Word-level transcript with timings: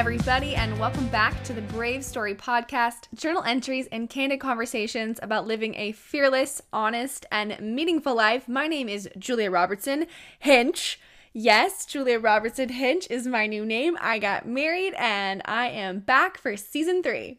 everybody, 0.00 0.54
and 0.54 0.80
welcome 0.80 1.06
back 1.08 1.44
to 1.44 1.52
the 1.52 1.60
Brave 1.60 2.02
Story 2.02 2.34
Podcast 2.34 3.06
journal 3.14 3.42
entries 3.42 3.86
and 3.92 4.08
candid 4.08 4.40
conversations 4.40 5.20
about 5.22 5.46
living 5.46 5.74
a 5.74 5.92
fearless, 5.92 6.62
honest, 6.72 7.26
and 7.30 7.60
meaningful 7.60 8.14
life. 8.14 8.48
My 8.48 8.66
name 8.66 8.88
is 8.88 9.10
Julia 9.18 9.50
Robertson 9.50 10.06
Hinch. 10.38 10.98
Yes, 11.34 11.84
Julia 11.84 12.18
Robertson 12.18 12.70
Hinch 12.70 13.08
is 13.10 13.26
my 13.26 13.46
new 13.46 13.66
name. 13.66 13.98
I 14.00 14.18
got 14.18 14.48
married 14.48 14.94
and 14.94 15.42
I 15.44 15.68
am 15.68 15.98
back 15.98 16.38
for 16.38 16.56
season 16.56 17.02
three. 17.02 17.38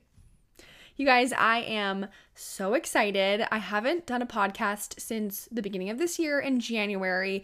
You 0.97 1.07
guys, 1.07 1.33
I 1.33 1.61
am 1.61 2.09
so 2.35 2.75
excited. 2.75 3.43
I 3.49 3.57
haven't 3.57 4.05
done 4.05 4.21
a 4.21 4.27
podcast 4.27 4.99
since 4.99 5.49
the 5.51 5.63
beginning 5.63 5.89
of 5.89 5.97
this 5.97 6.19
year 6.19 6.39
in 6.39 6.59
January. 6.59 7.43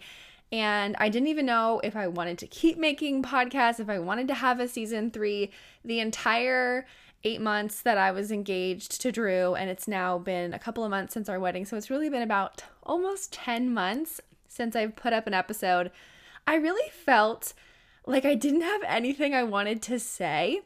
And 0.50 0.96
I 0.98 1.08
didn't 1.08 1.28
even 1.28 1.46
know 1.46 1.80
if 1.84 1.94
I 1.94 2.08
wanted 2.08 2.38
to 2.38 2.46
keep 2.46 2.78
making 2.78 3.22
podcasts, 3.22 3.80
if 3.80 3.88
I 3.88 3.98
wanted 3.98 4.28
to 4.28 4.34
have 4.34 4.60
a 4.60 4.68
season 4.68 5.10
three. 5.10 5.50
The 5.84 6.00
entire 6.00 6.86
eight 7.24 7.40
months 7.40 7.82
that 7.82 7.98
I 7.98 8.12
was 8.12 8.30
engaged 8.30 9.00
to 9.02 9.12
Drew, 9.12 9.54
and 9.54 9.68
it's 9.68 9.88
now 9.88 10.18
been 10.18 10.54
a 10.54 10.58
couple 10.58 10.84
of 10.84 10.90
months 10.90 11.14
since 11.14 11.28
our 11.28 11.40
wedding. 11.40 11.64
So 11.64 11.76
it's 11.76 11.90
really 11.90 12.08
been 12.08 12.22
about 12.22 12.62
almost 12.82 13.32
10 13.32 13.74
months 13.74 14.20
since 14.46 14.76
I've 14.76 14.96
put 14.96 15.12
up 15.12 15.26
an 15.26 15.34
episode. 15.34 15.90
I 16.46 16.54
really 16.54 16.90
felt 16.90 17.52
like 18.06 18.24
I 18.24 18.34
didn't 18.34 18.62
have 18.62 18.82
anything 18.86 19.34
I 19.34 19.42
wanted 19.42 19.82
to 19.82 19.98
say. 19.98 20.62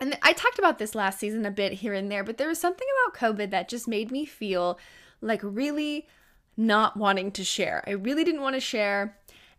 And 0.00 0.18
I 0.22 0.32
talked 0.32 0.58
about 0.58 0.78
this 0.78 0.94
last 0.94 1.18
season 1.18 1.44
a 1.44 1.50
bit 1.50 1.74
here 1.74 1.92
and 1.92 2.10
there, 2.10 2.24
but 2.24 2.38
there 2.38 2.48
was 2.48 2.60
something 2.60 2.86
about 3.04 3.18
COVID 3.18 3.50
that 3.50 3.68
just 3.68 3.88
made 3.88 4.10
me 4.10 4.24
feel 4.24 4.78
like 5.20 5.40
really 5.42 6.06
not 6.58 6.96
wanting 6.96 7.30
to 7.32 7.44
share. 7.44 7.82
I 7.86 7.92
really 7.92 8.24
didn't 8.24 8.42
want 8.42 8.56
to 8.56 8.60
share. 8.60 9.16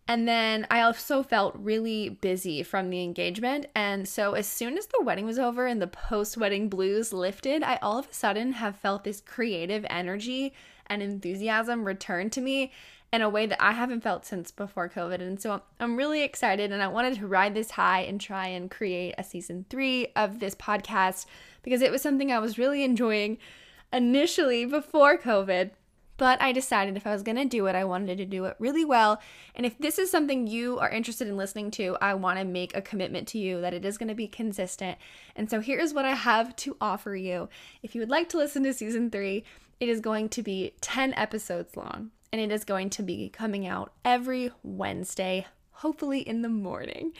And 0.08 0.28
then 0.28 0.66
I 0.72 0.81
also 0.81 1.22
felt 1.22 1.56
really 1.56 2.09
busy 2.09 2.64
from 2.64 2.89
the 2.89 3.03
engagement. 3.03 3.67
And 3.75 4.08
so, 4.08 4.33
as 4.33 4.47
soon 4.47 4.75
as 4.75 4.88
the 4.88 5.03
wedding 5.03 5.25
was 5.25 5.38
over 5.38 5.67
and 5.67 5.80
the 5.80 5.88
post 5.88 6.36
wedding 6.36 6.67
blues 6.67 7.14
lifted, 7.14 7.61
I 7.61 7.78
all 7.81 8.00
of 8.00 8.09
a 8.09 8.14
sudden 8.14 8.53
have 8.53 8.75
felt 8.75 9.03
this 9.03 9.22
creative 9.22 9.86
energy 9.88 10.53
and 10.88 11.03
enthusiasm 11.03 11.86
return 11.86 12.31
to 12.31 12.41
me 12.41 12.72
in 13.13 13.22
a 13.22 13.30
way 13.30 13.45
that 13.45 13.61
I 13.61 13.72
haven't 13.72 14.02
felt 14.02 14.25
since 14.25 14.52
before 14.52 14.89
COVID. 14.89 15.22
And 15.22 15.41
so 15.41 15.61
I'm 15.80 15.95
really 15.95 16.23
excited 16.23 16.72
and 16.72 16.81
I 16.81 16.88
wanted 16.88 17.16
to 17.19 17.28
ride 17.28 17.53
this 17.53 17.72
high 17.72 18.02
and 18.02 18.19
try 18.19 18.47
and 18.47 18.69
create 18.69 19.16
a 19.17 19.23
season 19.23 19.66
three 19.69 20.08
of 20.16 20.39
this 20.39 20.56
podcast 20.56 21.25
because 21.63 21.81
it 21.81 21.91
was 21.91 22.02
something 22.02 22.31
I 22.31 22.39
was 22.39 22.58
really 22.58 22.84
enjoying 22.84 23.38
initially 23.91 24.66
before 24.66 25.17
COVID. 25.17 25.72
But 26.20 26.42
I 26.42 26.52
decided 26.52 26.98
if 26.98 27.08
I 27.08 27.14
was 27.14 27.23
going 27.23 27.38
to 27.38 27.45
do 27.45 27.66
it, 27.67 27.75
I 27.75 27.86
wanted 27.86 28.17
to 28.17 28.25
do 28.25 28.44
it 28.44 28.58
really 28.59 28.84
well. 28.84 29.22
And 29.56 29.66
if 29.66 29.78
this 29.78 29.98
is 29.98 30.12
something 30.12 30.48
you 30.48 30.78
are 30.78 30.89
interested 30.89 31.30
in 31.30 31.38
listening 31.38 31.72
to, 31.72 31.98
I 32.02 32.14
want 32.14 32.38
to 32.39 32.45
make 32.45 32.75
a 32.75 32.81
commitment 32.81 33.25
to 33.30 33.39
you 33.39 33.62
that 33.62 33.73
it 33.73 33.86
is 33.86 33.98
going 33.98 34.09
to 34.09 34.16
be 34.16 34.28
consistent. 34.28 34.97
And 35.38 35.50
so 35.50 35.62
here's 35.62 35.94
what 35.94 36.03
I 36.03 36.14
have 36.14 36.58
to 36.58 36.75
offer 36.81 37.16
you. 37.16 37.47
If 37.81 37.95
you 37.95 38.02
would 38.02 38.09
like 38.09 38.28
to 38.30 38.38
listen 38.38 38.64
to 38.64 38.73
season 38.73 39.09
three, 39.09 39.45
it 39.80 39.88
is 39.88 40.02
going 40.02 40.28
to 40.30 40.44
be 40.44 40.73
10 40.81 41.14
episodes 41.14 41.78
long 41.78 42.12
and 42.34 42.42
it 42.42 42.52
is 42.52 42.66
going 42.66 42.90
to 42.92 43.02
be 43.02 43.30
coming 43.30 43.66
out 43.66 43.94
every 44.03 44.52
Wednesday, 44.62 45.47
hopefully 45.72 46.20
in 46.20 46.42
the 46.42 46.50
morning. 46.50 47.14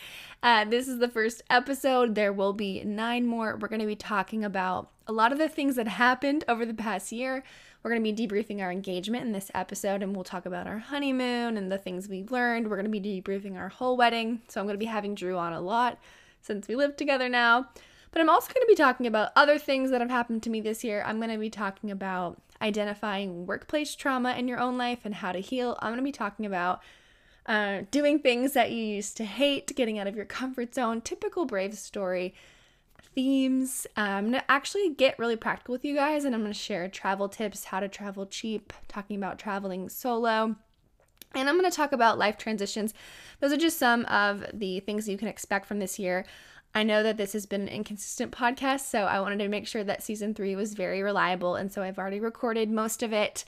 Uh, 0.44 0.66
this 0.66 0.90
is 0.90 1.00
the 1.00 1.08
first 1.08 1.42
episode. 1.50 2.16
There 2.16 2.34
will 2.34 2.52
be 2.52 2.84
nine 2.84 3.26
more. 3.26 3.58
We're 3.58 3.70
going 3.70 3.80
to 3.80 3.86
be 3.86 3.96
talking 3.96 4.44
about 4.44 4.92
a 5.08 5.14
lot 5.14 5.32
of 5.32 5.38
the 5.40 5.50
things 5.50 5.76
that 5.76 5.88
happened 5.88 6.44
over 6.48 6.66
the 6.66 6.74
past 6.74 7.12
year. 7.12 7.44
We're 7.82 7.92
going 7.92 8.04
to 8.04 8.12
be 8.12 8.28
debriefing 8.28 8.62
our 8.62 8.72
engagement 8.72 9.26
in 9.26 9.32
this 9.32 9.50
episode, 9.56 10.04
and 10.04 10.14
we'll 10.14 10.26
talk 10.26 10.46
about 10.46 10.68
our 10.68 10.80
honeymoon 10.80 11.56
and 11.56 11.72
the 11.72 11.78
things 11.78 12.10
we 12.10 12.26
learned. 12.30 12.70
We're 12.70 12.76
going 12.76 12.92
to 12.92 13.00
be 13.00 13.22
debriefing 13.22 13.58
our 13.58 13.70
whole 13.70 13.96
wedding. 13.96 14.42
So 14.50 14.60
I'm 14.60 14.68
going 14.68 14.76
to 14.76 14.80
be 14.80 14.86
having 14.86 15.16
Drew 15.16 15.38
on 15.38 15.54
a 15.54 15.62
lot 15.62 15.98
since 16.42 16.68
we 16.68 16.76
live 16.76 16.98
together 16.98 17.30
now. 17.30 17.70
But 18.12 18.22
I'm 18.22 18.30
also 18.30 18.52
going 18.54 18.66
to 18.66 18.70
be 18.70 18.76
talking 18.76 19.08
about 19.08 19.32
other 19.36 19.58
things 19.58 19.92
that 19.92 20.02
have 20.02 20.10
happened 20.10 20.44
to 20.44 20.50
me 20.50 20.60
this 20.60 20.84
year. 20.84 21.04
I'm 21.06 21.20
going 21.20 21.32
to 21.32 21.38
be 21.38 21.50
talking 21.50 21.90
about 21.90 22.42
identifying 22.62 23.46
workplace 23.46 23.96
trauma 23.96 24.34
in 24.34 24.48
your 24.48 24.60
own 24.60 24.78
life 24.78 25.00
and 25.06 25.16
how 25.16 25.32
to 25.32 25.40
heal. 25.40 25.78
I'm 25.80 25.92
going 25.92 26.00
to 26.00 26.04
be 26.04 26.12
talking 26.12 26.46
about 26.46 26.82
uh, 27.46 27.82
doing 27.92 28.20
things 28.20 28.54
that 28.54 28.72
you 28.72 28.84
used 28.84 29.16
to 29.18 29.26
hate, 29.26 29.74
getting 29.76 29.98
out 29.98 30.08
of 30.08 30.16
your 30.16 30.26
comfort 30.26 30.76
zone, 30.76 31.02
typical 31.02 31.46
Brave 31.46 31.78
story 31.78 32.34
themes. 33.16 33.88
Um, 33.96 34.06
I'm 34.06 34.32
to 34.34 34.52
actually 34.52 34.90
get 34.90 35.20
really 35.20 35.36
practical 35.36 35.74
with 35.74 35.86
you 35.86 35.96
guys 35.96 36.26
and 36.26 36.36
I'm 36.36 36.46
to 36.46 36.54
share 36.54 36.88
travel 36.88 37.30
tips, 37.30 37.66
how 37.66 37.80
to 37.80 37.88
travel 37.88 38.26
cheap, 38.26 38.74
talking 38.88 39.18
about 39.18 39.40
traveling 39.40 39.90
solo. 39.90 40.56
And 41.36 41.48
I'm 41.48 41.60
going 41.60 41.70
to 41.70 41.76
talk 41.76 41.92
about 41.92 42.18
life 42.18 42.38
transitions. 42.38 42.94
Those 43.40 43.52
are 43.52 43.58
just 43.58 43.78
some 43.78 44.06
of 44.06 44.46
the 44.54 44.80
things 44.80 45.08
you 45.08 45.18
can 45.18 45.28
expect 45.28 45.68
from 45.68 45.80
this 45.80 46.00
year. 46.00 46.26
I 46.74 46.84
know 46.84 47.02
that 47.02 47.18
this 47.18 47.34
has 47.34 47.46
been 47.46 47.62
an 47.62 47.68
inconsistent 47.68 48.32
podcast, 48.32 48.82
so 48.82 49.04
I 49.04 49.22
wanted 49.22 49.40
to 49.40 49.48
make 49.48 49.68
sure 49.68 49.84
that 49.84 50.04
season 50.04 50.34
three 50.34 50.56
was 50.56 50.74
very 50.74 51.02
reliable. 51.02 51.56
And 51.56 51.72
so 51.72 51.82
I've 51.82 51.98
already 51.98 52.20
recorded 52.20 52.70
most 52.70 53.02
of 53.02 53.12
it. 53.12 53.44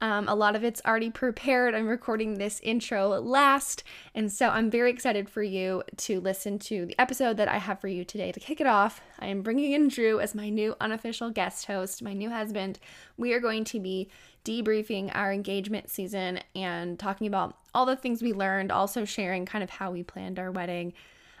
Um, 0.00 0.28
a 0.28 0.34
lot 0.34 0.54
of 0.54 0.62
it's 0.62 0.82
already 0.84 1.10
prepared. 1.10 1.74
I'm 1.74 1.86
recording 1.86 2.34
this 2.34 2.60
intro 2.62 3.08
last. 3.20 3.82
And 4.14 4.30
so 4.30 4.48
I'm 4.48 4.70
very 4.70 4.90
excited 4.90 5.30
for 5.30 5.42
you 5.42 5.82
to 5.96 6.20
listen 6.20 6.58
to 6.60 6.86
the 6.86 6.98
episode 6.98 7.38
that 7.38 7.48
I 7.48 7.58
have 7.58 7.80
for 7.80 7.88
you 7.88 8.04
today 8.04 8.30
to 8.32 8.40
kick 8.40 8.60
it 8.60 8.66
off. 8.66 9.00
I 9.18 9.26
am 9.26 9.42
bringing 9.42 9.72
in 9.72 9.88
Drew 9.88 10.20
as 10.20 10.34
my 10.34 10.50
new 10.50 10.76
unofficial 10.80 11.30
guest 11.30 11.66
host, 11.66 12.02
my 12.02 12.12
new 12.12 12.30
husband. 12.30 12.78
We 13.16 13.32
are 13.32 13.40
going 13.40 13.64
to 13.64 13.80
be 13.80 14.10
debriefing 14.44 15.10
our 15.14 15.32
engagement 15.32 15.88
season 15.90 16.40
and 16.54 16.98
talking 16.98 17.26
about 17.26 17.56
all 17.74 17.86
the 17.86 17.96
things 17.96 18.22
we 18.22 18.32
learned, 18.32 18.70
also 18.70 19.04
sharing 19.04 19.46
kind 19.46 19.64
of 19.64 19.70
how 19.70 19.90
we 19.90 20.02
planned 20.02 20.38
our 20.38 20.50
wedding 20.50 20.92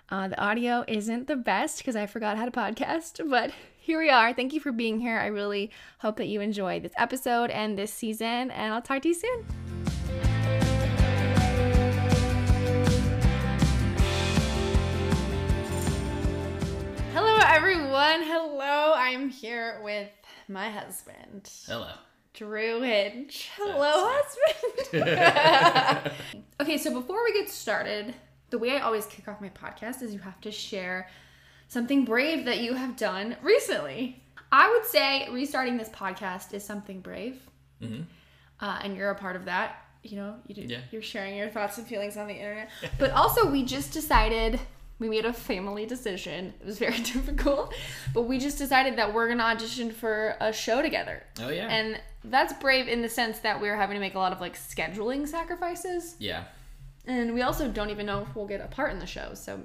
uh, 0.08 0.28
the 0.28 0.40
audio 0.40 0.84
isn't 0.86 1.26
the 1.26 1.36
best 1.36 1.78
because 1.78 1.96
I 1.96 2.06
forgot 2.06 2.36
how 2.36 2.44
to 2.44 2.50
podcast, 2.50 3.28
but 3.30 3.50
here 3.86 4.00
we 4.00 4.10
are. 4.10 4.32
Thank 4.32 4.52
you 4.52 4.58
for 4.58 4.72
being 4.72 4.98
here. 4.98 5.16
I 5.16 5.26
really 5.26 5.70
hope 6.00 6.16
that 6.16 6.26
you 6.26 6.40
enjoyed 6.40 6.82
this 6.82 6.92
episode 6.98 7.50
and 7.50 7.78
this 7.78 7.92
season, 7.92 8.50
and 8.50 8.74
I'll 8.74 8.82
talk 8.82 9.00
to 9.02 9.08
you 9.08 9.14
soon. 9.14 9.46
Hello, 17.12 17.38
everyone. 17.46 18.24
Hello. 18.24 18.92
I'm 18.96 19.28
here 19.28 19.80
with 19.84 20.10
my 20.48 20.68
husband. 20.68 21.48
Hello. 21.68 21.92
Drew 22.34 22.82
Hinch. 22.82 23.50
Hello, 23.56 24.10
husband. 24.10 26.12
okay, 26.60 26.76
so 26.76 26.92
before 26.92 27.22
we 27.22 27.34
get 27.34 27.48
started, 27.48 28.16
the 28.50 28.58
way 28.58 28.76
I 28.76 28.80
always 28.80 29.06
kick 29.06 29.28
off 29.28 29.40
my 29.40 29.50
podcast 29.50 30.02
is 30.02 30.12
you 30.12 30.18
have 30.18 30.40
to 30.40 30.50
share 30.50 31.08
something 31.68 32.04
brave 32.04 32.44
that 32.44 32.58
you 32.58 32.74
have 32.74 32.96
done 32.96 33.36
recently. 33.42 34.22
I 34.52 34.70
would 34.70 34.86
say 34.86 35.28
restarting 35.30 35.76
this 35.76 35.88
podcast 35.88 36.54
is 36.54 36.64
something 36.64 37.00
brave, 37.00 37.40
mm-hmm. 37.82 38.02
uh, 38.60 38.78
and 38.82 38.96
you're 38.96 39.10
a 39.10 39.14
part 39.14 39.36
of 39.36 39.46
that. 39.46 39.82
You 40.02 40.16
know, 40.16 40.36
you 40.46 40.54
do, 40.54 40.62
yeah. 40.62 40.78
you're 40.92 41.02
sharing 41.02 41.36
your 41.36 41.48
thoughts 41.48 41.78
and 41.78 41.86
feelings 41.86 42.16
on 42.16 42.28
the 42.28 42.34
internet. 42.34 42.70
but 42.98 43.10
also, 43.10 43.50
we 43.50 43.64
just 43.64 43.92
decided 43.92 44.60
we 44.98 45.08
made 45.08 45.24
a 45.24 45.32
family 45.32 45.84
decision. 45.84 46.54
It 46.60 46.66
was 46.66 46.78
very 46.78 46.98
difficult, 47.02 47.74
but 48.14 48.22
we 48.22 48.38
just 48.38 48.56
decided 48.56 48.96
that 48.96 49.12
we're 49.12 49.28
gonna 49.28 49.42
audition 49.42 49.90
for 49.90 50.36
a 50.40 50.52
show 50.52 50.80
together. 50.80 51.24
Oh 51.40 51.48
yeah, 51.48 51.68
and 51.68 52.00
that's 52.24 52.52
brave 52.54 52.86
in 52.86 53.02
the 53.02 53.08
sense 53.08 53.40
that 53.40 53.60
we're 53.60 53.76
having 53.76 53.94
to 53.94 54.00
make 54.00 54.14
a 54.14 54.18
lot 54.18 54.32
of 54.32 54.40
like 54.40 54.56
scheduling 54.56 55.26
sacrifices. 55.26 56.14
Yeah 56.20 56.44
and 57.06 57.34
we 57.34 57.42
also 57.42 57.68
don't 57.68 57.90
even 57.90 58.06
know 58.06 58.22
if 58.22 58.34
we'll 58.34 58.46
get 58.46 58.60
a 58.60 58.66
part 58.66 58.92
in 58.92 58.98
the 58.98 59.06
show. 59.06 59.30
So 59.34 59.60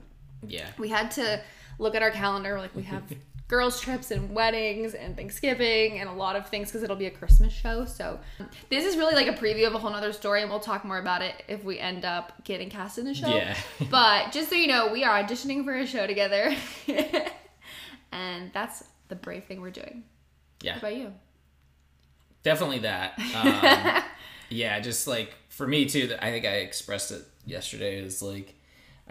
yeah, 0.48 0.68
we 0.78 0.90
had 0.90 1.12
to 1.12 1.42
look 1.82 1.96
at 1.96 2.02
our 2.04 2.12
calendar. 2.12 2.58
Like 2.58 2.76
we 2.76 2.84
have 2.84 3.04
girls' 3.48 3.82
trips 3.82 4.12
and 4.12 4.34
weddings 4.34 4.94
and 4.94 5.18
Thanksgiving 5.18 6.00
and 6.00 6.08
a 6.08 6.14
lot 6.14 6.38
of 6.38 6.48
things 6.48 6.70
because 6.70 6.84
it'll 6.84 6.96
be 6.96 7.08
a 7.08 7.12
Christmas 7.12 7.52
show. 7.52 7.84
So 7.84 8.20
this 8.70 8.86
is 8.86 8.96
really 8.96 9.16
like 9.16 9.28
a 9.28 9.38
preview 9.38 9.68
of 9.68 9.74
a 9.74 9.78
whole 9.78 9.92
nother 9.92 10.14
story, 10.14 10.42
and 10.42 10.50
we'll 10.50 10.62
talk 10.62 10.86
more 10.86 11.00
about 11.00 11.22
it 11.22 11.44
if 11.50 11.64
we 11.64 11.78
end 11.80 12.06
up 12.06 12.46
getting 12.46 12.70
cast 12.70 12.98
in 12.98 13.06
the 13.06 13.14
show. 13.14 13.28
Yeah. 13.28 13.58
but 13.90 14.32
just 14.32 14.50
so 14.50 14.56
you 14.56 14.68
know, 14.68 14.94
we 14.94 15.04
are 15.04 15.22
auditioning 15.22 15.66
for 15.66 15.76
a 15.76 15.86
show 15.86 16.08
together, 16.08 16.56
and 18.12 18.52
that's 18.54 18.84
the 19.10 19.16
brave 19.16 19.44
thing 19.44 19.60
we're 19.60 19.72
doing. 19.72 20.04
Yeah. 20.62 20.74
What 20.74 20.80
about 20.80 20.96
you? 20.96 21.14
Definitely 22.44 22.80
that. 22.80 23.20
Um, 23.36 24.04
yeah, 24.50 24.80
just 24.80 25.08
like 25.08 25.34
for 25.50 25.68
me 25.68 25.86
too. 25.88 26.16
I 26.20 26.32
think 26.32 26.46
I 26.46 26.58
expressed 26.58 27.12
it 27.12 27.24
yesterday 27.46 28.00
is 28.00 28.22
like 28.22 28.56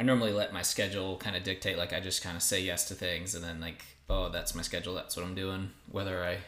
I 0.00 0.02
normally 0.02 0.32
let 0.32 0.54
my 0.54 0.62
schedule 0.62 1.18
kind 1.18 1.36
of 1.36 1.42
dictate. 1.42 1.76
Like 1.76 1.92
I 1.92 2.00
just 2.00 2.22
kind 2.22 2.34
of 2.34 2.42
say 2.42 2.62
yes 2.62 2.88
to 2.88 2.94
things, 2.94 3.34
and 3.34 3.44
then 3.44 3.60
like, 3.60 3.84
oh, 4.08 4.30
that's 4.30 4.54
my 4.54 4.62
schedule. 4.62 4.94
That's 4.94 5.14
what 5.14 5.26
I'm 5.26 5.34
doing, 5.34 5.72
whether 5.92 6.24
I 6.24 6.38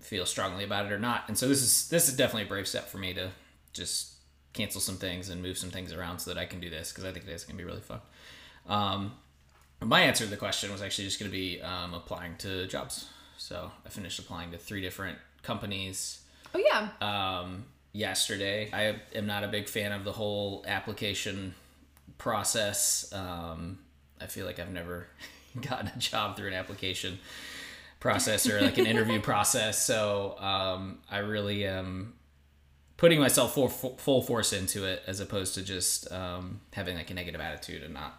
feel 0.00 0.26
strongly 0.26 0.64
about 0.64 0.84
it 0.84 0.92
or 0.92 0.98
not. 0.98 1.24
And 1.26 1.38
so 1.38 1.48
this 1.48 1.62
is 1.62 1.88
this 1.88 2.06
is 2.06 2.16
definitely 2.18 2.42
a 2.42 2.48
brave 2.48 2.68
step 2.68 2.88
for 2.88 2.98
me 2.98 3.14
to 3.14 3.30
just 3.72 4.12
cancel 4.52 4.78
some 4.78 4.96
things 4.96 5.30
and 5.30 5.40
move 5.40 5.56
some 5.56 5.70
things 5.70 5.90
around 5.90 6.18
so 6.18 6.34
that 6.34 6.38
I 6.38 6.44
can 6.44 6.60
do 6.60 6.68
this 6.68 6.92
because 6.92 7.06
I 7.06 7.12
think 7.12 7.26
it 7.26 7.30
is 7.30 7.44
gonna 7.44 7.56
be 7.56 7.64
really 7.64 7.80
fun. 7.80 8.00
Um, 8.68 9.14
my 9.80 10.02
answer 10.02 10.24
to 10.24 10.30
the 10.30 10.36
question 10.36 10.70
was 10.70 10.82
actually 10.82 11.04
just 11.04 11.18
gonna 11.18 11.30
be 11.30 11.62
um, 11.62 11.94
applying 11.94 12.36
to 12.38 12.66
jobs. 12.66 13.08
So 13.38 13.70
I 13.86 13.88
finished 13.88 14.18
applying 14.18 14.50
to 14.50 14.58
three 14.58 14.82
different 14.82 15.16
companies. 15.42 16.20
Oh 16.54 16.58
yeah. 16.58 16.88
Um, 17.00 17.64
yesterday. 17.92 18.68
I 18.70 19.00
am 19.16 19.26
not 19.26 19.44
a 19.44 19.48
big 19.48 19.66
fan 19.66 19.92
of 19.92 20.04
the 20.04 20.12
whole 20.12 20.62
application 20.68 21.54
process. 22.18 23.12
Um, 23.12 23.78
I 24.20 24.26
feel 24.26 24.46
like 24.46 24.58
I've 24.58 24.72
never 24.72 25.06
gotten 25.60 25.88
a 25.88 25.98
job 25.98 26.36
through 26.36 26.48
an 26.48 26.54
application 26.54 27.18
process 28.00 28.48
or 28.48 28.60
like 28.60 28.78
an 28.78 28.86
interview 28.86 29.20
process. 29.22 29.84
So 29.84 30.36
um, 30.38 30.98
I 31.10 31.18
really 31.18 31.66
am 31.66 32.14
putting 32.96 33.20
myself 33.20 33.54
full, 33.54 33.68
full 33.68 34.22
force 34.22 34.52
into 34.52 34.84
it 34.84 35.02
as 35.06 35.20
opposed 35.20 35.54
to 35.54 35.62
just 35.62 36.10
um, 36.12 36.60
having 36.72 36.96
like 36.96 37.10
a 37.10 37.14
negative 37.14 37.40
attitude 37.40 37.82
and 37.82 37.94
not 37.94 38.16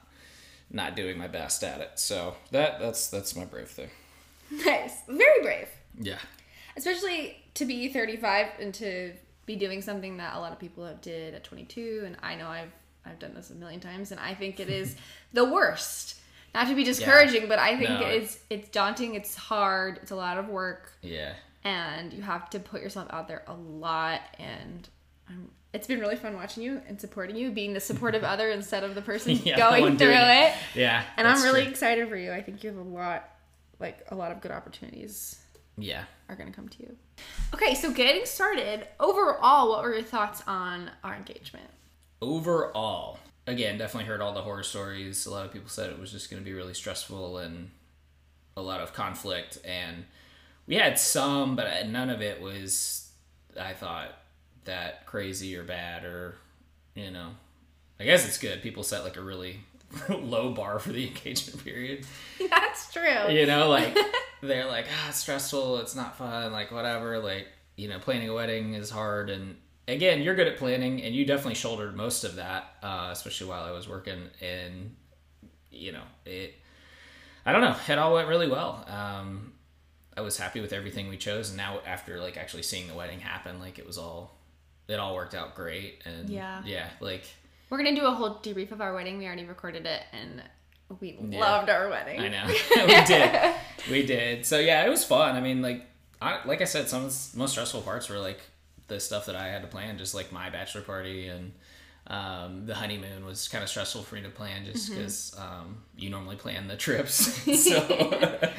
not 0.73 0.95
doing 0.95 1.17
my 1.17 1.27
best 1.27 1.63
at 1.63 1.81
it. 1.81 1.91
So 1.95 2.35
that 2.51 2.79
that's 2.79 3.09
that's 3.09 3.35
my 3.35 3.45
brave 3.45 3.67
thing. 3.67 3.89
Nice, 4.49 4.93
very 5.07 5.41
brave. 5.41 5.67
Yeah. 5.99 6.19
Especially 6.77 7.37
to 7.55 7.65
be 7.65 7.91
35 7.91 8.47
and 8.59 8.73
to 8.75 9.13
be 9.45 9.55
doing 9.55 9.81
something 9.81 10.17
that 10.17 10.35
a 10.35 10.39
lot 10.39 10.51
of 10.51 10.59
people 10.59 10.85
have 10.85 11.01
did 11.01 11.33
at 11.33 11.43
22 11.43 12.03
and 12.05 12.17
I 12.21 12.35
know 12.35 12.47
I've 12.47 12.71
I've 13.05 13.19
done 13.19 13.33
this 13.33 13.49
a 13.49 13.55
million 13.55 13.79
times 13.79 14.11
and 14.11 14.19
I 14.19 14.33
think 14.33 14.59
it 14.59 14.69
is 14.69 14.95
the 15.33 15.45
worst. 15.45 16.15
Not 16.53 16.67
to 16.67 16.75
be 16.75 16.83
discouraging, 16.83 17.43
yeah. 17.43 17.47
but 17.47 17.59
I 17.59 17.77
think 17.77 17.89
no, 17.89 18.05
it's 18.05 18.39
it's 18.49 18.69
daunting, 18.69 19.15
it's 19.15 19.35
hard, 19.35 19.99
it's 20.01 20.11
a 20.11 20.15
lot 20.15 20.37
of 20.37 20.49
work. 20.49 20.91
Yeah. 21.01 21.33
And 21.63 22.11
you 22.11 22.21
have 22.21 22.49
to 22.49 22.59
put 22.59 22.81
yourself 22.81 23.07
out 23.11 23.27
there 23.27 23.43
a 23.47 23.53
lot 23.53 24.21
and 24.37 24.89
I'm 25.29 25.49
it's 25.73 25.87
been 25.87 25.99
really 25.99 26.15
fun 26.15 26.35
watching 26.35 26.63
you 26.63 26.81
and 26.87 26.99
supporting 26.99 27.35
you, 27.35 27.51
being 27.51 27.73
the 27.73 27.79
supportive 27.79 28.23
other 28.25 28.49
instead 28.49 28.83
of 28.83 28.95
the 28.95 29.01
person 29.01 29.39
yeah, 29.43 29.57
going 29.57 29.97
through 29.97 30.11
it. 30.11 30.49
it. 30.49 30.53
Yeah. 30.75 31.03
And 31.17 31.27
I'm 31.27 31.41
really 31.43 31.63
true. 31.63 31.71
excited 31.71 32.09
for 32.09 32.17
you. 32.17 32.31
I 32.31 32.41
think 32.41 32.63
you 32.63 32.69
have 32.69 32.79
a 32.79 32.89
lot 32.89 33.29
like 33.79 34.05
a 34.09 34.15
lot 34.15 34.31
of 34.31 34.41
good 34.41 34.51
opportunities. 34.51 35.37
Yeah. 35.77 36.03
Are 36.29 36.35
going 36.35 36.49
to 36.49 36.55
come 36.55 36.69
to 36.69 36.83
you. 36.83 36.95
Okay, 37.53 37.75
so 37.75 37.91
getting 37.91 38.25
started, 38.25 38.87
overall, 38.99 39.69
what 39.69 39.83
were 39.83 39.93
your 39.93 40.03
thoughts 40.03 40.43
on 40.45 40.91
our 41.03 41.15
engagement? 41.15 41.69
Overall, 42.21 43.19
again, 43.47 43.77
definitely 43.77 44.07
heard 44.07 44.21
all 44.21 44.33
the 44.33 44.41
horror 44.41 44.63
stories. 44.63 45.25
A 45.25 45.31
lot 45.31 45.45
of 45.45 45.51
people 45.51 45.69
said 45.69 45.89
it 45.89 45.99
was 45.99 46.11
just 46.11 46.29
going 46.29 46.41
to 46.41 46.45
be 46.45 46.53
really 46.53 46.73
stressful 46.73 47.37
and 47.37 47.71
a 48.55 48.61
lot 48.61 48.81
of 48.81 48.93
conflict. 48.93 49.57
And 49.65 50.05
we 50.67 50.75
had 50.75 50.99
some, 50.99 51.55
but 51.55 51.87
none 51.87 52.09
of 52.09 52.21
it 52.21 52.41
was, 52.41 53.09
I 53.59 53.73
thought, 53.73 54.17
that 54.65 55.05
crazy 55.05 55.55
or 55.57 55.63
bad 55.63 56.03
or, 56.03 56.35
you 56.95 57.11
know, 57.11 57.29
I 57.99 58.03
guess 58.03 58.27
it's 58.27 58.37
good. 58.37 58.61
People 58.61 58.83
set 58.83 59.03
like 59.03 59.17
a 59.17 59.21
really 59.21 59.59
low 60.09 60.53
bar 60.53 60.79
for 60.79 60.91
the 60.91 61.07
engagement 61.07 61.63
period. 61.63 62.05
That's 62.49 62.91
true. 62.93 63.29
You 63.29 63.45
know, 63.45 63.69
like 63.69 63.97
they're 64.41 64.67
like, 64.67 64.85
ah, 64.91 65.09
it's 65.09 65.19
stressful, 65.19 65.77
it's 65.77 65.95
not 65.95 66.17
fun, 66.17 66.51
like 66.51 66.71
whatever. 66.71 67.19
Like, 67.19 67.47
you 67.75 67.87
know, 67.87 67.99
planning 67.99 68.29
a 68.29 68.33
wedding 68.33 68.73
is 68.73 68.89
hard. 68.89 69.29
And 69.29 69.57
again, 69.87 70.21
you're 70.21 70.35
good 70.35 70.47
at 70.47 70.57
planning, 70.57 71.01
and 71.01 71.13
you 71.15 71.25
definitely 71.25 71.55
shouldered 71.55 71.95
most 71.95 72.23
of 72.23 72.35
that, 72.35 72.75
uh, 72.83 73.09
especially 73.11 73.47
while 73.47 73.63
I 73.63 73.71
was 73.71 73.87
working. 73.87 74.29
And 74.41 74.95
you 75.69 75.91
know, 75.91 76.03
it. 76.25 76.55
I 77.45 77.51
don't 77.51 77.61
know. 77.61 77.75
It 77.87 77.97
all 77.97 78.13
went 78.13 78.27
really 78.27 78.47
well. 78.47 78.85
Um, 78.87 79.53
I 80.15 80.21
was 80.21 80.37
happy 80.37 80.59
with 80.61 80.73
everything 80.73 81.09
we 81.09 81.17
chose, 81.17 81.49
and 81.49 81.57
now 81.57 81.79
after 81.85 82.19
like 82.19 82.37
actually 82.37 82.63
seeing 82.63 82.87
the 82.87 82.93
wedding 82.93 83.19
happen, 83.19 83.59
like 83.59 83.79
it 83.79 83.87
was 83.87 83.97
all, 83.97 84.37
it 84.87 84.99
all 84.99 85.15
worked 85.15 85.33
out 85.33 85.55
great. 85.55 86.01
And 86.05 86.29
yeah, 86.29 86.61
yeah, 86.65 86.87
like 86.99 87.23
we're 87.69 87.77
gonna 87.77 87.95
do 87.95 88.05
a 88.05 88.11
whole 88.11 88.35
debrief 88.35 88.71
of 88.71 88.81
our 88.81 88.93
wedding. 88.93 89.17
We 89.17 89.25
already 89.25 89.45
recorded 89.45 89.85
it, 89.85 90.03
and 90.11 90.43
we 90.99 91.17
yeah. 91.29 91.39
loved 91.39 91.69
our 91.69 91.89
wedding. 91.89 92.19
I 92.19 92.27
know 92.27 92.45
we 92.85 93.05
did, 93.05 93.55
we 93.89 94.05
did. 94.05 94.45
So 94.45 94.59
yeah, 94.59 94.85
it 94.85 94.89
was 94.89 95.03
fun. 95.03 95.35
I 95.35 95.41
mean, 95.41 95.61
like, 95.61 95.85
I, 96.21 96.39
like 96.45 96.61
I 96.61 96.65
said, 96.65 96.89
some 96.89 97.05
of 97.05 97.31
the 97.31 97.39
most 97.39 97.51
stressful 97.51 97.81
parts 97.81 98.09
were 98.09 98.19
like 98.19 98.41
the 98.91 98.99
stuff 98.99 99.25
that 99.25 99.35
I 99.35 99.47
had 99.47 99.61
to 99.61 99.67
plan, 99.67 99.97
just 99.97 100.13
like 100.13 100.31
my 100.31 100.49
bachelor 100.49 100.81
party 100.81 101.27
and 101.27 101.53
um, 102.07 102.65
the 102.65 102.75
honeymoon 102.75 103.25
was 103.25 103.47
kind 103.47 103.63
of 103.63 103.69
stressful 103.69 104.03
for 104.03 104.15
me 104.15 104.21
to 104.23 104.29
plan 104.29 104.65
just 104.65 104.89
because 104.89 105.33
mm-hmm. 105.37 105.61
um, 105.61 105.77
you 105.95 106.09
normally 106.09 106.35
plan 106.35 106.67
the 106.67 106.75
trips. 106.75 107.15
so, 107.61 108.51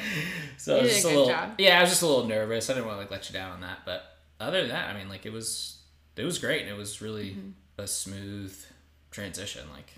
so 0.57 0.77
you 0.77 0.87
just 0.87 1.05
a, 1.05 1.07
little, 1.07 1.27
job. 1.27 1.51
yeah, 1.59 1.77
I 1.77 1.81
was 1.81 1.91
just 1.91 2.01
a 2.01 2.07
little 2.07 2.25
nervous. 2.25 2.69
I 2.69 2.73
didn't 2.73 2.87
want 2.87 2.97
to 2.97 3.01
like 3.01 3.11
let 3.11 3.29
you 3.29 3.33
down 3.33 3.51
on 3.51 3.61
that, 3.61 3.79
but 3.85 4.17
other 4.39 4.61
than 4.61 4.69
that, 4.69 4.89
I 4.89 4.97
mean, 4.97 5.07
like 5.07 5.25
it 5.25 5.31
was, 5.31 5.77
it 6.15 6.23
was 6.23 6.39
great. 6.39 6.61
And 6.63 6.71
it 6.71 6.77
was 6.77 7.01
really 7.01 7.31
mm-hmm. 7.31 7.49
a 7.77 7.87
smooth 7.87 8.57
transition. 9.11 9.63
Like, 9.71 9.93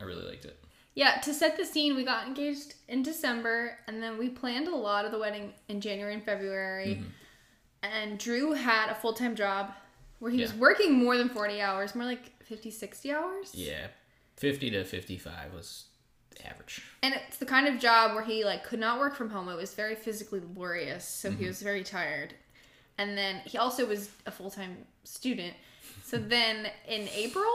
I 0.00 0.04
really 0.04 0.26
liked 0.26 0.46
it. 0.46 0.58
Yeah, 0.94 1.20
to 1.22 1.34
set 1.34 1.56
the 1.56 1.66
scene, 1.66 1.96
we 1.96 2.04
got 2.04 2.26
engaged 2.26 2.74
in 2.88 3.02
December, 3.02 3.76
and 3.88 4.00
then 4.00 4.16
we 4.16 4.28
planned 4.28 4.68
a 4.68 4.76
lot 4.76 5.04
of 5.04 5.10
the 5.10 5.18
wedding 5.18 5.52
in 5.68 5.80
January 5.80 6.14
and 6.14 6.24
February. 6.24 7.00
Mm-hmm. 7.00 7.08
And 7.92 8.18
Drew 8.18 8.52
had 8.52 8.90
a 8.90 8.94
full 8.94 9.12
time 9.12 9.34
job 9.34 9.72
where 10.18 10.30
he 10.30 10.38
yeah. 10.38 10.44
was 10.44 10.54
working 10.54 10.92
more 10.92 11.16
than 11.16 11.28
40 11.28 11.60
hours, 11.60 11.94
more 11.94 12.06
like 12.06 12.42
50, 12.44 12.70
60 12.70 13.12
hours. 13.12 13.54
Yeah, 13.54 13.88
50 14.36 14.70
to 14.70 14.84
55 14.84 15.52
was 15.52 15.84
average. 16.44 16.82
And 17.02 17.14
it's 17.14 17.38
the 17.38 17.46
kind 17.46 17.66
of 17.66 17.78
job 17.80 18.14
where 18.14 18.24
he 18.24 18.44
like 18.44 18.64
could 18.64 18.80
not 18.80 18.98
work 18.98 19.14
from 19.14 19.30
home. 19.30 19.48
It 19.48 19.56
was 19.56 19.74
very 19.74 19.94
physically 19.94 20.40
laborious, 20.40 21.06
so 21.06 21.30
mm-hmm. 21.30 21.40
he 21.40 21.46
was 21.46 21.62
very 21.62 21.84
tired. 21.84 22.34
And 22.98 23.18
then 23.18 23.40
he 23.44 23.58
also 23.58 23.86
was 23.86 24.10
a 24.26 24.30
full 24.30 24.50
time 24.50 24.78
student. 25.04 25.54
So 26.02 26.18
then 26.18 26.68
in 26.88 27.08
April, 27.14 27.46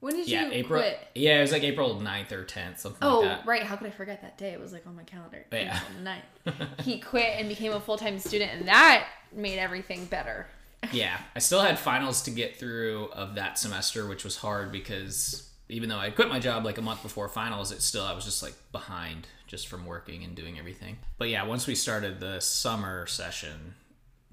when 0.00 0.16
did 0.16 0.28
yeah, 0.28 0.46
you 0.46 0.52
April, 0.52 0.80
quit? 0.80 0.98
Yeah, 1.14 1.38
it 1.38 1.42
was 1.42 1.52
like 1.52 1.62
April 1.62 1.96
9th 1.96 2.32
or 2.32 2.44
10th, 2.44 2.78
something 2.78 3.06
oh, 3.06 3.20
like 3.20 3.28
that. 3.28 3.46
right. 3.46 3.62
How 3.62 3.76
could 3.76 3.86
I 3.86 3.90
forget 3.90 4.22
that 4.22 4.38
day? 4.38 4.50
It 4.50 4.60
was 4.60 4.72
like 4.72 4.86
on 4.86 4.96
my 4.96 5.02
calendar. 5.04 5.44
Yeah. 5.52 5.78
April 5.78 6.14
9th. 6.56 6.80
he 6.84 6.98
quit 7.00 7.34
and 7.38 7.48
became 7.48 7.72
a 7.72 7.80
full 7.80 7.98
time 7.98 8.18
student, 8.18 8.50
and 8.52 8.68
that 8.68 9.06
made 9.30 9.58
everything 9.58 10.06
better. 10.06 10.46
yeah. 10.92 11.18
I 11.36 11.38
still 11.38 11.60
had 11.60 11.78
finals 11.78 12.22
to 12.22 12.30
get 12.30 12.56
through 12.56 13.10
of 13.12 13.34
that 13.34 13.58
semester, 13.58 14.06
which 14.08 14.24
was 14.24 14.36
hard 14.36 14.72
because 14.72 15.50
even 15.68 15.90
though 15.90 15.98
I 15.98 16.08
quit 16.10 16.30
my 16.30 16.40
job 16.40 16.64
like 16.64 16.78
a 16.78 16.82
month 16.82 17.02
before 17.02 17.28
finals, 17.28 17.70
it 17.70 17.82
still, 17.82 18.04
I 18.04 18.14
was 18.14 18.24
just 18.24 18.42
like 18.42 18.54
behind 18.72 19.28
just 19.46 19.68
from 19.68 19.84
working 19.84 20.24
and 20.24 20.34
doing 20.34 20.58
everything. 20.58 20.96
But 21.18 21.28
yeah, 21.28 21.44
once 21.44 21.66
we 21.66 21.74
started 21.74 22.20
the 22.20 22.40
summer 22.40 23.06
session, 23.06 23.74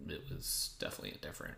it 0.07 0.23
was 0.29 0.75
definitely 0.79 1.17
different 1.21 1.55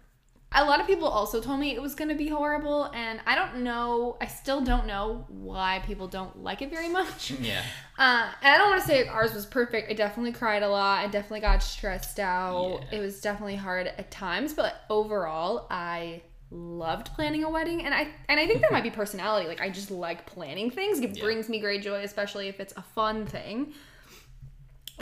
a 0.51 0.65
lot 0.65 0.79
of 0.79 0.87
people 0.87 1.07
also 1.07 1.39
told 1.41 1.59
me 1.59 1.75
it 1.75 1.81
was 1.81 1.93
going 1.93 2.09
to 2.09 2.15
be 2.15 2.27
horrible 2.27 2.85
and 2.93 3.19
i 3.25 3.35
don't 3.35 3.57
know 3.57 4.17
i 4.19 4.25
still 4.25 4.61
don't 4.61 4.87
know 4.87 5.25
why 5.27 5.81
people 5.85 6.07
don't 6.07 6.41
like 6.41 6.61
it 6.61 6.69
very 6.69 6.89
much 6.99 7.31
yeah 7.31 7.63
uh, 7.97 8.29
and 8.41 8.53
i 8.53 8.57
don't 8.57 8.69
want 8.69 8.81
to 8.81 8.87
say 8.87 9.07
ours 9.07 9.33
was 9.33 9.45
perfect 9.45 9.89
i 9.89 9.93
definitely 9.93 10.31
cried 10.31 10.63
a 10.63 10.69
lot 10.69 10.99
i 10.99 11.07
definitely 11.07 11.39
got 11.39 11.61
stressed 11.61 12.19
out 12.19 12.79
yeah. 12.91 12.99
it 12.99 13.01
was 13.01 13.21
definitely 13.21 13.55
hard 13.55 13.87
at 13.87 14.09
times 14.11 14.53
but 14.53 14.83
overall 14.89 15.67
i 15.69 16.21
loved 16.51 17.13
planning 17.13 17.43
a 17.43 17.49
wedding 17.49 17.85
and 17.85 17.93
i 17.93 18.07
and 18.27 18.39
i 18.39 18.47
think 18.47 18.61
that 18.61 18.71
might 18.71 18.83
be 18.83 18.89
personality 19.01 19.47
like 19.47 19.61
i 19.61 19.69
just 19.69 19.91
like 19.91 20.25
planning 20.25 20.71
things 20.71 20.99
it 20.99 21.15
yeah. 21.15 21.23
brings 21.23 21.47
me 21.47 21.59
great 21.59 21.83
joy 21.83 22.01
especially 22.01 22.47
if 22.47 22.59
it's 22.59 22.73
a 22.75 22.81
fun 22.81 23.25
thing 23.25 23.71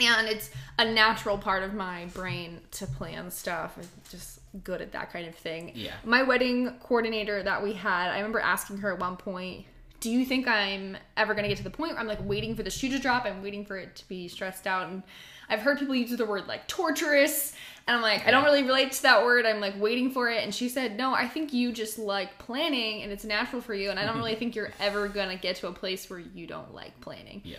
and 0.00 0.28
it's 0.28 0.50
a 0.78 0.84
natural 0.84 1.38
part 1.38 1.62
of 1.62 1.74
my 1.74 2.06
brain 2.06 2.60
to 2.72 2.86
plan 2.86 3.30
stuff. 3.30 3.76
Just 4.10 4.37
good 4.64 4.80
at 4.80 4.92
that 4.92 5.12
kind 5.12 5.26
of 5.26 5.34
thing. 5.34 5.72
Yeah. 5.74 5.92
My 6.04 6.22
wedding 6.22 6.74
coordinator 6.80 7.42
that 7.42 7.62
we 7.62 7.72
had, 7.72 8.10
I 8.10 8.16
remember 8.16 8.40
asking 8.40 8.78
her 8.78 8.92
at 8.92 8.98
one 8.98 9.16
point, 9.16 9.66
"Do 10.00 10.10
you 10.10 10.24
think 10.24 10.46
I'm 10.46 10.96
ever 11.16 11.34
going 11.34 11.44
to 11.44 11.48
get 11.48 11.58
to 11.58 11.64
the 11.64 11.70
point 11.70 11.92
where 11.92 12.00
I'm 12.00 12.06
like 12.06 12.24
waiting 12.26 12.54
for 12.54 12.62
the 12.62 12.70
shoe 12.70 12.88
to 12.90 12.98
drop? 12.98 13.24
I'm 13.24 13.42
waiting 13.42 13.64
for 13.64 13.76
it 13.76 13.96
to 13.96 14.08
be 14.08 14.28
stressed 14.28 14.66
out." 14.66 14.88
And 14.88 15.02
I've 15.48 15.60
heard 15.60 15.78
people 15.78 15.94
use 15.94 16.16
the 16.16 16.26
word 16.26 16.46
like 16.46 16.66
torturous, 16.66 17.54
and 17.86 17.96
I'm 17.96 18.02
like, 18.02 18.26
I 18.26 18.30
don't 18.30 18.44
really 18.44 18.62
relate 18.62 18.92
to 18.92 19.02
that 19.02 19.24
word. 19.24 19.46
I'm 19.46 19.60
like 19.60 19.80
waiting 19.80 20.10
for 20.10 20.28
it. 20.30 20.44
And 20.44 20.54
she 20.54 20.68
said, 20.68 20.96
"No, 20.96 21.14
I 21.14 21.28
think 21.28 21.52
you 21.52 21.72
just 21.72 21.98
like 21.98 22.38
planning, 22.38 23.02
and 23.02 23.12
it's 23.12 23.24
natural 23.24 23.62
for 23.62 23.74
you. 23.74 23.90
And 23.90 23.98
I 23.98 24.04
don't 24.04 24.16
really 24.16 24.34
think 24.40 24.54
you're 24.54 24.72
ever 24.80 25.08
gonna 25.08 25.36
get 25.36 25.56
to 25.56 25.68
a 25.68 25.72
place 25.72 26.08
where 26.10 26.20
you 26.20 26.46
don't 26.46 26.74
like 26.74 27.00
planning." 27.00 27.42
Yeah. 27.44 27.58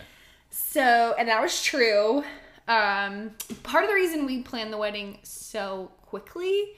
So, 0.50 1.14
and 1.16 1.28
that 1.28 1.40
was 1.40 1.62
true. 1.62 2.24
Um, 2.68 3.32
part 3.62 3.84
of 3.84 3.90
the 3.90 3.94
reason 3.94 4.26
we 4.26 4.42
planned 4.42 4.72
the 4.72 4.78
wedding 4.78 5.18
so 5.22 5.90
quickly 6.02 6.72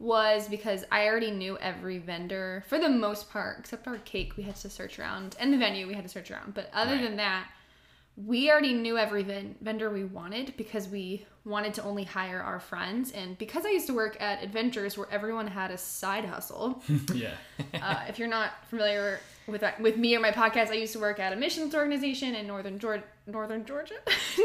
was 0.00 0.48
because 0.48 0.84
I 0.90 1.06
already 1.06 1.30
knew 1.30 1.58
every 1.58 1.98
vendor 1.98 2.64
for 2.66 2.78
the 2.78 2.88
most 2.88 3.30
part, 3.30 3.58
except 3.60 3.86
our 3.86 3.98
cake 3.98 4.36
we 4.36 4.42
had 4.42 4.56
to 4.56 4.70
search 4.70 4.98
around, 4.98 5.36
and 5.38 5.52
the 5.52 5.58
venue 5.58 5.86
we 5.86 5.94
had 5.94 6.04
to 6.04 6.08
search 6.08 6.30
around. 6.30 6.54
But 6.54 6.70
other 6.72 6.94
right. 6.94 7.02
than 7.02 7.16
that, 7.16 7.48
we 8.16 8.50
already 8.50 8.72
knew 8.72 8.98
every 8.98 9.22
ven- 9.22 9.56
vendor 9.60 9.90
we 9.90 10.04
wanted 10.04 10.54
because 10.56 10.88
we 10.88 11.26
wanted 11.44 11.74
to 11.74 11.82
only 11.82 12.04
hire 12.04 12.40
our 12.40 12.60
friends. 12.60 13.12
And 13.12 13.36
because 13.38 13.64
I 13.64 13.70
used 13.70 13.86
to 13.86 13.94
work 13.94 14.20
at 14.20 14.42
Adventures 14.42 14.98
where 14.98 15.06
everyone 15.10 15.46
had 15.46 15.70
a 15.70 15.78
side 15.78 16.24
hustle. 16.24 16.82
yeah. 17.14 17.34
uh, 17.74 18.04
if 18.08 18.18
you're 18.18 18.28
not 18.28 18.52
familiar 18.68 19.20
with 19.46 19.64
with 19.80 19.96
me 19.96 20.16
or 20.16 20.20
my 20.20 20.30
podcast, 20.30 20.70
I 20.70 20.74
used 20.74 20.92
to 20.94 20.98
work 20.98 21.18
at 21.20 21.32
a 21.32 21.36
missions 21.36 21.74
organization 21.74 22.34
in 22.34 22.46
northern 22.46 22.78
Georgia, 22.78 23.04
northern 23.26 23.64
Georgia, 23.64 23.96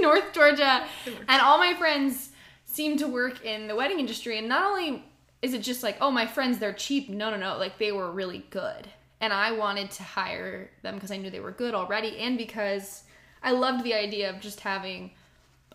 North 0.01 0.33
Georgia, 0.33 0.85
and 1.27 1.41
all 1.41 1.57
my 1.57 1.74
friends 1.75 2.29
seemed 2.65 3.00
to 3.00 3.07
work 3.07 3.45
in 3.45 3.67
the 3.67 3.75
wedding 3.75 4.00
industry. 4.00 4.38
And 4.38 4.50
not 4.50 4.65
only 4.65 5.03
is 5.46 5.54
it 5.54 5.62
just 5.62 5.84
like, 5.84 5.98
oh, 6.02 6.10
my 6.10 6.25
friends, 6.25 6.58
they're 6.58 6.74
cheap. 6.74 7.08
No, 7.08 7.30
no, 7.30 7.38
no. 7.38 7.58
Like 7.58 7.78
they 7.78 7.92
were 7.92 8.12
really 8.12 8.44
good, 8.50 8.88
and 9.22 9.32
I 9.32 9.52
wanted 9.52 9.92
to 9.92 10.04
hire 10.04 10.72
them 10.82 10.96
because 10.96 11.12
I 11.12 11.18
knew 11.18 11.30
they 11.30 11.40
were 11.40 11.52
good 11.52 11.75
already, 11.75 12.18
and 12.18 12.36
because 12.36 13.04
I 13.44 13.52
loved 13.52 13.84
the 13.84 13.94
idea 13.94 14.32
of 14.32 14.42
just 14.42 14.62
having 14.62 15.12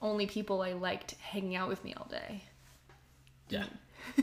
only 0.02 0.26
people 0.26 0.60
I 0.60 0.72
liked 0.72 1.12
hanging 1.20 1.54
out 1.54 1.68
with 1.68 1.84
me 1.84 1.94
all 1.94 2.08
day. 2.10 2.42
Yeah. 3.48 3.66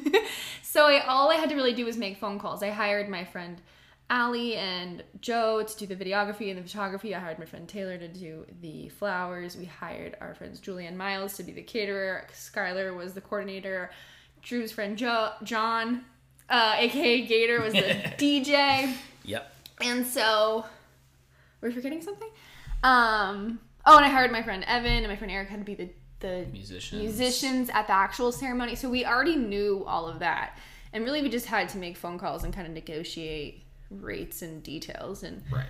so 0.62 0.88
I, 0.88 1.06
all 1.08 1.32
I 1.32 1.36
had 1.36 1.48
to 1.50 1.56
really 1.56 1.74
do 1.74 1.86
was 1.86 1.96
make 1.96 2.18
phone 2.18 2.40
calls. 2.40 2.62
I 2.62 2.72
hired 2.72 3.08
my 3.08 3.24
friend 3.24 3.62
Allie 4.10 4.56
and 4.56 5.02
Joe 5.22 5.64
to 5.64 5.78
do 5.78 5.86
the 5.86 5.96
videography 5.96 6.50
and 6.50 6.58
the 6.58 6.64
photography. 6.64 7.16
I 7.16 7.20
hired 7.20 7.40
my 7.40 7.46
friend 7.46 7.70
Taylor 7.70 7.98
to 7.98 8.08
do 8.10 8.46
the 8.62 8.90
flowers. 8.90 9.56
We 9.56 9.66
hired 9.66 10.18
our 10.20 10.36
friends 10.36 10.60
Julie 10.60 10.88
and 10.88 10.98
Miles 10.98 11.38
to 11.38 11.44
be 11.44 11.54
the 11.54 11.64
caterer. 11.64 12.28
Skylar 12.34 12.94
was 12.96 13.14
the 13.14 13.22
coordinator. 13.22 13.92
Drew's 14.48 14.72
friend 14.72 14.98
Joe, 14.98 15.32
John, 15.44 16.06
uh, 16.50 16.76
aka 16.78 17.26
Gator, 17.26 17.62
was 17.62 17.74
the 17.74 17.80
DJ. 18.18 18.94
Yep. 19.26 19.52
And 19.82 20.06
so, 20.08 20.66
were 21.62 21.70
we're 21.70 21.74
forgetting 21.74 22.02
something. 22.02 22.30
Um. 22.84 23.60
Oh, 23.86 23.96
and 23.96 24.06
I 24.06 24.10
hired 24.10 24.32
my 24.32 24.44
friend 24.44 24.64
Evan 24.68 24.92
and 24.92 25.08
my 25.08 25.16
friend 25.16 25.32
Eric 25.32 25.50
had 25.50 25.60
to 25.60 25.66
be 25.66 25.76
the 25.76 25.90
the 26.20 26.46
Musicians. 26.52 27.02
musicians 27.02 27.70
at 27.70 27.88
the 27.88 27.94
actual 27.94 28.32
ceremony. 28.32 28.76
So 28.76 28.90
we 28.90 29.06
already 29.06 29.36
knew 29.36 29.84
all 29.88 30.08
of 30.08 30.20
that, 30.20 30.58
and 30.94 31.04
really 31.04 31.22
we 31.22 31.30
just 31.30 31.46
had 31.46 31.70
to 31.70 31.78
make 31.78 31.96
phone 31.98 32.18
calls 32.18 32.44
and 32.44 32.54
kind 32.54 32.68
of 32.68 32.74
negotiate 32.74 33.64
rates 33.90 34.42
and 34.42 34.62
details 34.64 35.24
and 35.24 35.42
Right. 35.52 35.66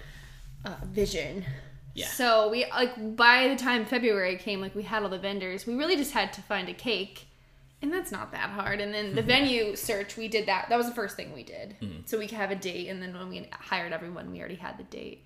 uh, 0.65 0.75
vision. 0.85 1.45
Yeah. 1.93 2.07
So 2.07 2.49
we 2.49 2.65
like 2.71 3.15
by 3.15 3.47
the 3.49 3.55
time 3.55 3.85
February 3.85 4.37
came, 4.37 4.61
like 4.61 4.73
we 4.75 4.83
had 4.83 5.03
all 5.03 5.09
the 5.09 5.19
vendors. 5.19 5.65
We 5.67 5.75
really 5.75 5.95
just 5.95 6.11
had 6.13 6.31
to 6.33 6.41
find 6.41 6.69
a 6.69 6.73
cake, 6.73 7.26
and 7.81 7.93
that's 7.93 8.11
not 8.11 8.31
that 8.31 8.49
hard. 8.49 8.81
And 8.81 8.93
then 8.93 9.13
the 9.13 9.21
mm-hmm. 9.21 9.27
venue 9.27 9.75
search, 9.75 10.17
we 10.17 10.27
did 10.27 10.47
that. 10.47 10.67
That 10.69 10.77
was 10.77 10.87
the 10.87 10.95
first 10.95 11.15
thing 11.15 11.33
we 11.33 11.43
did, 11.43 11.75
mm-hmm. 11.81 12.01
so 12.05 12.17
we 12.17 12.27
could 12.27 12.37
have 12.37 12.51
a 12.51 12.55
date. 12.55 12.87
And 12.87 13.01
then 13.01 13.13
when 13.13 13.29
we 13.29 13.49
hired 13.51 13.93
everyone, 13.93 14.31
we 14.31 14.39
already 14.39 14.55
had 14.55 14.77
the 14.77 14.83
date. 14.83 15.23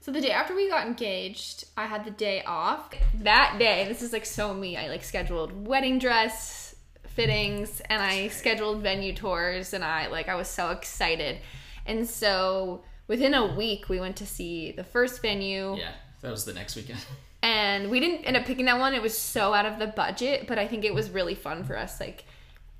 So 0.00 0.12
the 0.12 0.20
day 0.20 0.32
after 0.32 0.54
we 0.54 0.68
got 0.68 0.86
engaged, 0.86 1.64
I 1.78 1.86
had 1.86 2.04
the 2.04 2.10
day 2.10 2.42
off. 2.44 2.90
That 3.22 3.56
day, 3.58 3.86
this 3.88 4.02
is 4.02 4.12
like 4.12 4.26
so 4.26 4.52
me. 4.52 4.76
I 4.76 4.88
like 4.88 5.02
scheduled 5.02 5.66
wedding 5.66 5.98
dress 5.98 6.74
fittings 7.14 7.80
and 7.88 8.02
I 8.02 8.28
scheduled 8.28 8.82
venue 8.82 9.14
tours 9.14 9.72
and 9.72 9.84
I 9.84 10.08
like 10.08 10.28
I 10.28 10.34
was 10.34 10.48
so 10.48 10.70
excited. 10.70 11.38
And 11.86 12.06
so 12.08 12.82
within 13.06 13.34
a 13.34 13.54
week 13.54 13.88
we 13.88 14.00
went 14.00 14.16
to 14.16 14.26
see 14.26 14.72
the 14.72 14.84
first 14.84 15.22
venue 15.22 15.76
Yeah. 15.76 15.92
That 16.20 16.30
was 16.30 16.44
the 16.44 16.54
next 16.54 16.76
weekend. 16.76 16.98
and 17.44 17.90
we 17.90 18.00
didn't 18.00 18.24
end 18.24 18.36
up 18.36 18.44
picking 18.46 18.64
that 18.64 18.78
one. 18.78 18.94
It 18.94 19.02
was 19.02 19.16
so 19.16 19.52
out 19.52 19.66
of 19.66 19.78
the 19.78 19.86
budget, 19.86 20.46
but 20.48 20.58
I 20.58 20.66
think 20.66 20.84
it 20.84 20.94
was 20.94 21.10
really 21.10 21.34
fun 21.34 21.62
for 21.64 21.76
us. 21.76 22.00
Like 22.00 22.24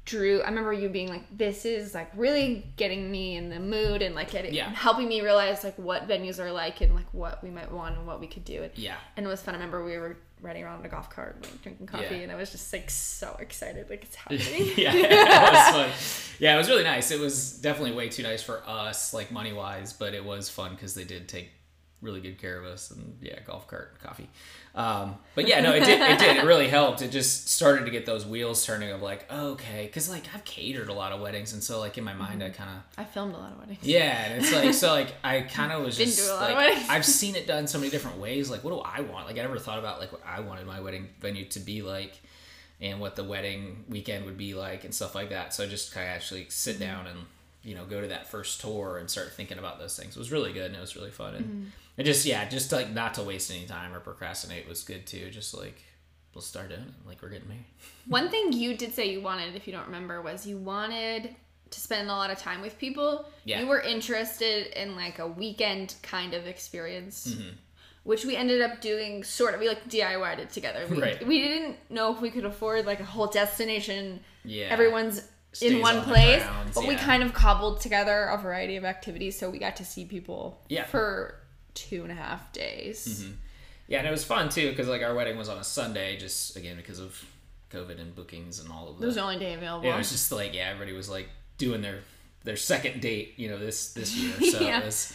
Drew, 0.06 0.42
I 0.42 0.48
remember 0.48 0.72
you 0.72 0.88
being 0.88 1.08
like, 1.08 1.24
"This 1.36 1.64
is 1.64 1.94
like 1.94 2.10
really 2.14 2.66
getting 2.76 3.10
me 3.10 3.36
in 3.36 3.48
the 3.48 3.58
mood 3.60 4.02
and 4.02 4.14
like 4.14 4.30
getting, 4.30 4.52
Yeah. 4.54 4.68
helping 4.70 5.08
me 5.08 5.20
realize 5.22 5.64
like 5.64 5.76
what 5.78 6.08
venues 6.08 6.38
are 6.38 6.52
like 6.52 6.80
and 6.80 6.94
like 6.94 7.06
what 7.12 7.42
we 7.42 7.50
might 7.50 7.70
want 7.72 7.96
and 7.96 8.06
what 8.06 8.20
we 8.20 8.26
could 8.26 8.44
do." 8.44 8.62
And, 8.64 8.72
Yeah. 8.76 8.96
and 9.16 9.24
it 9.24 9.28
was 9.28 9.40
fun. 9.42 9.54
I 9.54 9.58
remember 9.58 9.84
we 9.84 9.96
were 9.98 10.16
riding 10.42 10.62
around 10.64 10.80
in 10.80 10.86
a 10.86 10.88
golf 10.90 11.08
cart, 11.08 11.36
like 11.42 11.62
drinking 11.62 11.86
coffee, 11.86 12.16
Yeah. 12.16 12.22
and 12.24 12.32
I 12.32 12.34
was 12.34 12.50
just 12.52 12.70
like 12.70 12.90
so 12.90 13.34
excited, 13.40 13.88
like 13.88 14.02
it's 14.04 14.14
happening. 14.22 14.72
yeah, 14.76 14.92
it 14.94 15.52
was 15.54 15.68
fun. 15.74 15.90
Yeah, 16.38 16.54
it 16.54 16.58
was 16.58 16.68
really 16.68 16.84
nice. 16.84 17.10
It 17.10 17.20
was 17.20 17.52
definitely 17.58 17.92
way 17.92 18.08
too 18.10 18.22
nice 18.24 18.42
for 18.42 18.62
us, 18.66 19.14
like 19.14 19.30
money 19.30 19.52
wise, 19.54 19.92
but 19.94 20.12
it 20.14 20.22
was 20.24 20.50
fun 20.50 20.74
because 20.74 20.94
they 20.94 21.04
did 21.04 21.28
take 21.28 21.50
really 22.04 22.20
good 22.20 22.38
care 22.38 22.58
of 22.58 22.64
us 22.66 22.90
and 22.90 23.16
yeah, 23.20 23.38
golf 23.46 23.66
cart, 23.66 23.98
coffee. 24.02 24.28
Um, 24.74 25.16
but 25.34 25.48
yeah, 25.48 25.60
no, 25.60 25.72
it 25.72 25.84
did. 25.84 26.00
It 26.00 26.18
did. 26.18 26.36
It 26.36 26.44
really 26.44 26.68
helped. 26.68 27.00
It 27.02 27.10
just 27.10 27.48
started 27.48 27.84
to 27.86 27.90
get 27.90 28.06
those 28.06 28.26
wheels 28.26 28.64
turning 28.64 28.90
of 28.90 29.00
like, 29.02 29.30
okay, 29.32 29.86
because 29.86 30.08
like 30.10 30.24
I've 30.34 30.44
catered 30.44 30.88
a 30.88 30.92
lot 30.92 31.12
of 31.12 31.20
weddings, 31.20 31.52
and 31.52 31.62
so 31.62 31.78
like 31.80 31.96
in 31.96 32.04
my 32.04 32.12
mind, 32.14 32.42
I 32.42 32.50
kind 32.50 32.70
of 32.70 32.76
I 32.98 33.04
filmed 33.04 33.34
a 33.34 33.38
lot 33.38 33.52
of 33.52 33.58
weddings. 33.58 33.78
yeah, 33.82 34.24
and 34.26 34.42
it's 34.44 34.52
like 34.52 34.74
so 34.74 34.92
like 34.92 35.14
I 35.24 35.40
kind 35.42 35.72
of 35.72 35.82
was 35.84 35.96
just 35.96 36.18
to 36.26 36.32
a 36.32 36.34
lot 36.34 36.50
of 36.50 36.56
like 36.56 36.68
weddings. 36.68 36.88
I've 36.90 37.04
seen 37.06 37.34
it 37.36 37.46
done 37.46 37.66
so 37.66 37.78
many 37.78 37.90
different 37.90 38.18
ways. 38.18 38.50
Like, 38.50 38.62
what 38.64 38.70
do 38.72 38.80
I 38.80 39.00
want? 39.00 39.26
Like, 39.26 39.38
I 39.38 39.42
never 39.42 39.58
thought 39.58 39.78
about 39.78 39.98
like 40.00 40.12
what 40.12 40.22
I 40.26 40.40
wanted 40.40 40.66
my 40.66 40.80
wedding 40.80 41.08
venue 41.20 41.44
to 41.46 41.60
be 41.60 41.82
like, 41.82 42.20
and 42.80 43.00
what 43.00 43.16
the 43.16 43.24
wedding 43.24 43.84
weekend 43.88 44.24
would 44.26 44.36
be 44.36 44.54
like, 44.54 44.84
and 44.84 44.92
stuff 44.94 45.14
like 45.14 45.30
that. 45.30 45.54
So 45.54 45.64
I 45.64 45.68
just 45.68 45.92
kind 45.94 46.06
of 46.08 46.14
actually 46.14 46.46
sit 46.50 46.76
Mm-hmm. 46.76 46.84
down 46.84 47.06
and 47.06 47.18
you 47.64 47.74
know 47.74 47.84
go 47.84 48.00
to 48.00 48.08
that 48.08 48.28
first 48.30 48.60
tour 48.60 48.98
and 48.98 49.08
start 49.10 49.32
thinking 49.32 49.58
about 49.58 49.78
those 49.78 49.96
things. 49.98 50.16
It 50.16 50.18
was 50.18 50.30
really 50.30 50.52
good 50.52 50.66
and 50.66 50.76
it 50.76 50.80
was 50.80 50.94
really 50.96 51.10
fun 51.10 51.34
and 51.34 51.44
Mm-hmm. 51.44 51.64
it 52.00 52.04
just 52.04 52.24
yeah, 52.26 52.48
just 52.48 52.70
like 52.72 52.90
not 52.92 53.14
to 53.14 53.22
waste 53.22 53.50
any 53.50 53.66
time 53.66 53.92
or 53.94 54.00
procrastinate 54.00 54.68
was 54.68 54.82
good 54.84 55.06
too. 55.06 55.30
Just 55.30 55.56
like 55.56 55.82
we'll 56.34 56.42
start 56.42 56.68
doing 56.68 56.80
it. 56.82 57.06
Like 57.08 57.22
we're 57.22 57.28
getting 57.30 57.48
married. 57.48 57.64
One 58.08 58.28
thing 58.28 58.52
you 58.52 58.76
did 58.76 58.92
say 58.94 59.10
you 59.10 59.20
wanted, 59.20 59.54
if 59.56 59.66
you 59.66 59.72
don't 59.72 59.86
remember, 59.86 60.20
was 60.22 60.46
you 60.46 60.58
wanted 60.58 61.34
to 61.70 61.80
spend 61.80 62.08
a 62.08 62.12
lot 62.12 62.30
of 62.30 62.38
time 62.38 62.60
with 62.60 62.78
people. 62.78 63.26
Yeah. 63.44 63.60
You 63.60 63.66
were 63.66 63.80
interested 63.80 64.66
in 64.80 64.94
like 64.96 65.18
a 65.18 65.26
weekend 65.26 65.94
kind 66.02 66.34
of 66.34 66.46
experience. 66.46 67.34
Mm-hmm. 67.34 67.48
Which 68.04 68.26
we 68.26 68.36
ended 68.36 68.60
up 68.60 68.82
doing 68.82 69.24
sort 69.24 69.54
of. 69.54 69.60
We 69.60 69.66
like 69.68 69.88
DIY'd 69.88 70.38
it 70.38 70.50
together. 70.50 70.86
We, 70.90 71.00
Right. 71.00 71.26
we 71.26 71.40
didn't 71.40 71.76
know 71.88 72.14
if 72.14 72.20
we 72.20 72.28
could 72.30 72.44
afford 72.44 72.84
like 72.84 73.00
a 73.00 73.04
whole 73.04 73.28
destination. 73.28 74.20
Yeah. 74.44 74.66
Everyone's 74.66 75.22
in 75.62 75.80
one 75.80 75.98
on 75.98 76.04
place. 76.04 76.42
grounds, 76.42 76.74
but 76.74 76.86
we 76.86 76.96
kind 76.96 77.22
of 77.22 77.32
cobbled 77.34 77.80
together 77.80 78.24
a 78.24 78.36
variety 78.38 78.76
of 78.76 78.84
activities 78.84 79.38
so 79.38 79.50
we 79.50 79.58
got 79.58 79.76
to 79.76 79.84
see 79.84 80.04
people 80.04 80.60
Yeah. 80.68 80.82
Mm-hmm. 80.82 80.90
for 80.90 81.34
two 81.74 82.02
and 82.02 82.12
a 82.12 82.14
half 82.14 82.52
days. 82.52 83.26
Yeah, 83.88 83.98
and 83.98 84.06
it 84.08 84.10
was 84.10 84.24
fun 84.24 84.48
too 84.48 84.70
because 84.70 84.88
like 84.88 85.02
our 85.02 85.14
wedding 85.14 85.36
was 85.36 85.48
on 85.48 85.58
a 85.58 85.64
Sunday, 85.64 86.16
just 86.16 86.56
again 86.56 86.76
because 86.76 86.98
of 86.98 87.22
COVID 87.72 88.00
and 88.00 88.14
bookings 88.14 88.60
and 88.60 88.70
all 88.72 88.88
of 88.88 88.98
that. 88.98 89.02
It 89.04 89.06
was 89.06 89.14
the 89.16 89.22
only 89.22 89.38
day 89.38 89.54
available. 89.54 89.84
Yeah, 89.86 89.94
it 89.94 89.98
was 89.98 90.10
just 90.10 90.30
like 90.32 90.54
yeah, 90.54 90.70
everybody 90.70 90.92
was 90.96 91.08
like 91.10 91.28
doing 91.58 91.82
their 91.82 91.98
their 92.44 92.56
second 92.56 93.00
date, 93.00 93.34
you 93.36 93.48
know, 93.48 93.58
this 93.58 93.92
this 93.92 94.14
year. 94.14 94.34
So 94.52 94.60
Yeah. 94.60 94.80
it 94.80 94.84
was 94.86 95.14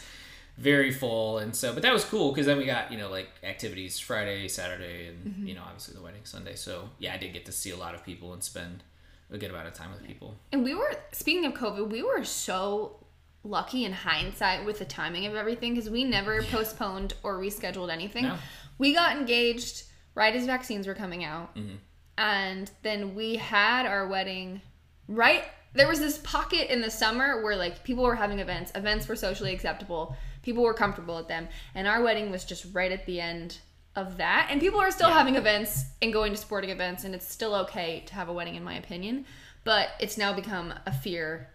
very 0.58 0.92
full, 0.92 1.38
and 1.38 1.56
so 1.56 1.74
but 1.74 1.84
that 1.84 1.94
was 1.94 2.04
cool 2.04 2.32
because 2.32 2.46
then 2.46 2.58
we 2.58 2.66
got 2.66 2.92
you 2.92 2.98
know 2.98 3.10
like 3.10 3.30
activities 3.44 3.98
Friday, 4.00 4.48
Saturday, 4.50 5.08
and 5.08 5.26
Mm-hmm. 5.26 5.48
you 5.48 5.56
know 5.56 5.62
obviously 5.66 5.96
the 5.96 6.02
wedding 6.02 6.26
Sunday. 6.26 6.56
So 6.56 6.90
yeah, 7.00 7.14
I 7.14 7.18
did 7.18 7.34
get 7.34 7.46
to 7.46 7.52
see 7.52 7.72
a 7.72 7.78
lot 7.78 7.96
of 7.96 8.04
people 8.06 8.34
and 8.34 8.44
spend 8.44 8.84
a 9.32 9.38
good 9.38 9.50
amount 9.52 9.68
of 9.68 9.74
time 9.74 9.92
with 9.92 10.04
people. 10.06 10.36
And 10.52 10.64
we 10.64 10.74
were 10.76 10.92
speaking 11.12 11.46
of 11.46 11.54
COVID, 11.54 11.90
we 11.92 12.02
were 12.04 12.24
so 12.24 13.06
lucky 13.44 13.86
in 13.86 13.94
hindsight 13.94 14.66
with 14.66 14.80
the 14.80 14.86
timing 14.86 15.26
of 15.26 15.36
everything 15.36 15.74
because 15.76 15.90
we 15.90 16.04
never 16.04 16.42
postponed 16.44 17.14
or 17.24 17.38
rescheduled 17.38 17.92
anything. 17.92 18.24
No. 18.26 18.36
We 18.78 18.94
got 18.94 19.16
engaged 19.18 19.84
right 20.16 20.36
as 20.36 20.46
vaccines 20.46 20.88
were 20.88 20.96
coming 20.96 21.24
out, 21.24 21.56
Mm-hmm. 21.56 21.76
and 22.18 22.70
then 22.82 23.16
we 23.16 23.36
had 23.38 23.86
our 23.86 24.08
wedding 24.08 24.62
right. 25.08 25.44
There 25.74 25.88
was 25.88 26.00
this 26.00 26.18
pocket 26.20 26.72
in 26.74 26.82
the 26.82 26.90
summer 26.90 27.44
where 27.44 27.56
like 27.56 27.84
people 27.84 28.04
were 28.04 28.16
having 28.16 28.40
events. 28.40 28.72
Events 28.76 29.08
were 29.08 29.16
socially 29.16 29.54
acceptable. 29.54 30.16
People 30.42 30.64
were 30.64 30.74
comfortable 30.74 31.18
at 31.20 31.28
them, 31.28 31.48
and 31.76 31.88
our 31.88 32.02
wedding 32.02 32.32
was 32.32 32.44
just 32.44 32.66
right 32.74 32.92
at 32.92 33.06
the 33.06 33.22
end 33.22 33.60
of 34.00 34.18
that. 34.18 34.48
And 34.50 34.60
people 34.60 34.80
are 34.80 34.92
still 34.92 35.10
having 35.10 35.36
events 35.36 35.86
and 36.02 36.12
going 36.14 36.32
to 36.32 36.38
sporting 36.38 36.70
events, 36.70 37.04
and 37.04 37.14
it's 37.14 37.28
still 37.28 37.54
okay 37.56 38.04
to 38.08 38.14
have 38.16 38.30
a 38.30 38.34
wedding, 38.34 38.56
in 38.56 38.64
my 38.64 38.76
opinion. 38.76 39.26
But 39.64 39.90
it's 40.00 40.18
now 40.18 40.34
become 40.34 40.74
a 40.86 40.92
fear 40.92 41.50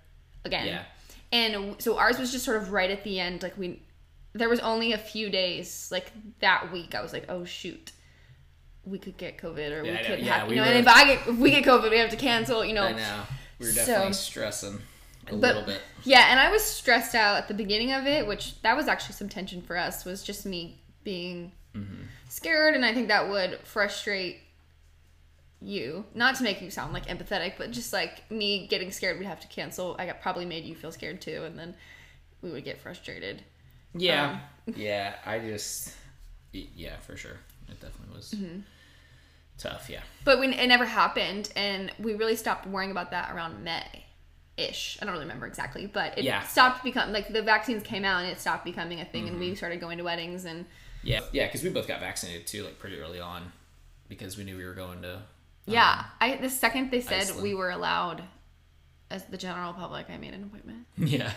again. 0.45 0.67
Yeah. 0.67 0.83
And 1.33 1.77
so 1.83 1.97
ours 1.99 2.19
was 2.19 2.31
just 2.31 2.45
sort 2.45 2.59
of 2.59 2.71
right 2.73 2.91
at 2.91 3.03
the 3.03 3.19
end. 3.19 3.43
Like 3.43 3.57
we, 3.59 3.83
there 4.35 4.49
was 4.49 4.61
only 4.61 4.93
a 4.93 4.99
few 4.99 5.31
days. 5.31 5.89
Like 5.91 6.13
that 6.41 6.71
week, 6.73 6.95
I 6.95 7.03
was 7.03 7.13
like, 7.13 7.25
oh 7.29 7.45
shoot, 7.45 7.93
we 8.85 8.99
could 8.99 9.17
get 9.17 9.39
COVID, 9.39 9.73
or 9.73 9.85
Yeah, 9.85 10.01
we 10.01 10.07
could 10.07 10.19
Yeah, 10.21 10.39
have, 10.39 10.49
we 10.49 10.55
you 10.57 10.61
know. 10.61 10.67
were- 10.69 10.73
And 10.75 10.79
if 10.87 10.89
I 10.89 11.05
get, 11.05 11.27
if 11.27 11.37
we 11.39 11.51
get 11.51 11.65
COVID, 11.65 11.91
we 11.91 11.99
have 11.99 12.11
to 12.11 12.17
cancel. 12.17 12.65
You 12.65 12.75
know. 12.75 12.85
I 12.85 12.93
know 12.93 13.23
we 13.59 13.67
were 13.67 13.73
So- 13.73 13.85
definitely 13.87 14.13
stressing 14.13 14.81
a 15.27 15.31
But- 15.31 15.37
little 15.41 15.63
bit. 15.63 15.81
Yeah, 16.05 16.27
and 16.31 16.39
I 16.39 16.51
was 16.51 16.63
stressed 16.63 17.15
out 17.15 17.39
at 17.39 17.49
the 17.49 17.55
beginning 17.55 17.93
of 17.93 18.07
it, 18.07 18.27
which 18.27 18.61
that 18.63 18.77
was 18.77 18.87
actually 18.87 19.15
some 19.15 19.29
tension 19.31 19.63
for 19.63 19.77
us. 19.77 20.05
Was 20.05 20.23
just 20.23 20.45
me 20.47 20.79
being 21.03 21.53
Mm-hmm. 21.75 22.03
Scared, 22.29 22.75
and 22.75 22.85
I 22.85 22.93
think 22.95 23.09
that 23.09 23.29
would 23.29 23.59
frustrate 23.65 24.39
you. 25.61 26.05
Not 26.15 26.37
to 26.37 26.43
make 26.43 26.61
you 26.61 26.71
sound 26.71 26.93
like 26.93 27.07
empathetic, 27.07 27.55
but 27.59 27.71
just 27.71 27.93
like 27.93 28.31
me 28.31 28.67
getting 28.67 28.91
scared, 28.91 29.19
we'd 29.19 29.27
have 29.27 29.41
to 29.41 29.49
cancel. 29.49 29.97
I 29.99 30.07
got 30.07 30.21
probably 30.21 30.45
made 30.45 30.65
you 30.65 30.75
feel 30.75 30.93
scared 30.93 31.21
too, 31.21 31.43
and 31.45 31.59
then 31.59 31.75
we 32.43 32.51
would 32.51 32.65
get 32.65 32.81
frustrated. 32.81 33.43
Yeah, 33.95 34.41
yeah. 34.77 35.15
I 35.25 35.39
just 35.39 35.95
yeah 36.53 36.97
for 36.99 37.17
sure. 37.17 37.39
It 37.69 37.81
definitely 37.81 38.15
was 38.17 38.31
Mm-hmm. 38.37 38.61
tough. 39.59 39.89
Yeah. 39.89 40.01
But 40.25 40.39
when 40.39 40.53
it 40.53 40.67
never 40.67 40.85
happened, 40.85 41.51
and 41.57 41.91
we 41.99 42.15
really 42.15 42.37
stopped 42.37 42.67
worrying 42.67 42.91
about 42.91 43.11
that 43.13 43.35
around 43.35 43.63
May. 43.65 44.05
Ish. 44.57 44.99
I 45.01 45.05
don't 45.05 45.15
really 45.15 45.25
remember 45.25 45.47
exactly, 45.49 45.87
but 45.87 46.17
it 46.17 46.23
Yeah. 46.25 46.43
stopped 46.45 46.85
becoming 46.85 47.13
like 47.13 47.33
the 47.33 47.43
vaccines 47.43 47.83
came 47.83 48.05
out 48.05 48.23
and 48.23 48.31
it 48.31 48.39
stopped 48.41 48.65
becoming 48.65 49.01
a 49.01 49.05
thing, 49.05 49.23
and 49.29 49.33
Mm-hmm. 49.33 49.41
we 49.51 49.55
started 49.57 49.81
going 49.81 49.99
to 49.99 50.05
weddings 50.05 50.45
and 50.45 50.65
Yeah, 51.05 51.21
yeah, 51.33 51.47
because 51.47 51.63
we 51.63 51.71
both 51.71 51.87
got 51.89 52.01
vaccinated 52.01 52.47
too, 52.47 52.65
like 52.65 52.79
pretty 52.79 52.99
early 52.99 53.21
on, 53.21 53.53
because 54.09 54.37
we 54.37 54.45
knew 54.45 54.57
we 54.57 54.65
were 54.65 54.75
going 54.75 55.03
to. 55.03 55.23
Yeah, 55.67 55.91
um, 55.99 56.05
I 56.21 56.37
the 56.37 56.51
second 56.51 56.91
they 56.91 57.01
said 57.01 57.23
Iceland. 57.23 57.43
we 57.43 57.55
were 57.55 57.71
allowed 57.71 58.23
as 59.11 59.25
the 59.27 59.37
general 59.37 59.73
public, 59.73 60.07
I 60.11 60.17
made 60.17 60.35
an 60.35 60.45
appointment. 60.45 60.87
Yeah, 60.99 61.33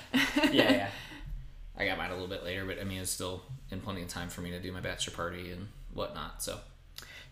yeah, 0.52 0.52
yeah. 0.52 0.90
I 1.80 1.86
got 1.86 1.98
mine 2.00 2.10
a 2.10 2.14
little 2.14 2.28
bit 2.28 2.44
later, 2.44 2.66
but 2.66 2.80
I 2.82 2.84
mean, 2.84 3.02
it's 3.02 3.12
still 3.12 3.44
in 3.70 3.80
plenty 3.82 4.02
of 4.02 4.08
time 4.08 4.30
for 4.30 4.42
me 4.42 4.50
to 4.52 4.60
do 4.60 4.72
my 4.72 4.80
bachelor 4.80 5.16
party 5.16 5.52
and 5.52 5.68
whatnot. 5.94 6.42
So 6.42 6.60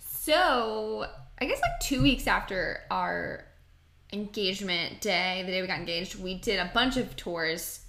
So 0.08 1.08
I 1.40 1.46
guess 1.46 1.60
like 1.62 1.80
two 1.82 2.02
weeks 2.04 2.28
after 2.28 2.82
our 2.92 3.46
engagement 4.14 5.02
day, 5.02 5.42
the 5.46 5.52
day 5.52 5.62
we 5.62 5.68
got 5.68 5.80
engaged, 5.80 6.16
we 6.20 6.36
did 6.36 6.60
a 6.60 6.70
bunch 6.74 6.98
of 6.98 7.16
tours, 7.16 7.80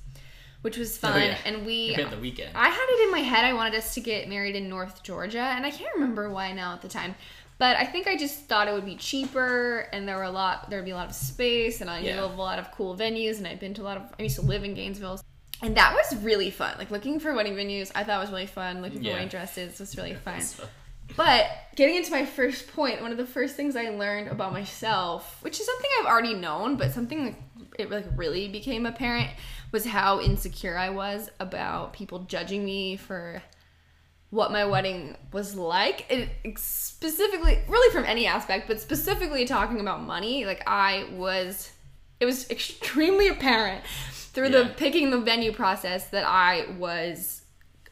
which 0.66 0.76
was 0.76 0.98
fun, 0.98 1.12
Oh, 1.14 1.24
yeah. 1.24 1.38
and 1.44 1.64
we. 1.64 1.92
hit 1.92 2.10
the 2.10 2.16
weekend. 2.18 2.50
I 2.56 2.68
had 2.68 2.86
it 2.90 3.04
in 3.04 3.12
my 3.12 3.20
head 3.20 3.44
I 3.44 3.52
wanted 3.52 3.76
us 3.76 3.94
to 3.94 4.00
get 4.00 4.28
married 4.28 4.56
in 4.56 4.68
North 4.68 5.04
Georgia, 5.04 5.38
and 5.54 5.64
I 5.64 5.70
can't 5.70 5.94
remember 5.94 6.28
why 6.28 6.52
now 6.52 6.72
at 6.72 6.82
the 6.82 6.88
time. 6.88 7.14
But 7.58 7.76
I 7.76 7.84
think 7.86 8.08
I 8.08 8.16
just 8.16 8.46
thought 8.48 8.66
it 8.66 8.74
would 8.74 8.84
be 8.84 8.96
cheaper, 8.96 9.88
and 9.92 10.08
there 10.08 10.16
were 10.16 10.24
a 10.24 10.30
lot. 10.30 10.68
There 10.68 10.80
would 10.80 10.84
be 10.84 10.90
a 10.90 10.96
lot 10.96 11.08
of 11.08 11.14
space, 11.14 11.80
and 11.82 11.88
I 11.88 12.00
knew 12.00 12.08
Yeah. 12.08 12.24
of 12.24 12.36
a 12.36 12.42
lot 12.42 12.58
of 12.58 12.72
cool 12.72 12.96
venues, 12.96 13.38
and 13.38 13.46
I'd 13.46 13.60
been 13.60 13.74
to 13.74 13.82
a 13.82 13.84
lot 13.90 13.96
of. 13.96 14.02
I 14.18 14.24
used 14.24 14.34
to 14.36 14.42
live 14.42 14.64
in 14.64 14.74
Gainesville, 14.74 15.20
and 15.62 15.76
that 15.76 15.94
was 15.94 16.20
really 16.22 16.50
fun. 16.50 16.74
Like 16.78 16.90
looking 16.90 17.20
for 17.20 17.32
wedding 17.32 17.54
venues, 17.54 17.92
I 17.94 18.02
thought 18.02 18.20
was 18.20 18.30
really 18.32 18.46
fun. 18.46 18.82
Looking 18.82 18.98
for 18.98 19.04
Yeah. 19.04 19.12
wedding 19.12 19.28
dresses 19.28 19.78
was 19.78 19.96
really 19.96 20.14
fun. 20.26 20.40
So- 20.40 20.68
But 21.16 21.46
getting 21.76 21.94
into 21.94 22.10
my 22.10 22.26
first 22.26 22.66
point, 22.74 23.00
one 23.00 23.12
of 23.12 23.18
the 23.18 23.24
first 23.26 23.54
things 23.54 23.76
I 23.76 23.90
learned 23.90 24.26
about 24.28 24.52
myself, 24.52 25.38
which 25.42 25.60
is 25.60 25.64
something 25.66 25.90
I've 26.00 26.06
already 26.06 26.34
known, 26.34 26.74
but 26.76 26.90
something 26.92 27.24
like 27.26 27.36
it 27.78 27.90
like 27.90 28.06
really 28.16 28.48
became 28.48 28.86
apparent, 28.86 29.30
was 29.72 29.84
how 29.86 30.20
insecure 30.20 30.76
I 30.76 30.90
was 30.90 31.30
about 31.40 31.92
people 31.92 32.20
judging 32.20 32.64
me 32.64 32.96
for 32.96 33.42
what 34.30 34.50
my 34.52 34.64
wedding 34.64 35.16
was 35.32 35.54
like. 35.54 36.06
It 36.10 36.58
specifically, 36.58 37.58
really 37.68 37.92
from 37.92 38.04
any 38.04 38.26
aspect, 38.26 38.66
but 38.68 38.80
specifically 38.80 39.44
talking 39.44 39.80
about 39.80 40.02
money. 40.02 40.44
Like 40.44 40.62
I 40.66 41.06
was, 41.12 41.70
it 42.20 42.24
was 42.26 42.48
extremely 42.50 43.28
apparent 43.28 43.84
through 44.12 44.50
the 44.50 44.70
picking 44.76 45.10
the 45.10 45.18
venue 45.20 45.52
process 45.52 46.08
that 46.08 46.24
I 46.26 46.66
was 46.78 47.42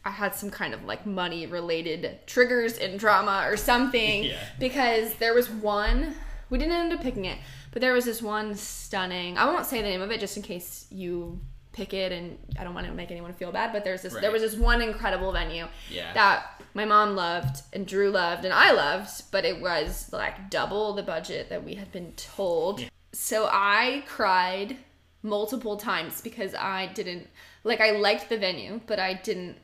I 0.07 0.11
had 0.11 0.35
some 0.35 0.50
kind 0.50 0.75
of 0.75 0.85
like 0.85 1.07
money 1.07 1.47
related 1.47 2.19
triggers 2.26 2.76
and 2.76 2.99
drama 3.00 3.45
or 3.47 3.57
something 3.57 4.25
Yeah. 4.25 4.37
because 4.61 5.14
there 5.14 5.33
was 5.33 5.49
one 5.49 6.14
we 6.50 6.59
didn't 6.59 6.75
end 6.75 6.93
up 6.93 7.00
picking 7.00 7.25
it, 7.25 7.38
but 7.73 7.81
there 7.81 7.95
was 7.95 8.04
this 8.04 8.21
one 8.21 8.54
stunning. 8.54 9.38
I 9.38 9.47
won't 9.47 9.64
say 9.64 9.81
the 9.81 9.88
name 9.88 10.02
of 10.02 10.11
it 10.11 10.21
just 10.21 10.37
in 10.37 10.43
case 10.43 10.87
you 10.90 11.40
pick 11.75 11.93
it 11.93 12.12
and 12.12 12.38
I 12.59 12.64
don't 12.64 12.73
want 12.73 12.87
to 12.87 12.93
make 12.95 13.11
anyone 13.11 13.35
feel 13.35 13.52
bad, 13.52 13.73
but 13.73 13.85
there's 13.85 14.02
this 14.02 14.14
there 14.14 14.31
was 14.33 14.40
this 14.43 14.54
one 14.54 14.81
incredible 14.81 15.33
venue 15.33 15.66
Yeah. 15.90 16.14
that 16.14 16.62
my 16.73 16.85
mom 16.87 17.14
loved 17.16 17.62
and 17.73 17.87
Drew 17.87 18.11
loved 18.11 18.45
and 18.45 18.54
I 18.54 18.71
loved, 18.73 19.25
but 19.31 19.45
it 19.45 19.61
was 19.61 20.09
like 20.12 20.50
double 20.50 20.95
the 20.95 21.02
budget 21.02 21.50
that 21.50 21.62
we 21.64 21.75
had 21.75 21.90
been 21.93 22.12
told. 22.12 22.83
So 23.12 23.49
I 23.50 24.04
cried 24.07 24.76
multiple 25.23 25.76
times 25.76 26.21
because 26.21 26.54
I 26.54 26.87
didn't 26.95 27.28
like 27.64 27.81
I 27.81 27.90
liked 27.93 28.28
the 28.28 28.38
venue, 28.38 28.81
but 28.87 28.99
I 28.99 29.14
didn't 29.14 29.57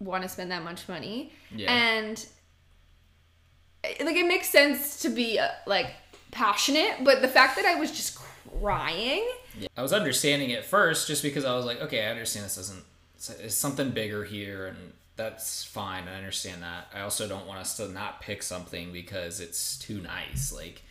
want 0.00 0.22
to 0.22 0.28
spend 0.28 0.50
that 0.50 0.62
much 0.62 0.88
money. 0.88 1.32
Yeah. 1.54 1.72
And 1.72 2.26
like 4.00 4.16
it 4.16 4.26
makes 4.26 4.48
sense 4.48 5.00
to 5.02 5.08
be 5.08 5.38
uh, 5.38 5.48
like 5.66 5.92
passionate, 6.30 7.04
but 7.04 7.22
the 7.22 7.28
fact 7.28 7.56
that 7.56 7.64
I 7.66 7.76
was 7.78 7.90
just 7.92 8.18
crying, 8.60 9.26
Yeah. 9.58 9.68
I 9.76 9.82
was 9.82 9.92
understanding 9.92 10.50
it 10.50 10.64
first 10.64 11.06
just 11.06 11.22
because 11.22 11.44
I 11.44 11.54
was 11.54 11.64
like, 11.64 11.80
okay, 11.82 12.06
I 12.06 12.10
understand 12.10 12.46
this 12.46 12.58
isn't 12.58 12.84
it's 13.40 13.54
something 13.54 13.90
bigger 13.90 14.24
here 14.24 14.66
and 14.66 14.92
that's 15.16 15.64
fine. 15.64 16.04
I 16.08 16.16
understand 16.16 16.62
that. 16.62 16.88
I 16.94 17.00
also 17.00 17.26
don't 17.26 17.46
want 17.46 17.58
us 17.60 17.76
to 17.78 17.88
not 17.88 18.20
pick 18.20 18.42
something 18.42 18.92
because 18.92 19.40
it's 19.40 19.78
too 19.78 20.00
nice. 20.00 20.52
Like, 20.52 20.82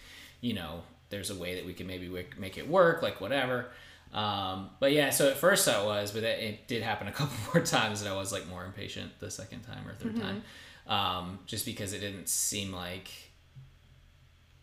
you 0.42 0.54
know, 0.54 0.82
there's 1.10 1.30
a 1.30 1.36
way 1.36 1.56
that 1.56 1.66
we 1.66 1.74
can 1.74 1.86
maybe 1.88 2.10
make 2.38 2.58
it 2.58 2.68
work, 2.68 3.04
like 3.04 3.22
whatever. 3.22 3.68
Um, 4.14 4.70
but 4.80 4.94
yeah, 4.94 5.10
so 5.12 5.30
at 5.30 5.38
first 5.38 5.66
that 5.68 5.86
was, 5.86 6.12
but 6.12 6.24
it, 6.24 6.40
it 6.40 6.68
did 6.68 6.82
happen 6.82 7.08
a 7.08 7.12
couple 7.14 7.36
more 7.54 7.64
times 7.64 8.04
that 8.04 8.12
I 8.12 8.16
was 8.16 8.32
like 8.32 8.48
more 8.48 8.66
impatient 8.66 9.12
the 9.20 9.30
second 9.30 9.62
time 9.62 9.88
or 9.88 9.94
3rd 9.94 10.20
time, 10.20 10.44
um, 10.88 11.40
just 11.46 11.66
because 11.66 11.94
it 11.94 12.00
didn't 12.00 12.28
seem 12.28 12.74
like 12.74 13.10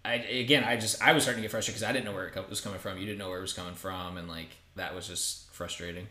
I 0.04 0.14
again, 0.14 0.64
I 0.64 0.76
just 0.76 1.02
I 1.02 1.12
was 1.12 1.22
starting 1.22 1.42
to 1.42 1.46
get 1.46 1.50
frustrated 1.50 1.80
because 1.80 1.88
I 1.88 1.92
didn't 1.92 2.04
know 2.04 2.12
where 2.12 2.26
it 2.26 2.50
was 2.50 2.60
coming 2.60 2.78
from. 2.78 2.98
You 2.98 3.06
didn't 3.06 3.18
know 3.18 3.28
where 3.28 3.38
it 3.38 3.42
was 3.42 3.52
coming 3.52 3.74
from, 3.74 4.16
and 4.16 4.28
like 4.28 4.48
that 4.76 4.94
was 4.94 5.06
just 5.06 5.50
frustrating. 5.52 6.08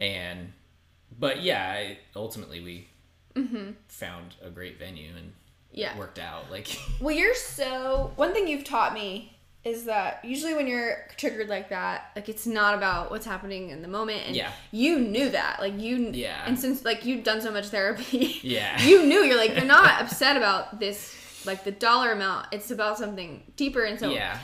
And 0.00 0.52
but 1.18 1.42
yeah, 1.42 1.64
I, 1.64 1.98
ultimately 2.16 2.60
we 2.60 2.88
mm-hmm. 3.34 3.72
found 3.88 4.34
a 4.42 4.50
great 4.50 4.78
venue 4.78 5.10
and 5.16 5.32
yeah. 5.72 5.92
it 5.92 5.98
worked 5.98 6.18
out. 6.18 6.50
Like 6.50 6.68
Well, 7.00 7.14
you're 7.14 7.34
so. 7.34 8.12
One 8.16 8.32
thing 8.32 8.48
you've 8.48 8.64
taught 8.64 8.94
me 8.94 9.30
is 9.64 9.86
that 9.86 10.22
usually 10.22 10.52
when 10.52 10.66
you're 10.66 11.06
triggered 11.16 11.48
like 11.48 11.70
that, 11.70 12.10
like 12.14 12.28
it's 12.28 12.46
not 12.46 12.74
about 12.74 13.10
what's 13.10 13.24
happening 13.24 13.70
in 13.70 13.80
the 13.80 13.88
moment, 13.88 14.22
and 14.26 14.36
Yeah. 14.36 14.50
you 14.70 14.98
knew 14.98 15.30
that, 15.30 15.58
like 15.60 15.80
you, 15.80 16.10
Yeah. 16.12 16.42
and 16.46 16.58
since 16.58 16.84
like 16.84 17.06
you've 17.06 17.24
done 17.24 17.40
so 17.40 17.50
much 17.50 17.68
therapy, 17.68 18.40
Yeah. 18.42 18.80
you 18.86 19.06
knew 19.06 19.20
you're 19.22 19.38
like 19.38 19.56
you're 19.56 19.64
not 19.64 20.02
upset 20.02 20.36
about 20.36 20.78
this, 20.80 21.14
like 21.44 21.64
the 21.64 21.72
dollar 21.72 22.12
amount. 22.12 22.48
It's 22.52 22.70
about 22.70 22.98
something 22.98 23.42
deeper, 23.56 23.84
and 23.84 23.98
so 23.98 24.10
yeah, 24.10 24.38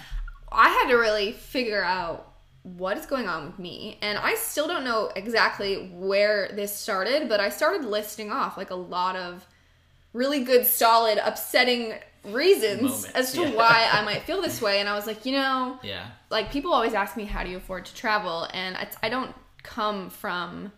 I 0.51 0.69
had 0.69 0.89
to 0.89 0.97
really 0.97 1.33
figure 1.33 1.83
out 1.83 2.31
what 2.63 2.99
is 2.99 3.07
going 3.07 3.27
on 3.27 3.47
with 3.47 3.59
me. 3.59 3.99
And 4.03 4.19
I 4.19 4.35
still 4.35 4.69
don't 4.69 4.85
know 4.85 5.11
exactly 5.17 5.91
where 5.95 6.51
this 6.53 6.75
started, 6.75 7.29
but 7.29 7.41
I 7.41 7.49
started 7.49 7.85
listing 7.87 8.31
off 8.31 8.57
like 8.57 8.71
a 8.71 8.75
lot 8.75 9.17
of 9.17 9.47
really 10.13 10.45
good, 10.45 10.67
solid, 10.67 11.19
upsetting 11.19 11.95
reasons 12.25 12.83
Moments, 12.83 13.05
as 13.13 13.33
to 13.33 13.43
yeah. 13.43 13.55
why 13.55 13.89
I 13.91 14.03
might 14.05 14.23
feel 14.23 14.43
this 14.43 14.61
way. 14.61 14.81
And 14.81 14.89
I 14.89 14.95
was 14.95 15.07
like, 15.07 15.25
you 15.25 15.33
know, 15.33 15.79
yeah, 15.83 16.07
like 16.29 16.51
people 16.53 16.73
always 16.73 16.95
ask 16.95 17.17
me, 17.17 17.25
how 17.25 17.43
do 17.45 17.51
you 17.51 17.57
afford 17.57 17.87
to 17.87 17.95
travel? 17.95 18.47
And 18.53 18.77
I 19.03 19.09
don't 19.09 19.35
come 19.63 20.11
from 20.11 20.73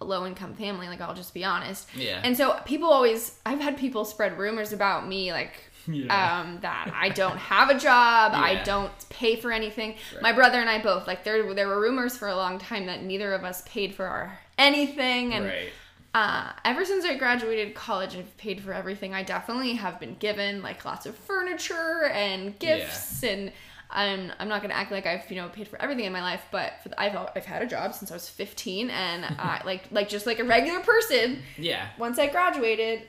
a 0.00 0.04
low 0.04 0.26
income 0.26 0.54
family, 0.54 0.88
like 0.88 1.00
I'll 1.00 1.14
just 1.14 1.34
be 1.34 1.44
honest. 1.44 1.88
Yeah. 1.96 2.20
And 2.24 2.36
so 2.36 2.58
people 2.64 2.88
always, 2.88 3.38
I've 3.46 3.60
had 3.60 3.76
people 3.76 4.04
spread 4.04 4.38
rumors 4.38 4.72
about 4.72 5.06
me, 5.08 5.32
like, 5.32 5.52
Yeah. 5.86 6.40
um, 6.40 6.58
that 6.62 6.90
I 6.94 7.10
don't 7.10 7.36
have 7.36 7.68
a 7.68 7.78
job, 7.78 8.32
I 8.34 8.62
don't 8.64 8.90
pay 9.10 9.36
for 9.36 9.52
anything. 9.52 9.96
Right. 10.14 10.22
My 10.22 10.32
brother 10.32 10.58
and 10.58 10.68
I 10.70 10.80
both, 10.82 11.06
like, 11.06 11.24
there 11.24 11.52
there 11.54 11.68
were 11.68 11.78
rumors 11.80 12.16
for 12.16 12.28
a 12.28 12.34
long 12.36 12.58
time 12.58 12.86
that 12.86 13.02
neither 13.02 13.34
of 13.34 13.44
us 13.44 13.62
paid 13.66 13.94
for 13.94 14.06
our 14.06 14.38
anything, 14.56 15.34
and 15.34 15.44
right, 15.44 15.68
uh, 16.14 16.52
ever 16.64 16.84
since 16.84 17.04
I 17.04 17.16
graduated 17.16 17.74
college, 17.74 18.16
I've 18.16 18.34
paid 18.38 18.62
for 18.62 18.72
everything. 18.72 19.12
I 19.12 19.22
definitely 19.24 19.74
have 19.74 20.00
been 20.00 20.14
given 20.14 20.62
like 20.62 20.84
lots 20.84 21.04
of 21.06 21.16
furniture 21.16 22.04
and 22.12 22.58
gifts, 22.58 23.22
and 23.22 23.52
I'm 23.90 24.32
I'm 24.38 24.48
not 24.48 24.62
gonna 24.62 24.74
act 24.74 24.90
like 24.90 25.06
I've 25.06 25.30
you 25.30 25.36
know 25.36 25.48
paid 25.48 25.68
for 25.68 25.80
everything 25.80 26.04
in 26.04 26.12
my 26.12 26.22
life, 26.22 26.42
but 26.50 26.74
for 26.82 26.88
the, 26.88 27.00
I've 27.00 27.16
I've 27.36 27.44
had 27.46 27.62
a 27.62 27.66
job 27.66 27.94
since 27.94 28.10
I 28.10 28.14
was 28.14 28.28
15, 28.28 28.90
and 28.90 29.24
I 29.38 29.62
like 29.64 29.82
like 29.90 30.08
just 30.08 30.26
like 30.26 30.38
a 30.40 30.44
regular 30.44 30.80
person. 30.80 31.42
yeah, 31.56 31.88
Once 31.98 32.18
I 32.18 32.26
graduated 32.28 33.02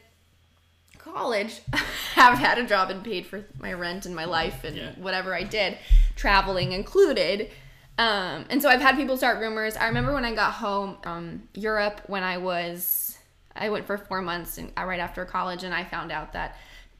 college, 0.99 1.61
I've 2.17 2.37
had 2.39 2.57
a 2.57 2.65
job 2.65 2.89
and 2.89 3.03
paid 3.03 3.25
for 3.25 3.45
my 3.59 3.73
rent 3.73 4.05
and 4.05 4.15
my 4.15 4.25
life 4.25 4.63
and 4.63 4.75
Yeah. 4.75 4.91
whatever 4.97 5.33
I 5.35 5.43
did, 5.43 5.77
traveling 6.15 6.71
included. 6.71 7.49
Um, 7.97 8.45
and 8.49 8.61
so 8.61 8.69
I've 8.69 8.81
had 8.81 8.95
people 8.97 9.15
start 9.15 9.39
rumors. 9.39 9.77
I 9.77 9.85
remember 9.87 10.13
when 10.13 10.25
I 10.25 10.35
got 10.35 10.53
home 10.53 10.97
from 11.01 11.47
Europe 11.53 12.01
when 12.07 12.23
I 12.23 12.37
was, 12.37 13.17
I 13.55 13.69
went 13.69 13.85
for 13.87 13.97
four 13.97 14.21
months 14.21 14.57
and 14.57 14.71
right 14.77 14.99
after 14.99 15.23
college, 15.25 15.63
and 15.63 15.73
I 15.73 15.83
found 15.85 16.11
out 16.11 16.33
that 16.33 16.57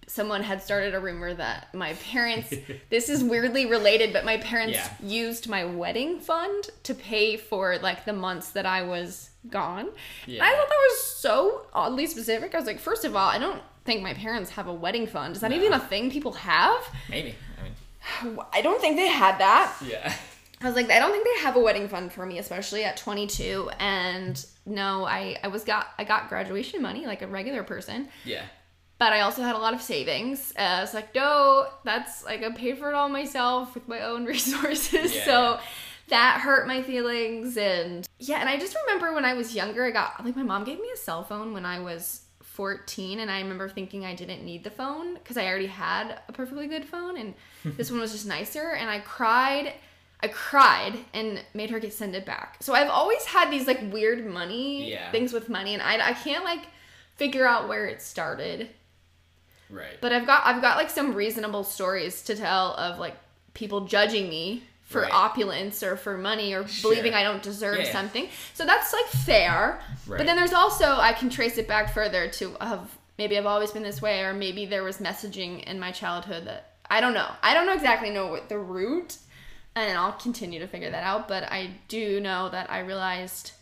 someone 0.08 0.44
had 0.44 0.62
started 0.62 0.94
a 0.96 1.00
rumor 1.00 1.34
that 1.34 1.74
my 1.74 1.94
parents. 1.96 2.54
this 2.90 3.10
is 3.10 3.24
weirdly 3.24 3.66
related, 3.66 4.14
but 4.14 4.24
my 4.26 4.38
parents 4.38 4.74
Yeah. 4.78 4.90
used 5.02 5.50
my 5.50 5.66
wedding 5.66 6.20
fund 6.20 6.70
to 6.84 6.94
pay 6.94 7.38
for 7.38 7.78
like 7.80 8.06
the 8.06 8.14
months 8.14 8.50
that 8.52 8.66
I 8.66 8.84
was 8.84 9.30
gone. 9.50 9.90
Yeah. 10.28 10.44
I 10.44 10.50
thought 10.50 10.70
that 10.70 10.88
was 10.90 11.04
so 11.04 11.66
oddly 11.74 12.08
specific. 12.08 12.54
I 12.56 12.58
was 12.58 12.68
like, 12.68 12.80
first 12.80 13.06
of 13.06 13.16
all, 13.16 13.28
I 13.30 13.38
don't 13.38 13.62
think 13.84 14.02
my 14.02 14.14
parents 14.14 14.52
have 14.52 14.68
a 14.68 14.74
wedding 14.74 15.08
fund. 15.08 15.36
Is 15.36 15.42
that 15.42 15.52
even 15.52 15.74
a 15.74 15.80
thing 15.80 16.10
people 16.12 16.34
have? 16.34 16.82
maybe. 17.10 17.36
I 17.60 18.24
mean, 18.26 18.40
I 18.54 18.62
don't 18.62 18.80
think 18.82 18.96
they 18.98 19.08
had 19.08 19.38
that. 19.40 19.74
yeah, 19.88 20.14
I 20.62 20.66
was 20.68 20.76
like, 20.76 20.90
I 20.90 21.00
don't 21.00 21.12
think 21.12 21.26
they 21.26 21.44
have 21.44 21.56
a 21.56 21.60
wedding 21.60 21.88
fund 21.88 22.12
for 22.12 22.26
me, 22.26 22.40
especially 22.40 22.84
at 22.84 22.98
22. 22.98 23.70
And 23.80 24.44
no, 24.66 25.06
I 25.06 25.38
I 25.44 25.48
was 25.50 25.64
got 25.64 25.88
I 26.00 26.04
got 26.04 26.30
graduation 26.30 26.82
money 26.82 27.06
like 27.06 27.22
a 27.22 27.28
regular 27.28 27.64
person, 27.64 28.08
yeah, 28.24 28.44
but 28.98 29.12
I 29.14 29.22
also 29.22 29.42
had 29.44 29.56
a 29.56 29.60
lot 29.60 29.74
of 29.74 29.82
savings. 29.82 30.54
Uh, 30.58 30.62
I 30.62 30.82
was 30.82 30.94
like, 30.94 31.14
no, 31.16 31.68
that's 31.84 32.24
like 32.24 32.44
I 32.44 32.52
paid 32.52 32.78
for 32.78 32.90
it 32.90 32.96
all 32.96 33.10
myself 33.10 33.74
with 33.76 33.88
my 33.88 34.02
own 34.02 34.26
resources. 34.36 35.14
Yeah. 35.16 35.26
So 35.26 35.60
that 36.08 36.40
hurt 36.42 36.68
my 36.68 36.84
feelings 36.84 37.58
and 37.58 38.08
yeah, 38.20 38.38
and 38.40 38.48
I 38.48 38.58
just 38.58 38.76
remember 38.86 39.14
when 39.14 39.26
I 39.26 39.34
was 39.34 39.56
younger, 39.56 39.84
I 39.86 39.92
got 39.92 40.24
like 40.24 40.36
my 40.36 40.44
mom 40.44 40.64
gave 40.64 40.80
me 40.80 40.90
a 40.94 40.98
cell 40.98 41.24
phone 41.24 41.52
when 41.54 41.66
I 41.66 41.80
was 41.80 42.22
14 42.42 43.20
and 43.20 43.30
I 43.30 43.42
remember 43.42 43.68
thinking 43.68 44.06
I 44.06 44.16
didn't 44.16 44.46
need 44.46 44.64
the 44.64 44.70
phone 44.70 45.16
because 45.16 45.36
I 45.36 45.46
already 45.48 45.66
had 45.68 46.20
a 46.30 46.32
perfectly 46.32 46.68
good 46.68 46.86
phone 46.86 47.18
and 47.18 47.34
this 47.78 47.92
one 47.92 48.00
was 48.00 48.12
just 48.14 48.26
nicer 48.28 48.70
and 48.72 48.90
I 48.90 49.00
cried 49.00 49.74
I 50.22 50.30
cried 50.30 50.98
and 51.14 51.44
made 51.54 51.70
her 51.72 51.80
get 51.80 51.94
send 51.94 52.16
it 52.16 52.26
back. 52.26 52.58
So 52.62 52.74
I've 52.74 52.90
always 52.90 53.26
had 53.26 53.52
these 53.52 53.68
like 53.68 53.82
weird 53.92 54.26
money 54.26 54.92
Yeah. 54.92 55.12
things 55.12 55.34
with 55.34 55.50
money 55.50 55.74
and 55.74 55.82
I 55.84 56.10
I 56.10 56.14
can't 56.14 56.46
like 56.46 56.62
figure 57.16 57.46
out 57.46 57.68
where 57.68 57.86
it 57.88 58.02
started. 58.02 58.70
Right. 59.70 59.98
But 60.02 60.12
I've 60.14 60.26
got 60.26 60.46
I've 60.46 60.62
got 60.62 60.78
like 60.78 60.90
some 60.90 61.14
reasonable 61.14 61.64
stories 61.64 62.22
to 62.24 62.36
tell 62.36 62.74
of 62.76 63.00
like 63.00 63.16
people 63.54 63.82
judging 63.82 64.30
me 64.30 64.64
for 64.84 65.02
Right. 65.02 65.12
opulence 65.14 65.82
or 65.82 65.98
for 65.98 66.16
money 66.18 66.54
or 66.54 66.64
believing 66.84 67.14
I 67.16 67.24
don't 67.24 67.42
deserve 67.42 67.80
Yeah. 67.80 67.92
something. 67.92 68.30
So 68.54 68.66
that's 68.66 68.94
like 68.94 69.08
fair. 69.08 69.82
Right. 70.06 70.18
But 70.18 70.28
then 70.28 70.36
there's 70.36 70.54
also 70.54 70.86
I 70.98 71.14
can 71.14 71.30
trace 71.30 71.58
it 71.58 71.68
back 71.68 71.94
further 71.94 72.28
to 72.30 72.56
of 72.58 72.96
maybe 73.18 73.38
I've 73.38 73.46
always 73.48 73.72
been 73.72 73.82
this 73.84 74.02
way 74.02 74.22
or 74.24 74.34
maybe 74.34 74.66
there 74.68 74.84
was 74.84 74.98
messaging 75.00 75.64
in 75.64 75.80
my 75.80 75.92
childhood 75.92 76.46
that 76.46 76.74
I 76.90 77.02
don't 77.02 77.14
know. 77.16 77.32
I 77.42 77.54
don't 77.56 77.66
know 77.66 77.74
exactly 77.74 78.12
know 78.12 78.28
what 78.28 78.48
the 78.50 78.60
root 78.60 79.18
and 79.76 79.98
I'll 79.98 80.12
continue 80.14 80.60
to 80.60 80.68
figure 80.68 80.92
that 80.92 81.04
out, 81.04 81.28
but 81.28 81.44
I 81.52 81.72
do 81.88 82.20
know 82.20 82.50
that 82.50 82.70
I 82.72 82.80
realized 82.80 83.54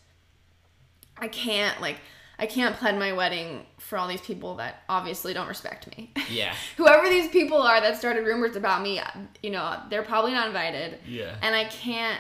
I 1.18 1.28
can't 1.28 1.80
like 1.80 1.98
I 2.40 2.46
can't 2.48 2.76
plan 2.76 2.98
my 3.00 3.14
wedding 3.14 3.66
for 3.78 3.98
all 3.98 4.08
these 4.08 4.22
people 4.22 4.56
that 4.56 4.84
obviously 4.90 5.34
don't 5.34 5.48
respect 5.48 5.88
me. 5.96 6.12
yeah, 6.30 6.54
Whoever 6.78 7.08
these 7.08 7.30
people 7.30 7.62
are 7.62 7.80
that 7.80 7.98
started 7.98 8.26
rumors 8.26 8.56
about 8.56 8.82
me, 8.82 9.00
you 9.42 9.52
know, 9.52 9.80
they're 9.90 10.04
probably 10.04 10.32
not 10.34 10.48
invited. 10.48 10.98
Yeah. 11.08 11.36
And 11.42 11.56
I 11.56 11.66
can't 11.66 12.20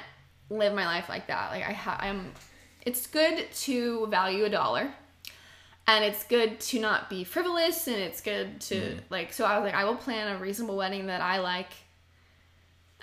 live 0.49 0.73
my 0.73 0.85
life 0.85 1.09
like 1.09 1.27
that. 1.27 1.51
Like 1.51 1.63
I 1.67 1.71
ha- 1.73 1.97
I'm 1.99 2.31
it's 2.85 3.07
good 3.07 3.47
to 3.51 4.07
value 4.07 4.45
a 4.45 4.49
dollar. 4.49 4.93
And 5.85 6.05
it's 6.05 6.23
good 6.23 6.61
to 6.61 6.79
not 6.79 7.09
be 7.09 7.25
frivolous 7.25 7.87
and 7.87 7.97
it's 7.97 8.21
good 8.21 8.61
to 8.61 8.75
Mm. 8.75 8.99
like 9.09 9.33
so 9.33 9.43
I 9.45 9.57
was 9.57 9.65
like 9.65 9.75
I 9.75 9.83
will 9.83 9.95
plan 9.97 10.33
a 10.33 10.39
reasonable 10.39 10.77
wedding 10.77 11.07
that 11.07 11.19
I 11.21 11.39
like 11.39 11.67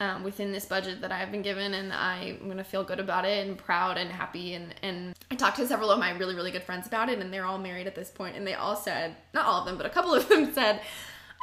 um, 0.01 0.25
within 0.25 0.51
this 0.51 0.65
budget 0.65 1.03
that 1.03 1.13
I've 1.13 1.31
been 1.31 1.43
given, 1.43 1.75
and 1.75 1.93
I'm 1.93 2.49
gonna 2.49 2.65
feel 2.65 2.83
good 2.83 2.99
about 2.99 3.25
it 3.25 3.47
and 3.47 3.57
proud 3.57 3.99
and 3.99 4.11
happy. 4.11 4.55
And 4.55 4.75
and 4.83 5.15
I 5.31 5.37
talked 5.37 5.59
to 5.59 5.67
several 5.67 5.91
of 5.91 5.99
my 5.99 6.11
really 6.17 6.35
really 6.35 6.51
good 6.51 6.63
friends 6.63 6.87
about 6.87 7.09
it, 7.09 7.19
and 7.19 7.33
they're 7.33 7.45
all 7.45 7.59
married 7.59 7.87
at 7.87 7.95
this 7.95 8.11
point, 8.11 8.37
and 8.37 8.47
they 8.47 8.55
all 8.55 8.77
said, 8.77 9.15
not 9.35 9.45
all 9.45 9.61
of 9.61 9.67
them, 9.67 9.77
but 9.77 9.87
a 9.87 9.91
couple 9.91 10.15
of 10.15 10.29
them 10.29 10.53
said, 10.55 10.81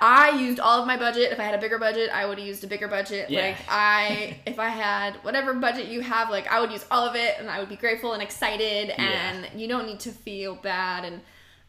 I 0.01 0.39
used 0.39 0.59
all 0.59 0.81
of 0.81 0.87
my 0.87 0.97
budget. 0.97 1.31
If 1.31 1.39
I 1.39 1.43
had 1.43 1.55
a 1.55 1.61
bigger 1.61 1.79
budget, 1.79 2.09
I 2.11 2.25
would 2.25 2.37
have 2.37 2.47
used 2.47 2.63
a 2.63 2.67
bigger 2.67 2.87
budget. 2.87 3.29
Yeah. 3.29 3.41
Like 3.41 3.57
I, 3.67 4.39
if 4.45 4.59
I 4.59 4.69
had 4.69 5.15
whatever 5.23 5.53
budget 5.53 5.87
you 5.87 6.01
have, 6.01 6.29
like 6.29 6.47
I 6.47 6.59
would 6.59 6.71
use 6.71 6.85
all 6.91 7.07
of 7.07 7.15
it, 7.15 7.35
and 7.39 7.49
I 7.49 7.59
would 7.59 7.69
be 7.69 7.75
grateful 7.75 8.13
and 8.13 8.21
excited. 8.21 8.89
And 8.89 9.47
you 9.59 9.67
don't 9.67 9.87
need 9.87 9.99
to 10.01 10.11
feel 10.11 10.55
bad 10.55 11.05
and. 11.05 11.21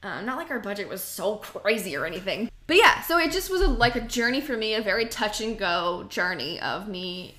Um, 0.03 0.27
not 0.27 0.37
like 0.37 0.51
our 0.51 0.61
budget 0.61 0.89
was 0.89 1.03
so 1.03 1.37
crazy 1.37 1.97
or 1.97 2.07
anything. 2.07 2.51
But 2.67 2.77
yeah, 2.77 3.03
so 3.03 3.19
it 3.19 3.33
just 3.33 3.51
was 3.51 3.63
a, 3.63 3.69
like 3.69 3.97
a 3.97 4.01
journey 4.01 4.41
for 4.41 4.57
me, 4.57 4.75
a 4.75 4.83
very 4.83 5.07
touch 5.07 5.41
and 5.41 5.59
go 5.59 6.05
journey 6.09 6.61
of 6.61 6.87
me 6.87 7.35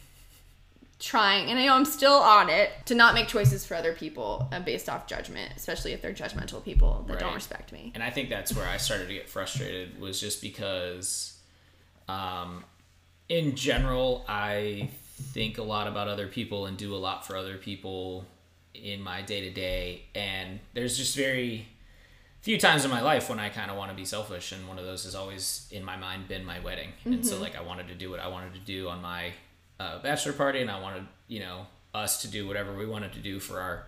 trying, 1.00 1.50
and 1.50 1.58
I 1.58 1.65
know 1.65 1.76
I'm 1.76 1.86
still 1.86 2.13
on 2.13 2.50
it, 2.50 2.72
to 2.86 2.95
not 2.95 3.13
make 3.13 3.28
choices 3.28 3.65
for 3.65 3.76
other 3.76 3.93
people 3.93 4.50
uh, 4.52 4.60
based 4.60 4.89
off 4.89 5.08
judgment, 5.08 5.54
especially 5.56 5.93
if 5.93 6.02
they're 6.02 6.13
judgmental 6.13 6.63
people 6.63 7.06
that 7.08 7.19
don't 7.19 7.34
respect 7.34 7.72
me. 7.72 7.91
and 7.95 8.04
I 8.04 8.10
think 8.10 8.30
that's 8.30 8.54
where 8.54 8.67
I 8.67 8.78
started 8.78 9.08
to 9.08 9.13
get 9.13 9.30
frustrated 9.30 10.00
was 10.00 10.19
just 10.19 10.41
because, 10.41 11.39
um, 12.10 12.65
in 13.30 13.56
general, 13.56 14.26
I 14.28 14.89
think 15.34 15.58
a 15.58 15.63
lot 15.63 15.88
about 15.88 16.08
other 16.10 16.28
people 16.28 16.65
and 16.65 16.78
do 16.78 16.93
a 16.93 16.98
lot 16.98 17.26
for 17.26 17.38
other 17.38 17.56
people 17.56 18.26
in 18.74 19.02
my 19.02 19.22
day 19.22 19.41
to 19.41 19.52
day, 19.52 20.04
and 20.15 20.60
there's 20.74 20.98
just 20.98 21.15
very 21.15 21.65
few 22.41 22.58
times 22.58 22.86
in 22.86 22.91
my 22.91 23.02
life 23.02 23.30
when 23.30 23.39
I 23.39 23.49
kind 23.49 23.69
of 23.69 23.78
want 23.78 23.91
to 23.91 23.95
be 23.95 24.06
selfish, 24.06 24.52
and 24.52 24.67
one 24.67 24.80
of 24.80 24.86
those 24.86 25.04
has 25.04 25.15
always 25.15 25.67
in 25.71 25.84
my 25.84 25.97
mind 25.97 26.28
been 26.28 26.45
my 26.45 26.60
wedding, 26.60 26.89
and 27.06 27.25
so 27.25 27.39
like 27.39 27.56
I 27.58 27.62
wanted 27.62 27.88
to 27.89 27.95
do 27.95 28.10
what 28.10 28.19
I 28.19 28.28
wanted 28.28 28.54
to 28.54 28.60
do 28.60 28.88
on 28.89 29.02
my 29.02 29.32
uh, 29.80 30.02
bachelor 30.02 30.34
party, 30.34 30.62
and 30.62 30.71
I 30.71 30.80
wanted 30.80 31.06
you 31.28 31.39
know 31.39 31.67
us 31.93 32.21
to 32.21 32.28
do 32.28 32.47
whatever 32.47 32.75
we 32.75 32.86
wanted 32.86 33.13
to 33.13 33.19
do 33.19 33.39
for 33.39 33.60
our 33.60 33.88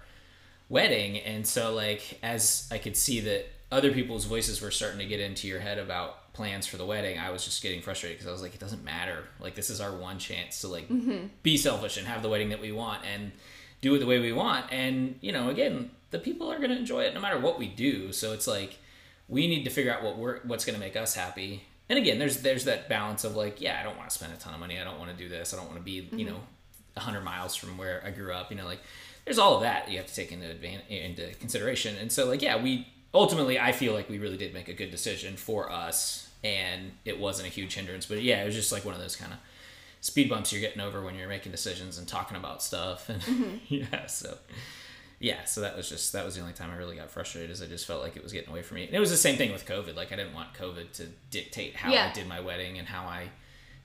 wedding. 0.69 1.17
And 1.19 1.45
so 1.45 1.73
like 1.73 2.17
as 2.23 2.67
i 2.71 2.77
could 2.77 2.95
see 2.95 3.19
that 3.19 3.45
other 3.71 3.91
people's 3.91 4.25
voices 4.25 4.61
were 4.61 4.71
starting 4.71 4.99
to 4.99 5.05
get 5.05 5.19
into 5.19 5.47
your 5.47 5.59
head 5.59 5.77
about 5.77 6.33
plans 6.33 6.65
for 6.65 6.77
the 6.77 6.85
wedding 6.85 7.19
i 7.19 7.29
was 7.29 7.43
just 7.43 7.61
getting 7.61 7.81
frustrated 7.81 8.17
because 8.17 8.27
i 8.27 8.31
was 8.31 8.41
like 8.41 8.53
it 8.53 8.59
doesn't 8.59 8.83
matter. 8.83 9.25
Like 9.39 9.53
this 9.53 9.69
is 9.69 9.81
our 9.81 9.91
one 9.91 10.17
chance 10.17 10.61
to 10.61 10.67
like 10.67 10.87
be 11.43 11.57
selfish 11.57 11.97
and 11.97 12.07
have 12.07 12.21
the 12.21 12.29
wedding 12.29 12.49
that 12.49 12.61
we 12.61 12.71
want 12.71 13.01
and 13.05 13.33
do 13.81 13.93
it 13.95 13.99
the 13.99 14.05
way 14.05 14.19
we 14.19 14.31
want. 14.31 14.71
And 14.71 15.15
you 15.21 15.31
know 15.31 15.49
again 15.49 15.91
the 16.11 16.19
people 16.19 16.51
are 16.51 16.57
going 16.57 16.69
to 16.69 16.77
enjoy 16.77 17.03
it 17.03 17.13
no 17.13 17.19
matter 17.19 17.39
what 17.39 17.57
we 17.57 17.67
do. 17.67 18.11
So 18.11 18.33
it's 18.33 18.47
like 18.47 18.77
we 19.27 19.47
need 19.47 19.63
to 19.63 19.69
figure 19.69 19.93
out 19.93 20.03
what 20.03 20.17
we're 20.17 20.41
what's 20.41 20.65
going 20.65 20.75
to 20.75 20.79
make 20.79 20.95
us 20.95 21.15
happy. 21.15 21.63
And 21.89 21.97
again 21.97 22.19
there's 22.19 22.41
there's 22.41 22.65
that 22.65 22.87
balance 22.87 23.23
of 23.23 23.35
like 23.35 23.59
yeah 23.59 23.77
i 23.79 23.83
don't 23.83 23.97
want 23.97 24.09
to 24.09 24.15
spend 24.15 24.31
a 24.33 24.37
ton 24.37 24.53
of 24.53 24.59
money. 24.59 24.79
I 24.79 24.83
don't 24.83 24.99
want 24.99 25.09
to 25.09 25.17
do 25.17 25.27
this. 25.27 25.53
I 25.53 25.57
don't 25.57 25.65
want 25.65 25.79
to 25.79 25.83
be 25.83 25.91
you 25.91 26.03
mm-hmm. 26.03 26.25
know 26.25 26.39
100 26.93 27.21
miles 27.21 27.55
from 27.55 27.77
where 27.77 28.03
i 28.05 28.11
grew 28.11 28.33
up 28.33 28.51
you 28.51 28.57
know 28.57 28.65
like 28.65 28.81
there's 29.23 29.39
all 29.39 29.55
of 29.55 29.61
that 29.61 29.89
you 29.89 29.97
have 29.97 30.07
to 30.07 30.13
take 30.13 30.33
into 30.33 30.45
advan- 30.45 30.87
into 30.89 31.33
consideration. 31.35 31.95
And 31.95 32.11
so 32.11 32.27
like 32.27 32.41
yeah 32.41 32.61
we 32.61 32.87
ultimately 33.13 33.59
i 33.59 33.71
feel 33.71 33.93
like 33.93 34.09
we 34.09 34.19
really 34.19 34.37
did 34.37 34.53
make 34.53 34.67
a 34.67 34.73
good 34.73 34.91
decision 34.91 35.35
for 35.37 35.71
us 35.71 36.29
and 36.43 36.91
it 37.05 37.19
wasn't 37.19 37.47
a 37.47 37.51
huge 37.51 37.73
hindrance. 37.75 38.05
But 38.05 38.21
yeah 38.21 38.41
it 38.41 38.45
was 38.45 38.55
just 38.55 38.71
like 38.71 38.85
one 38.85 38.93
of 38.93 39.01
those 39.01 39.15
kind 39.15 39.31
of 39.31 39.39
speed 40.01 40.29
bumps 40.29 40.51
you're 40.51 40.61
getting 40.61 40.81
over 40.81 41.01
when 41.01 41.15
you're 41.15 41.29
making 41.29 41.51
decisions 41.51 41.97
and 41.97 42.07
talking 42.07 42.35
about 42.35 42.61
stuff. 42.61 43.09
And 43.09 43.21
mm-hmm. 43.21 43.55
yeah 43.73 44.05
so 44.07 44.37
yeah 45.21 45.43
so 45.45 45.61
that 45.61 45.77
was 45.77 45.87
just 45.87 46.11
that 46.13 46.25
was 46.25 46.35
the 46.35 46.41
only 46.41 46.53
time 46.53 46.69
i 46.71 46.75
really 46.75 46.95
got 46.95 47.09
frustrated 47.09 47.49
is 47.51 47.61
i 47.61 47.65
just 47.65 47.85
felt 47.85 48.01
like 48.01 48.17
it 48.17 48.23
was 48.23 48.33
getting 48.33 48.49
away 48.49 48.61
from 48.61 48.75
me 48.75 48.85
and 48.85 48.93
it 48.93 48.99
was 48.99 49.11
the 49.11 49.17
same 49.17 49.37
thing 49.37 49.51
with 49.51 49.65
covid 49.65 49.95
like 49.95 50.11
i 50.11 50.15
didn't 50.15 50.33
want 50.33 50.53
covid 50.53 50.91
to 50.91 51.05
dictate 51.29 51.75
how 51.75 51.91
Yeah. 51.91 52.09
i 52.09 52.13
did 52.13 52.27
my 52.27 52.39
wedding 52.39 52.77
and 52.79 52.87
how 52.87 53.03
i 53.05 53.29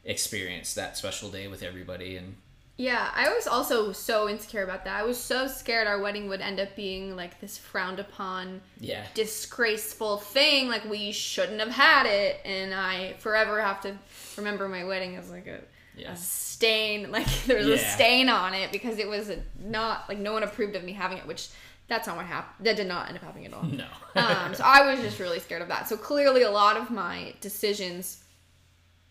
experienced 0.05 0.75
that 0.77 0.96
special 0.96 1.31
day 1.31 1.49
with 1.49 1.62
everybody 1.62 2.16
and 2.16 2.37
Yeah, 2.78 3.10
I 3.14 3.32
was 3.32 3.46
also 3.46 3.92
so 3.92 4.28
insecure 4.28 4.62
about 4.62 4.84
that. 4.84 5.00
I 5.00 5.02
was 5.02 5.18
so 5.18 5.46
scared 5.46 5.86
our 5.86 5.98
wedding 5.98 6.28
would 6.28 6.42
end 6.42 6.60
up 6.60 6.76
being 6.76 7.16
like 7.16 7.40
this 7.40 7.56
frowned 7.56 7.98
upon, 7.98 8.60
yeah 8.80 9.06
disgraceful 9.14 10.18
thing. 10.18 10.68
Like 10.68 10.84
we 10.84 11.12
shouldn't 11.12 11.60
have 11.60 11.70
had 11.70 12.06
it, 12.06 12.40
and 12.44 12.74
I 12.74 13.14
forever 13.18 13.60
have 13.62 13.80
to 13.82 13.96
remember 14.36 14.68
my 14.68 14.84
wedding 14.84 15.16
as 15.16 15.30
like 15.30 15.46
a, 15.46 15.60
Yeah. 15.96 16.12
a 16.12 16.16
stain. 16.16 17.10
Like 17.16 17.26
there 17.46 17.56
was 17.56 17.66
a 17.68 17.78
stain 17.78 18.28
on 18.28 18.52
it 18.52 18.72
because 18.72 18.98
it 18.98 19.08
was 19.08 19.30
not 19.58 20.08
like 20.08 20.18
no 20.18 20.32
one 20.34 20.42
approved 20.42 20.76
of 20.76 20.84
me 20.84 20.92
having 20.92 21.16
it, 21.18 21.26
which 21.26 21.48
that's 21.88 22.06
not 22.06 22.16
what 22.16 22.26
happened. 22.26 22.66
That 22.66 22.76
did 22.76 22.88
not 22.88 23.08
end 23.08 23.16
up 23.16 23.22
happening 23.24 23.46
at 23.46 23.54
all. 23.54 23.62
no 23.64 23.86
um, 24.16 24.54
so 24.54 24.64
I 24.64 24.90
was 24.92 25.00
just 25.00 25.18
really 25.18 25.38
scared 25.40 25.62
of 25.62 25.68
that. 25.68 25.88
So 25.88 25.96
clearly, 25.96 26.42
a 26.42 26.50
lot 26.50 26.76
of 26.76 26.90
my 26.90 27.32
decisions 27.40 28.22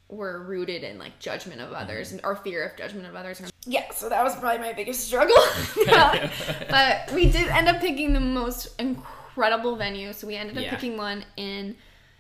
were 0.09 0.43
rooted 0.43 0.83
in 0.83 0.99
like 0.99 1.17
judgment 1.19 1.61
of 1.61 1.73
others 1.73 2.07
mm-hmm. 2.07 2.17
and 2.17 2.25
or 2.25 2.35
fear 2.35 2.63
of 2.65 2.77
judgment 2.77 3.07
of 3.07 3.15
others. 3.15 3.41
Yeah, 3.65 3.91
so 3.91 4.09
that 4.09 4.23
was 4.23 4.35
probably 4.35 4.59
my 4.59 4.73
biggest 4.73 5.01
struggle. 5.07 5.35
but 6.69 7.11
we 7.13 7.31
did 7.31 7.47
end 7.47 7.67
up 7.67 7.81
picking 7.81 8.13
the 8.13 8.19
most 8.19 8.79
incredible 8.79 9.75
venue. 9.75 10.13
So 10.13 10.27
we 10.27 10.35
ended 10.35 10.57
up 10.57 10.63
Yeah. 10.63 10.69
picking 10.71 10.97
one 10.97 11.25
in 11.37 11.75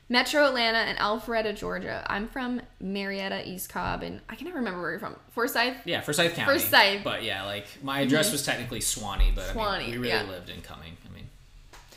Metro 0.09 0.45
Atlanta 0.45 0.79
and 0.79 0.97
Alpharetta, 0.97 1.55
Georgia. 1.55 2.05
I'm 2.07 2.27
from 2.27 2.61
Marietta, 2.79 3.47
East 3.47 3.69
Cobb, 3.69 4.03
and 4.03 4.21
I 4.29 4.35
can 4.35 4.45
never 4.45 4.57
remember 4.57 4.81
where 4.81 4.91
you're 4.91 4.99
from. 4.99 5.15
Forsyth. 5.31 5.77
Yeah, 5.85 6.01
Forsyth 6.01 6.35
County. 6.35 6.59
Forsyth. 6.59 7.03
But 7.03 7.23
yeah, 7.23 7.43
like 7.43 7.65
my 7.83 7.97
mm-hmm. 7.97 8.07
address 8.07 8.31
was 8.31 8.45
technically 8.45 8.79
Suwanee, 8.79 9.33
but 9.33 9.55
I 9.55 9.79
mean, 9.79 9.91
we 9.91 9.97
really 9.97 10.09
yeah. 10.09 10.23
lived 10.23 10.49
in 10.49 10.61
Cumming. 10.61 10.97
I 11.09 11.13
mean, 11.13 11.29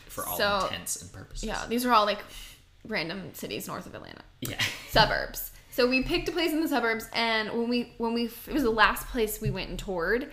for 0.06 0.26
all 0.26 0.36
So- 0.36 0.60
intents 0.64 1.02
and 1.02 1.12
purposes. 1.12 1.44
Yeah, 1.44 1.64
these 1.68 1.84
are 1.84 1.92
all 1.92 2.06
like 2.06 2.20
random 2.86 3.34
cities 3.34 3.66
north 3.68 3.86
of 3.86 3.94
Atlanta. 3.94 4.22
Yeah. 4.40 4.62
suburbs. 4.90 5.47
So 5.78 5.88
we 5.88 6.02
picked 6.02 6.28
a 6.28 6.32
place 6.32 6.50
in 6.50 6.60
the 6.60 6.66
suburbs, 6.66 7.08
and 7.12 7.50
when 7.50 7.68
we 7.68 7.92
when 7.98 8.12
we 8.12 8.24
it 8.24 8.52
was 8.52 8.64
the 8.64 8.70
last 8.70 9.06
place 9.06 9.40
we 9.40 9.50
went 9.50 9.70
and 9.70 9.78
toured, 9.78 10.32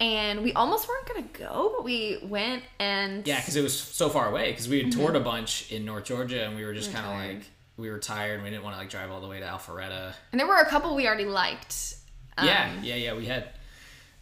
and 0.00 0.42
we 0.42 0.52
almost 0.54 0.88
weren't 0.88 1.06
gonna 1.06 1.28
go, 1.32 1.72
but 1.76 1.84
we 1.84 2.18
went 2.24 2.64
and 2.80 3.24
Yeah, 3.24 3.38
because 3.38 3.54
it 3.54 3.62
was 3.62 3.78
so 3.78 4.08
far 4.08 4.28
away. 4.28 4.50
Because 4.50 4.68
we 4.68 4.82
had 4.82 4.90
toured 4.90 5.14
a 5.14 5.20
bunch 5.20 5.70
in 5.70 5.84
North 5.84 6.06
Georgia, 6.06 6.44
and 6.44 6.56
we 6.56 6.64
were 6.64 6.74
just 6.74 6.92
kind 6.92 7.06
of 7.06 7.12
like 7.12 7.44
we 7.76 7.88
were 7.88 8.00
tired. 8.00 8.34
and 8.34 8.42
We 8.42 8.50
didn't 8.50 8.64
want 8.64 8.74
to 8.74 8.80
like 8.80 8.90
drive 8.90 9.12
all 9.12 9.20
the 9.20 9.28
way 9.28 9.38
to 9.38 9.46
Alpharetta. 9.46 10.12
and 10.32 10.40
there 10.40 10.48
were 10.48 10.56
a 10.58 10.66
couple 10.66 10.96
we 10.96 11.06
already 11.06 11.24
liked. 11.24 11.94
Um, 12.36 12.48
yeah, 12.48 12.72
yeah, 12.82 12.96
yeah. 12.96 13.14
We 13.14 13.26
had 13.26 13.50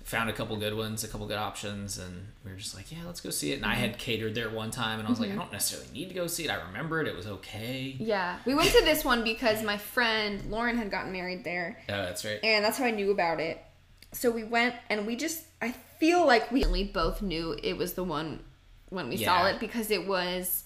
found 0.08 0.30
a 0.30 0.32
couple 0.32 0.56
good 0.56 0.74
ones, 0.74 1.04
a 1.04 1.08
couple 1.08 1.26
good 1.26 1.36
options, 1.38 1.98
and 1.98 2.28
we 2.44 2.50
were 2.50 2.56
just 2.56 2.74
like, 2.74 2.90
yeah, 2.90 2.98
let's 3.06 3.20
go 3.20 3.30
see 3.30 3.52
it. 3.52 3.56
And 3.56 3.66
I 3.66 3.72
Mm-hmm. 3.74 3.80
had 3.82 3.98
catered 3.98 4.34
there 4.34 4.48
one 4.50 4.70
time, 4.70 4.98
and 4.98 5.06
I 5.06 5.10
was 5.10 5.20
like, 5.20 5.30
I 5.30 5.34
don't 5.34 5.52
necessarily 5.52 5.88
need 5.92 6.08
to 6.08 6.14
go 6.14 6.26
see 6.26 6.44
it. 6.44 6.50
I 6.50 6.56
remember 6.66 7.00
it 7.00 7.06
it 7.08 7.14
was 7.16 7.26
okay. 7.26 7.94
yeah. 7.98 8.38
We 8.46 8.54
went 8.54 8.70
to 8.70 8.84
this 8.84 9.04
one 9.04 9.22
because 9.22 9.62
my 9.62 9.76
friend 9.76 10.42
Lauren 10.50 10.76
had 10.78 10.90
gotten 10.90 11.12
married 11.12 11.44
there, 11.44 11.78
Oh, 11.88 11.92
that's 12.02 12.24
right. 12.24 12.40
and 12.42 12.64
that's 12.64 12.78
how 12.78 12.84
I 12.86 12.90
knew 12.90 13.10
about 13.10 13.38
it. 13.40 13.62
So 14.12 14.30
we 14.30 14.44
went, 14.44 14.74
and 14.88 15.06
we 15.06 15.14
just 15.16 15.44
I 15.60 15.72
feel 16.00 16.26
like 16.26 16.50
we 16.50 16.64
only 16.64 16.84
both 16.84 17.20
knew 17.20 17.56
it 17.62 17.76
was 17.76 17.92
the 17.94 18.04
one 18.04 18.40
when 18.88 19.08
we 19.10 19.16
saw 19.18 19.46
it 19.46 19.60
because 19.60 19.90
it 19.90 20.06
was 20.06 20.64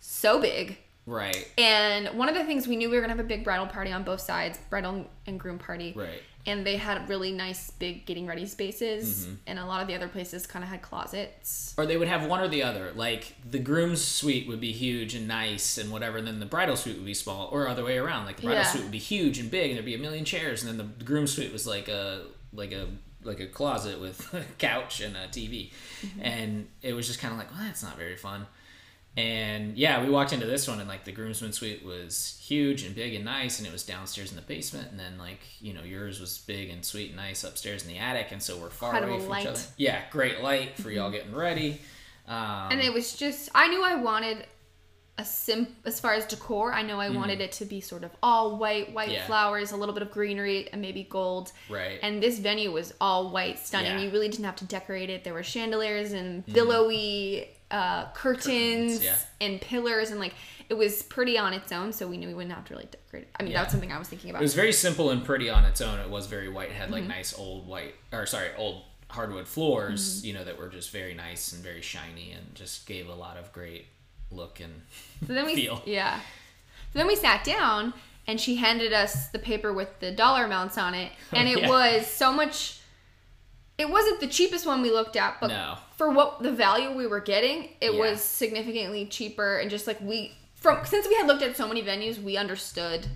so 0.00 0.40
big. 0.40 0.78
Right, 1.04 1.50
And 1.58 2.16
one 2.16 2.28
of 2.28 2.36
the 2.36 2.44
things 2.44 2.68
we 2.68 2.76
knew 2.76 2.88
we 2.88 2.94
were 2.94 3.00
gonna 3.02 3.12
have 3.12 3.18
a 3.18 3.24
big 3.28 3.42
bridal 3.42 3.66
party 3.66 3.90
on 3.90 4.04
both 4.04 4.20
sides, 4.20 4.56
bridal 4.70 5.04
and 5.26 5.38
groom 5.40 5.58
party. 5.58 5.92
right. 5.96 6.22
And 6.44 6.66
they 6.66 6.76
had 6.76 7.08
really 7.08 7.30
nice 7.32 7.70
big 7.70 8.04
getting 8.04 8.26
ready 8.26 8.46
spaces, 8.46 9.26
Mm-hmm. 9.26 9.34
and 9.46 9.58
a 9.60 9.64
lot 9.64 9.80
of 9.80 9.86
the 9.86 9.94
other 9.94 10.08
places 10.08 10.44
kind 10.46 10.64
of 10.64 10.68
had 10.70 10.82
closets. 10.82 11.72
Or 11.78 11.86
they 11.86 11.96
would 11.96 12.08
have 12.08 12.26
one 12.26 12.40
or 12.40 12.48
the 12.48 12.64
other. 12.64 12.90
Like 12.96 13.34
the 13.48 13.60
groom's 13.60 14.02
suite 14.04 14.48
would 14.48 14.60
be 14.60 14.72
huge 14.72 15.14
and 15.14 15.28
nice 15.28 15.78
and 15.78 15.92
whatever, 15.92 16.18
and 16.18 16.26
then 16.26 16.40
the 16.40 16.46
bridal 16.46 16.74
suite 16.76 16.96
would 16.96 17.06
be 17.06 17.14
small, 17.14 17.48
or 17.52 17.68
other 17.68 17.84
way 17.84 17.96
around. 17.96 18.26
Like 18.26 18.36
the 18.36 18.42
bridal 18.48 18.62
Yeah. 18.62 18.66
suite 18.68 18.82
would 18.82 18.92
be 18.92 18.98
huge 18.98 19.38
and 19.38 19.50
big, 19.50 19.70
and 19.70 19.76
there'd 19.76 19.84
be 19.84 19.94
a 19.94 19.98
million 19.98 20.24
chairs, 20.24 20.64
and 20.64 20.68
then 20.78 20.78
the 20.98 21.04
groom's 21.04 21.32
suite 21.32 21.52
was 21.52 21.66
like 21.66 21.86
a 21.88 22.22
like 22.52 22.72
a 22.72 22.86
like 23.22 23.38
a 23.38 23.46
closet 23.46 24.00
with 24.00 24.34
a 24.34 24.42
couch 24.58 25.00
and 25.00 25.16
a 25.16 25.28
TV, 25.28 25.70
Mm-hmm. 26.04 26.20
and 26.22 26.68
it 26.82 26.92
was 26.94 27.06
just 27.06 27.20
kind 27.20 27.30
of 27.32 27.38
like, 27.38 27.52
well, 27.52 27.60
that's 27.62 27.84
not 27.84 27.96
very 27.96 28.16
fun. 28.16 28.46
And 29.16 29.76
yeah, 29.76 30.02
we 30.02 30.08
walked 30.08 30.32
into 30.32 30.46
this 30.46 30.66
one, 30.66 30.80
and 30.80 30.88
like 30.88 31.04
the 31.04 31.12
groomsman 31.12 31.52
suite 31.52 31.84
was 31.84 32.40
huge 32.46 32.82
and 32.84 32.94
big 32.94 33.14
and 33.14 33.24
nice, 33.26 33.58
and 33.58 33.68
it 33.68 33.72
was 33.72 33.82
downstairs 33.82 34.30
in 34.30 34.36
the 34.36 34.42
basement, 34.42 34.90
and 34.90 34.98
then 34.98 35.18
like 35.18 35.40
you 35.60 35.74
know 35.74 35.82
yours 35.82 36.18
was 36.18 36.38
big 36.38 36.70
and 36.70 36.82
sweet 36.82 37.08
and 37.08 37.16
nice 37.16 37.44
upstairs 37.44 37.82
in 37.82 37.88
the 37.88 37.98
attic, 37.98 38.28
and 38.32 38.42
so 38.42 38.56
we're 38.56 38.70
far 38.70 38.90
Incredible 38.94 39.14
away 39.16 39.22
from 39.22 39.30
light. 39.30 39.42
each 39.42 39.48
other. 39.48 39.60
Yeah, 39.76 40.00
great 40.10 40.40
light 40.42 40.78
for 40.78 40.90
y'all 40.90 41.10
getting 41.10 41.34
ready. 41.34 41.80
Um, 42.26 42.68
And 42.72 42.80
it 42.80 42.92
was 42.94 43.14
just 43.14 43.50
I 43.54 43.68
knew 43.68 43.82
I 43.84 43.96
wanted 43.96 44.46
a 45.18 45.24
sim 45.26 45.66
as 45.84 46.00
far 46.00 46.14
as 46.14 46.24
decor. 46.24 46.72
I 46.72 46.80
know 46.80 46.98
I 46.98 47.10
wanted 47.10 47.42
it 47.42 47.52
to 47.52 47.66
be 47.66 47.82
sort 47.82 48.04
of 48.04 48.12
all 48.22 48.56
white, 48.56 48.94
white 48.94 49.08
Mm-hmm. 49.08 49.14
Yeah. 49.16 49.26
flowers, 49.26 49.72
a 49.72 49.76
little 49.76 49.92
bit 49.92 50.02
of 50.02 50.10
greenery, 50.10 50.70
and 50.72 50.80
maybe 50.80 51.02
gold. 51.02 51.52
Right. 51.68 51.98
And 52.02 52.22
this 52.22 52.38
venue 52.38 52.72
was 52.72 52.94
all 52.98 53.28
white, 53.30 53.58
stunning. 53.58 53.88
Yeah. 53.90 53.96
Mm-hmm. 53.96 54.04
You 54.06 54.10
really 54.10 54.28
didn't 54.30 54.46
have 54.46 54.56
to 54.56 54.64
decorate 54.64 55.10
it. 55.10 55.22
There 55.22 55.34
were 55.34 55.42
chandeliers 55.42 56.12
and 56.12 56.46
billowy 56.46 57.50
uh, 57.72 58.06
curtains, 58.12 58.98
Curtains, 58.98 59.04
yeah. 59.04 59.16
and 59.40 59.60
pillars, 59.60 60.10
and 60.10 60.20
like 60.20 60.34
it 60.68 60.74
was 60.74 61.02
pretty 61.02 61.36
on 61.38 61.52
its 61.52 61.72
own. 61.72 61.92
So 61.92 62.06
we 62.06 62.16
knew 62.16 62.28
we 62.28 62.34
wouldn't 62.34 62.54
have 62.54 62.64
to 62.66 62.74
really 62.74 62.86
decorate 62.90 63.24
it. 63.24 63.30
I 63.38 63.42
mean, 63.42 63.52
Yeah. 63.52 63.60
that's 63.62 63.72
something 63.72 63.90
I 63.92 63.98
was 63.98 64.08
thinking 64.08 64.30
about. 64.30 64.40
It 64.40 64.44
was 64.44 64.54
very 64.54 64.72
simple 64.72 65.10
and 65.10 65.24
pretty 65.24 65.50
on 65.50 65.64
its 65.64 65.80
own. 65.80 65.98
It 65.98 66.08
was 66.10 66.26
very 66.26 66.48
white. 66.48 66.68
It 66.70 66.74
had 66.74 66.84
Mm-hmm. 66.84 66.92
like 66.92 67.04
nice 67.04 67.36
old 67.36 67.66
white, 67.66 67.94
or 68.12 68.26
sorry, 68.26 68.48
old 68.56 68.82
hardwood 69.08 69.46
floors, 69.48 70.24
you 70.24 70.32
know, 70.32 70.44
that 70.44 70.58
were 70.58 70.68
just 70.68 70.90
very 70.90 71.12
nice 71.14 71.52
and 71.52 71.62
very 71.62 71.82
shiny 71.82 72.32
and 72.32 72.54
just 72.54 72.86
gave 72.86 73.08
a 73.08 73.14
lot 73.14 73.36
of 73.36 73.52
great 73.52 73.86
look 74.30 74.60
and 74.60 74.72
So 75.26 75.34
then 75.34 75.44
we 75.44 75.54
feel. 75.62 75.82
yeah. 75.84 76.18
So 76.92 76.98
then 76.98 77.06
we 77.06 77.16
sat 77.16 77.44
down 77.44 77.92
and 78.26 78.40
she 78.40 78.56
handed 78.56 78.92
us 78.94 79.28
the 79.28 79.38
paper 79.38 79.72
with 79.72 80.00
the 80.00 80.12
dollar 80.12 80.44
amounts 80.44 80.78
on 80.78 80.94
it 80.94 81.12
and 81.32 81.46
it 81.48 81.58
Yeah. 81.60 81.68
was 81.68 82.06
so 82.06 82.32
much 82.32 82.78
it 83.78 83.88
wasn't 83.90 84.20
the 84.20 84.26
cheapest 84.26 84.66
one 84.66 84.82
we 84.82 84.90
looked 84.90 85.16
at, 85.16 85.40
but 85.40 85.48
No. 85.48 85.78
for 85.96 86.10
what 86.10 86.42
the 86.42 86.52
value 86.52 86.90
we 86.92 87.06
were 87.06 87.20
getting, 87.20 87.70
it 87.80 87.92
Yeah. 87.94 87.98
was 87.98 88.20
significantly 88.22 89.06
cheaper 89.06 89.58
and 89.58 89.70
just 89.70 89.86
like 89.86 90.00
we 90.00 90.32
from 90.54 90.84
since 90.86 91.08
we 91.08 91.14
had 91.14 91.26
looked 91.26 91.42
at 91.42 91.56
so 91.56 91.66
many 91.66 91.82
venues, 91.82 92.22
we 92.22 92.36
understood 92.36 93.06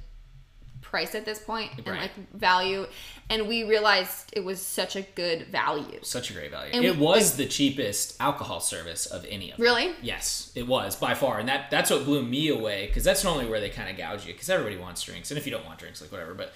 price 0.83 1.15
at 1.17 1.25
this 1.25 1.39
point 1.41 1.71
and 1.79 1.87
Right. 1.89 2.01
like 2.03 2.33
value 2.33 2.87
and 3.29 3.49
we 3.49 3.65
realized 3.65 4.31
it 4.33 4.45
was 4.45 4.65
such 4.65 4.95
a 4.95 5.03
good 5.03 5.49
value. 5.49 5.99
Such 6.03 6.31
a 6.31 6.33
great 6.33 6.51
value. 6.53 6.71
And 6.73 6.85
it 6.85 6.97
we- 6.97 7.05
was 7.05 7.37
the 7.37 7.47
cheapest 7.47 8.15
alcohol 8.21 8.61
service 8.61 9.05
of 9.07 9.25
any 9.29 9.51
of 9.51 9.57
them. 9.59 9.65
Really? 9.65 9.95
Yes, 10.01 10.53
it 10.55 10.67
was 10.67 10.95
by 10.97 11.15
far, 11.15 11.39
and 11.41 11.49
that 11.49 11.71
that's 11.71 11.91
what 11.91 12.05
blew 12.05 12.23
me 12.23 12.49
away 12.49 12.87
because 12.87 13.03
that's 13.05 13.25
normally 13.25 13.47
where 13.47 13.61
they 13.61 13.69
kind 13.71 13.91
of 13.91 13.97
gouge 13.97 14.25
you 14.27 14.33
because 14.33 14.49
everybody 14.49 14.77
wants 14.77 15.03
drinks, 15.03 15.31
and 15.33 15.39
if 15.39 15.45
you 15.45 15.51
don't 15.53 15.65
want 15.67 15.79
drinks, 15.81 16.01
like 16.01 16.13
whatever, 16.13 16.35
but 16.35 16.53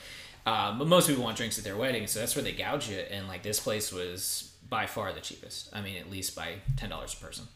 um, 0.46 0.79
but 0.79 0.87
most 0.87 1.09
people 1.09 1.22
want 1.24 1.37
drinks 1.37 1.59
at 1.59 1.64
their 1.64 1.76
wedding, 1.76 2.07
so 2.07 2.20
that's 2.20 2.35
where 2.35 2.42
they 2.42 2.53
gouge 2.53 2.90
it. 2.90 3.11
and 3.11 3.29
like 3.29 3.42
this 3.42 3.61
place 3.61 3.92
was 3.92 4.53
by 4.68 4.87
far 4.87 5.12
the 5.12 5.20
cheapest. 5.20 5.68
I 5.74 5.81
mean, 5.81 5.96
at 5.96 6.11
least 6.11 6.35
by 6.37 6.55
ten 6.76 6.90
dollars 6.90 7.14
a 7.20 7.24
person, 7.24 7.46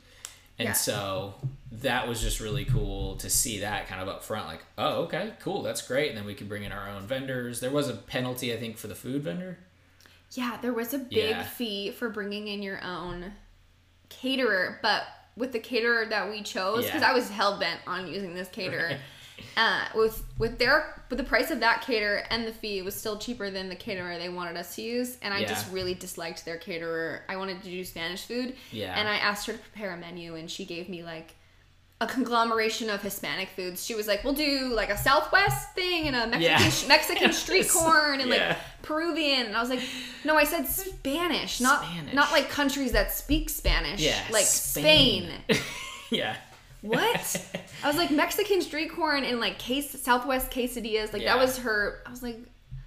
and 0.59 0.69
Yeah. 0.69 0.73
so 0.75 1.35
that 1.73 2.07
was 2.09 2.21
just 2.21 2.41
really 2.41 2.65
cool 2.65 3.17
to 3.17 3.29
see 3.31 3.61
that 3.61 3.89
kind 3.89 4.01
of 4.01 4.09
up 4.09 4.23
front, 4.23 4.47
like 4.47 4.65
oh 4.79 5.05
okay, 5.05 5.33
cool, 5.41 5.63
that's 5.63 5.83
great, 5.87 6.09
and 6.11 6.19
then 6.19 6.25
we 6.25 6.35
could 6.35 6.49
bring 6.49 6.63
in 6.65 6.73
our 6.73 6.89
own 6.91 7.07
vendors. 7.07 7.61
There 7.61 7.71
was 7.71 7.89
a 7.89 7.95
penalty, 7.95 8.53
I 8.53 8.57
think, 8.59 8.77
for 8.79 8.87
the 8.89 8.95
food 8.95 9.23
vendor. 9.23 9.59
Yeah, 10.33 10.59
there 10.61 10.73
was 10.73 10.93
a 10.95 10.99
big 10.99 11.31
Yeah. 11.31 11.43
fee 11.45 11.91
for 11.93 12.09
bringing 12.09 12.49
in 12.49 12.63
your 12.63 12.83
own 12.83 13.33
caterer, 14.09 14.79
but 14.83 15.05
with 15.37 15.53
the 15.53 15.59
caterer 15.59 16.07
that 16.07 16.31
we 16.31 16.43
chose, 16.43 16.85
because 16.85 17.01
Yeah. 17.03 17.11
I 17.11 17.15
was 17.15 17.29
hell 17.31 17.59
bent 17.59 17.81
on 17.87 18.07
using 18.07 18.35
this 18.35 18.49
caterer, 18.49 18.99
uh, 19.57 19.85
with 19.95 20.23
with 20.39 20.59
their 20.59 21.03
with 21.11 21.19
the 21.19 21.25
price 21.25 21.51
of 21.51 21.61
that 21.61 21.83
caterer 21.83 22.23
and 22.31 22.47
the 22.47 22.53
fee 22.53 22.83
was 22.83 22.95
still 22.95 23.19
cheaper 23.19 23.51
than 23.51 23.69
the 23.69 23.77
caterer 23.77 24.19
they 24.19 24.29
wanted 24.29 24.57
us 24.57 24.75
to 24.77 24.83
use, 24.83 25.17
and 25.23 25.33
I 25.35 25.41
Yeah. 25.41 25.49
just 25.49 25.71
really 25.73 25.95
disliked 25.95 26.45
their 26.45 26.57
caterer. 26.57 27.23
I 27.29 27.37
wanted 27.37 27.63
to 27.63 27.71
do 27.71 27.85
Spanish 27.85 28.23
food, 28.23 28.57
Yeah. 28.73 28.99
and 28.99 29.09
I 29.09 29.17
asked 29.17 29.47
her 29.47 29.53
to 29.53 29.59
prepare 29.59 29.93
a 29.93 29.97
menu, 29.97 30.35
and 30.37 30.51
she 30.51 30.65
gave 30.65 30.89
me 30.89 31.03
like. 31.05 31.35
A 32.01 32.09
conglomeration 32.09 32.91
of 32.91 33.01
Hispanic 33.01 33.49
foods. 33.51 33.83
She 33.87 33.95
was 33.95 34.09
like, 34.09 34.25
"We'll 34.25 34.35
do 34.35 34.67
like 34.75 34.91
a 34.91 34.99
Southwest 34.99 35.75
thing 35.75 36.09
and 36.09 36.17
a 36.17 36.27
Mexican 36.27 36.43
Yeah. 36.83 36.89
Mexican 36.89 37.33
street 37.45 37.69
corn 37.71 38.21
and 38.21 38.29
Yeah. 38.29 38.49
like 38.49 38.59
Peruvian." 38.83 39.47
And 39.47 39.57
I 39.57 39.61
was 39.61 39.71
like, 39.71 39.81
"No, 40.25 40.37
I 40.37 40.43
said 40.45 40.67
Spanish, 40.67 41.61
not 41.61 41.85
Spanish. 41.85 42.13
not 42.13 42.33
like 42.33 42.51
countries 42.51 42.93
that 42.93 43.13
speak 43.13 43.49
Spanish. 43.49 44.01
Yeah, 44.01 44.21
like 44.31 44.45
Spain. 44.45 45.31
yeah. 46.11 46.37
What? 46.89 47.47
I 47.85 47.89
was 47.89 47.97
like 47.97 48.11
Mexican 48.11 48.61
street 48.63 48.93
corn 48.93 49.25
and 49.25 49.41
like 49.41 49.59
case 49.59 49.91
Southwest 50.03 50.51
quesadillas. 50.51 51.13
Like 51.13 51.23
Yeah. 51.23 51.35
that 51.35 51.41
was 51.43 51.59
her. 51.59 52.03
I 52.07 52.11
was 52.11 52.23
like, 52.23 52.39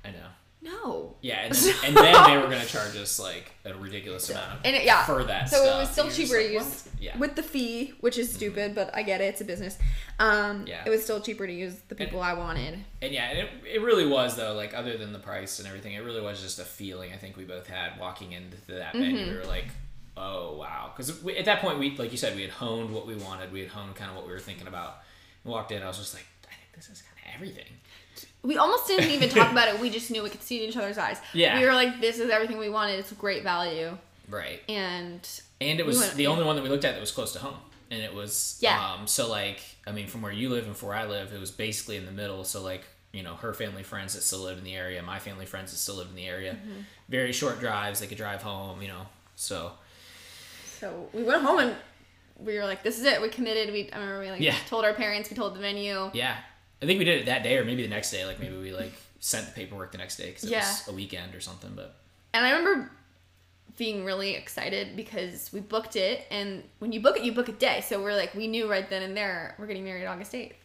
I 0.05 0.11
know. 0.11 0.17
no. 0.61 1.15
Yeah, 1.21 1.39
and 1.45 1.53
then, 1.53 1.75
and 1.85 1.97
then 1.97 2.23
they 2.29 2.37
were 2.37 2.47
going 2.47 2.61
to 2.61 2.67
charge 2.67 2.95
us 2.95 3.19
like 3.19 3.51
a 3.65 3.73
ridiculous 3.73 4.29
amount 4.29 4.59
And 4.65 4.75
it, 4.75 4.85
yeah, 4.85 5.03
for 5.05 5.23
that. 5.23 5.49
So 5.49 5.63
it 5.63 5.79
was 5.81 5.89
still 5.89 6.09
cheaper 6.09 6.37
like, 6.37 6.47
to 6.47 6.53
use 6.53 6.89
Yeah, 6.99 7.17
with 7.17 7.35
the 7.35 7.43
fee, 7.43 7.93
which 8.01 8.17
is 8.17 8.31
stupid, 8.33 8.73
but 8.75 8.91
I 8.95 9.01
get 9.03 9.19
it. 9.21 9.25
It's 9.25 9.41
a 9.41 9.45
business. 9.45 9.77
Um, 10.19 10.65
Yeah. 10.67 10.83
it 10.85 10.89
was 10.89 11.03
still 11.03 11.19
cheaper 11.19 11.45
to 11.47 11.53
use 11.53 11.75
the 11.89 11.95
people 11.95 12.21
I 12.21 12.33
wanted. 12.33 12.79
and 13.01 13.11
yeah, 13.13 13.29
and 13.29 13.39
it, 13.39 13.49
it 13.75 13.81
really 13.81 14.07
was 14.07 14.35
though. 14.35 14.53
Like 14.53 14.73
other 14.73 14.97
than 14.97 15.11
the 15.13 15.19
price 15.19 15.59
and 15.59 15.67
everything, 15.67 15.93
it 15.93 16.03
really 16.03 16.21
was 16.21 16.41
just 16.41 16.59
a 16.59 16.65
feeling 16.65 17.11
I 17.13 17.17
think 17.17 17.35
we 17.37 17.43
both 17.43 17.67
had 17.67 17.99
walking 17.99 18.31
into 18.33 18.57
that 18.67 18.93
Mm-hmm. 18.93 18.99
venue. 19.01 19.31
We 19.31 19.37
were 19.37 19.45
like, 19.45 19.67
oh 20.17 20.55
wow, 20.57 20.91
because 20.95 21.23
at 21.37 21.45
that 21.45 21.61
point 21.61 21.79
we, 21.79 21.95
like 21.97 22.11
you 22.11 22.17
said, 22.17 22.35
we 22.35 22.41
had 22.41 22.51
honed 22.51 22.93
what 22.93 23.05
we 23.07 23.15
wanted. 23.15 23.51
We 23.51 23.59
had 23.61 23.69
honed 23.69 23.95
kind 23.95 24.09
of 24.09 24.15
what 24.17 24.25
we 24.25 24.31
were 24.33 24.39
thinking 24.39 24.67
about. 24.67 24.97
We 25.43 25.51
walked 25.51 25.71
in, 25.71 25.81
I 25.83 25.87
was 25.87 25.97
just 25.97 26.13
like, 26.13 26.25
I 26.45 26.53
think 26.55 26.75
this 26.75 26.89
is 26.89 27.01
kind 27.03 27.13
of 27.27 27.35
everything. 27.35 27.71
We 28.43 28.57
almost 28.57 28.87
didn't 28.87 29.11
even 29.11 29.29
talk 29.29 29.51
about 29.51 29.67
it. 29.67 29.79
We 29.79 29.89
just 29.89 30.09
knew 30.11 30.23
we 30.23 30.29
could 30.29 30.41
see 30.43 30.59
it 30.59 30.63
in 30.63 30.69
each 30.69 30.77
other's 30.77 30.97
eyes. 30.97 31.19
Yeah. 31.33 31.59
We 31.59 31.65
were 31.65 31.73
like, 31.73 31.99
this 32.01 32.19
is 32.19 32.29
everything 32.29 32.57
we 32.57 32.69
wanted. 32.69 32.99
It's 32.99 33.11
great 33.13 33.43
value. 33.43 33.97
Right. 34.29 34.61
And 34.69 35.27
And 35.61 35.79
it 35.79 35.83
We 35.85 35.87
was 35.89 35.99
went- 35.99 36.13
the 36.15 36.23
yeah. 36.23 36.29
only 36.29 36.43
one 36.43 36.55
that 36.55 36.61
we 36.63 36.69
looked 36.69 36.85
at 36.85 36.93
that 36.93 37.01
was 37.01 37.11
close 37.11 37.33
to 37.33 37.39
home. 37.39 37.57
And 37.91 38.01
it 38.01 38.13
was 38.13 38.57
Yeah. 38.61 38.93
um 38.93 39.07
so 39.07 39.29
like 39.29 39.61
I 39.85 39.91
mean 39.91 40.07
from 40.07 40.21
where 40.21 40.31
you 40.31 40.49
live 40.49 40.65
and 40.67 40.75
from 40.75 40.89
where 40.89 40.97
I 40.97 41.05
live, 41.05 41.33
it 41.33 41.39
was 41.39 41.51
basically 41.51 41.97
in 41.97 42.05
the 42.05 42.11
middle. 42.11 42.43
So 42.43 42.61
like, 42.61 42.83
you 43.13 43.23
know, 43.23 43.35
her 43.35 43.53
family 43.53 43.83
friends 43.83 44.13
that 44.13 44.21
still 44.21 44.39
live 44.39 44.57
in 44.57 44.63
the 44.65 44.75
area, 44.75 45.01
my 45.01 45.19
family 45.19 45.45
friends 45.45 45.71
that 45.71 45.77
still 45.77 45.95
live 45.95 46.09
in 46.09 46.15
the 46.15 46.27
area. 46.27 46.53
Mm-hmm. 46.53 46.81
Very 47.09 47.31
short 47.31 47.59
drives, 47.59 47.99
they 48.01 48.07
could 48.07 48.17
drive 48.17 48.41
home, 48.43 48.81
you 48.81 48.87
know. 48.89 49.07
So 49.35 49.71
So 50.79 51.09
we 51.13 51.23
went 51.23 51.41
home 51.41 51.59
and 51.59 51.75
we 52.39 52.57
were 52.57 52.65
like, 52.65 52.83
"This 52.83 52.99
is 52.99 53.05
it. 53.05 53.21
We 53.21 53.29
committed." 53.29 53.71
We 53.73 53.89
I 53.91 53.97
remember 53.97 54.19
we 54.21 54.31
like 54.31 54.41
Yeah. 54.41 54.55
told 54.67 54.85
our 54.85 54.93
parents. 54.93 55.29
We 55.29 55.35
told 55.35 55.55
the 55.55 55.59
venue. 55.59 56.11
yeah. 56.13 56.37
I 56.81 56.85
think 56.85 56.99
we 56.99 57.05
did 57.05 57.21
it 57.21 57.25
that 57.25 57.41
day 57.41 57.57
or 57.57 57.65
maybe 57.65 57.81
the 57.81 57.89
next 57.89 58.11
day. 58.11 58.23
Like 58.25 58.39
maybe 58.39 58.55
we 58.57 58.71
like 58.71 58.93
sent 59.19 59.47
the 59.47 59.51
paperwork 59.53 59.91
the 59.91 59.97
next 59.97 60.17
day 60.17 60.27
because 60.27 60.43
it 60.43 60.51
Yeah. 60.51 60.59
was 60.59 60.87
a 60.87 60.93
weekend 60.93 61.33
or 61.33 61.39
something. 61.41 61.71
But 61.75 61.95
And 62.33 62.45
I 62.45 62.51
remember 62.51 62.91
being 63.77 64.05
really 64.05 64.35
excited 64.35 64.95
because 64.95 65.51
we 65.53 65.59
booked 65.59 65.95
it, 65.95 66.25
and 66.31 66.63
when 66.79 66.91
you 66.91 66.99
book 66.99 67.17
it, 67.17 67.23
you 67.23 67.31
book 67.31 67.47
a 67.47 67.51
day. 67.51 67.81
So 67.81 68.01
we're 68.01 68.15
like, 68.15 68.33
we 68.35 68.47
knew 68.47 68.69
right 68.69 68.87
then 68.89 69.01
and 69.03 69.15
there 69.17 69.55
we're 69.57 69.67
getting 69.67 69.83
married 69.83 70.05
August 70.05 70.33
eighth, 70.35 70.55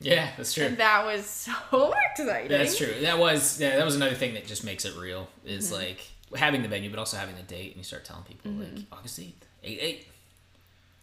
yeah, 0.00 0.30
that's 0.36 0.52
true. 0.52 0.64
and 0.66 0.76
that 0.78 1.04
was 1.06 1.24
so 1.70 1.94
exciting. 2.12 2.48
That's 2.50 2.76
true. 2.76 2.94
That 3.02 3.18
was 3.18 3.60
yeah, 3.60 3.76
that 3.76 3.84
was 3.84 3.96
another 3.96 4.14
thing 4.14 4.34
that 4.34 4.46
just 4.46 4.64
makes 4.64 4.84
it 4.84 4.94
real 4.96 5.28
is 5.46 5.66
Mm-hmm. 5.70 5.82
like 5.82 6.00
having 6.36 6.62
the 6.62 6.68
venue, 6.68 6.90
but 6.90 6.98
also 6.98 7.16
having 7.16 7.36
the 7.36 7.42
date, 7.42 7.68
and 7.68 7.76
you 7.76 7.84
start 7.84 8.04
telling 8.04 8.24
people 8.24 8.50
like 8.52 8.68
mm-hmm. 8.68 8.94
August 8.94 9.18
eighth, 9.18 9.46
eight 9.62 9.78
eight, 9.80 10.06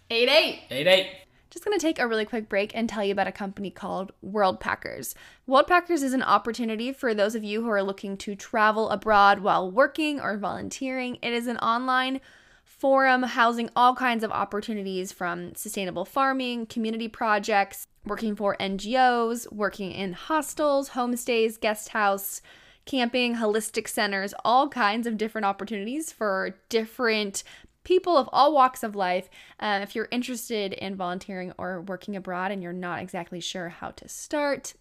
Eight 0.10 0.28
eight. 0.28 0.64
eight 0.70 0.88
eight. 0.88 1.08
Just 1.50 1.64
going 1.64 1.78
to 1.78 1.82
take 1.82 2.00
a 2.00 2.08
really 2.08 2.26
quick 2.26 2.50
break 2.50 2.72
and 2.74 2.88
tell 2.88 3.04
you 3.04 3.14
about 3.14 3.28
a 3.28 3.32
company 3.32 3.72
called 3.72 4.12
World 4.22 4.60
Packers. 4.60 5.16
World 5.48 5.68
Packers 5.68 6.04
is 6.04 6.14
an 6.14 6.22
opportunity 6.22 6.92
for 6.92 7.14
those 7.14 7.36
of 7.36 7.44
you 7.44 7.62
who 7.62 7.70
are 7.70 7.84
looking 7.84 8.18
to 8.18 8.36
travel 8.36 8.90
abroad 8.90 9.40
while 9.40 9.70
working 9.70 10.20
or 10.20 10.38
volunteering. 10.38 11.18
It 11.22 11.34
is 11.34 11.48
an 11.48 11.58
online 11.58 12.20
forum 12.64 13.24
housing 13.24 13.70
all 13.76 13.96
kinds 13.96 14.24
of 14.24 14.32
opportunities 14.32 15.12
from 15.12 15.56
sustainable 15.56 16.04
farming, 16.04 16.66
community 16.66 17.08
projects, 17.08 17.86
working 18.06 18.36
for 18.36 18.58
NGOs, 18.58 19.52
working 19.52 19.92
in 19.92 20.14
hostels, 20.14 20.90
homestays, 20.90 21.60
guest 21.60 21.90
house, 21.90 22.42
camping, 22.86 23.36
holistic 23.36 23.88
centers, 23.88 24.34
all 24.44 24.68
kinds 24.70 25.08
of 25.08 25.18
different 25.18 25.46
opportunities 25.46 26.12
for 26.12 26.56
different 26.70 27.44
people 27.84 28.18
of 28.18 28.30
all 28.32 28.54
walks 28.54 28.84
of 28.84 28.96
life. 28.96 29.30
Uh, 29.60 29.80
if 29.82 29.96
you're 29.96 30.08
interested 30.12 30.74
in 30.74 30.96
volunteering 30.96 31.54
or 31.58 31.82
working 31.82 32.16
abroad 32.16 32.52
and 32.52 32.62
you're 32.62 32.74
not 32.74 33.02
exactly 33.02 33.40
sure 33.40 33.70
how 33.70 33.92
to 33.92 34.08
start, 34.08 34.74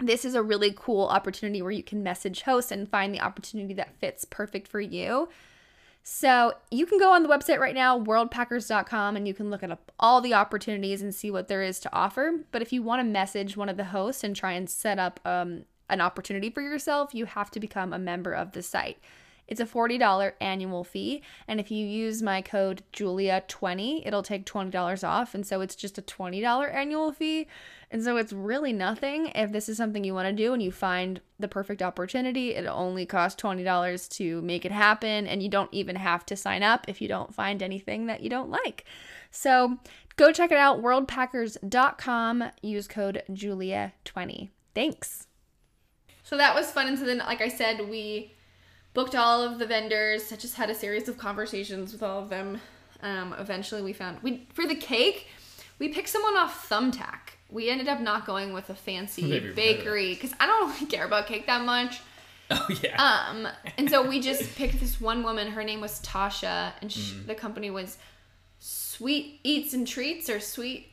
this 0.00 0.24
is 0.24 0.34
a 0.34 0.42
really 0.42 0.72
cool 0.76 1.06
opportunity 1.06 1.60
where 1.60 1.72
you 1.72 1.82
can 1.82 2.02
message 2.02 2.42
hosts 2.42 2.70
and 2.70 2.88
find 2.88 3.12
the 3.12 3.20
opportunity 3.20 3.74
that 3.74 3.98
fits 3.98 4.24
perfect 4.24 4.68
for 4.68 4.80
you. 4.80 5.28
So 6.04 6.54
you 6.70 6.86
can 6.86 6.98
go 6.98 7.12
on 7.12 7.22
the 7.22 7.28
website 7.28 7.58
right 7.58 7.74
now, 7.74 7.98
worldpackers.com, 8.00 9.16
and 9.16 9.28
you 9.28 9.34
can 9.34 9.50
look 9.50 9.62
at 9.62 9.78
all 10.00 10.20
the 10.20 10.32
opportunities 10.32 11.02
and 11.02 11.14
see 11.14 11.30
what 11.30 11.48
there 11.48 11.62
is 11.62 11.78
to 11.80 11.92
offer. 11.92 12.32
But 12.50 12.62
if 12.62 12.72
you 12.72 12.82
want 12.82 13.00
to 13.00 13.04
message 13.04 13.56
one 13.56 13.68
of 13.68 13.76
the 13.76 13.84
hosts 13.84 14.24
and 14.24 14.34
try 14.34 14.52
and 14.52 14.70
set 14.70 14.98
up 14.98 15.20
um, 15.24 15.64
an 15.88 16.00
opportunity 16.00 16.50
for 16.50 16.60
yourself, 16.60 17.14
you 17.14 17.24
have 17.24 17.50
to 17.52 17.60
become 17.60 17.92
a 17.92 17.98
member 17.98 18.32
of 18.32 18.52
the 18.52 18.62
site. 18.62 18.98
It's 19.48 19.62
a 19.62 19.66
$40 19.66 20.32
annual 20.40 20.84
fee. 20.84 21.22
And 21.48 21.58
if 21.58 21.70
you 21.70 21.84
use 21.84 22.22
my 22.22 22.42
code 22.42 22.82
Julia20, 22.92 24.06
it'll 24.06 24.22
take 24.22 24.44
$20 24.44 25.08
off. 25.08 25.34
And 25.34 25.46
so 25.46 25.62
it's 25.62 25.74
just 25.74 25.96
a 25.96 26.02
$20 26.02 26.72
annual 26.72 27.12
fee. 27.12 27.48
And 27.90 28.04
so 28.04 28.18
it's 28.18 28.34
really 28.34 28.74
nothing. 28.74 29.32
If 29.34 29.50
this 29.50 29.70
is 29.70 29.78
something 29.78 30.04
you 30.04 30.12
want 30.12 30.28
to 30.28 30.34
do 30.34 30.52
and 30.52 30.62
you 30.62 30.70
find 30.70 31.22
the 31.38 31.48
perfect 31.48 31.80
opportunity, 31.80 32.54
it 32.54 32.66
only 32.66 33.06
costs 33.06 33.42
$20 33.42 34.08
to 34.16 34.42
make 34.42 34.66
it 34.66 34.72
happen. 34.72 35.26
And 35.26 35.42
you 35.42 35.48
don't 35.48 35.72
even 35.72 35.96
have 35.96 36.26
to 36.26 36.36
sign 36.36 36.62
up 36.62 36.84
if 36.86 37.00
you 37.00 37.08
don't 37.08 37.34
find 37.34 37.62
anything 37.62 38.06
that 38.06 38.20
you 38.20 38.28
don't 38.28 38.50
like. 38.50 38.84
So 39.30 39.78
go 40.16 40.30
check 40.30 40.52
it 40.52 40.58
out, 40.58 40.82
worldpackers.com. 40.82 42.44
Use 42.60 42.86
code 42.86 43.22
Julia20. 43.30 44.50
Thanks. 44.74 45.27
So 46.28 46.36
that 46.36 46.54
was 46.54 46.70
fun. 46.70 46.88
And 46.88 46.98
so 46.98 47.04
then, 47.04 47.18
like 47.18 47.40
I 47.40 47.48
said, 47.48 47.88
we 47.88 48.34
booked 48.94 49.14
all 49.14 49.42
of 49.42 49.58
the 49.58 49.66
vendors. 49.66 50.30
I 50.32 50.36
just 50.36 50.56
had 50.56 50.68
a 50.70 50.74
series 50.74 51.08
of 51.08 51.16
conversations 51.16 51.92
with 51.92 52.02
all 52.02 52.22
of 52.22 52.28
them. 52.28 52.60
Um, 53.02 53.34
eventually, 53.38 53.80
we 53.82 53.92
found 53.92 54.22
we 54.22 54.46
for 54.52 54.66
the 54.66 54.74
cake, 54.74 55.28
we 55.78 55.88
picked 55.88 56.08
someone 56.08 56.36
off 56.36 56.68
Thumbtack. 56.68 57.36
We 57.50 57.70
ended 57.70 57.88
up 57.88 58.00
not 58.00 58.26
going 58.26 58.52
with 58.52 58.68
a 58.68 58.74
fancy 58.74 59.40
bakery 59.54 60.12
because 60.14 60.34
I 60.38 60.46
don't 60.46 60.70
really 60.74 60.86
care 60.86 61.06
about 61.06 61.26
cake 61.26 61.46
that 61.46 61.64
much. 61.64 62.00
Oh 62.50 62.66
yeah. 62.82 62.96
Um, 63.30 63.46
and 63.76 63.90
so 63.90 64.08
we 64.08 64.20
just 64.20 64.54
picked 64.56 64.80
this 64.80 64.98
one 64.98 65.22
woman. 65.22 65.48
Her 65.48 65.62
name 65.62 65.82
was 65.82 66.00
Tasha, 66.00 66.72
and 66.80 66.90
she, 66.90 67.00
Mm-hmm. 67.12 67.26
the 67.26 67.34
company 67.34 67.68
was 67.70 67.98
Sweet 68.58 69.40
Eats 69.44 69.74
and 69.74 69.86
Treats 69.86 70.28
or 70.30 70.40
Sweet. 70.40 70.90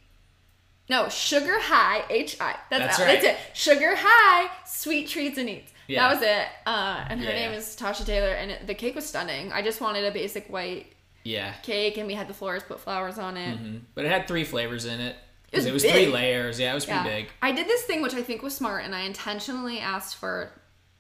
No, 0.89 1.09
Sugar 1.09 1.59
High 1.59 2.03
H 2.09 2.37
I. 2.39 2.55
That's, 2.69 2.97
That's 2.97 2.99
right. 2.99 3.21
That's 3.21 3.25
it. 3.25 3.37
Sugar 3.57 3.95
High 3.97 4.49
Sweet 4.65 5.07
Treats 5.07 5.37
and 5.37 5.49
Eats. 5.49 5.71
Yeah. 5.87 6.07
That 6.07 6.15
was 6.15 6.23
it. 6.23 6.47
Uh, 6.65 7.05
and 7.09 7.19
her 7.21 7.29
Yeah, 7.29 7.35
name 7.35 7.51
yeah. 7.51 7.57
is 7.57 7.75
Tasha 7.79 8.05
Taylor, 8.05 8.29
and 8.33 8.51
it, 8.51 8.67
the 8.67 8.73
cake 8.75 8.95
was 8.95 9.05
stunning. 9.05 9.51
I 9.51 9.61
just 9.61 9.81
wanted 9.81 10.03
a 10.05 10.11
basic 10.11 10.47
white 10.47 10.93
Yeah. 11.23 11.53
cake, 11.63 11.97
and 11.97 12.07
we 12.07 12.13
had 12.13 12.27
the 12.27 12.33
florist 12.33 12.67
put 12.67 12.79
flowers 12.79 13.17
on 13.19 13.37
it. 13.37 13.57
Mm-hmm. 13.57 13.77
But 13.93 14.05
it 14.05 14.11
had 14.11 14.27
three 14.27 14.43
flavors 14.43 14.85
in 14.85 14.99
it. 14.99 15.15
It 15.51 15.57
was 15.57 15.65
It 15.67 15.73
was 15.73 15.83
three 15.85 16.07
layers. 16.07 16.59
Yeah, 16.59 16.71
it 16.71 16.75
was 16.75 16.85
pretty 16.85 17.03
big. 17.03 17.27
I 17.41 17.51
did 17.51 17.67
this 17.67 17.83
thing 17.83 18.01
which 18.01 18.13
I 18.15 18.21
think 18.23 18.41
was 18.41 18.55
smart, 18.55 18.83
and 18.83 18.95
I 18.95 19.01
intentionally 19.01 19.79
asked 19.79 20.17
for 20.17 20.51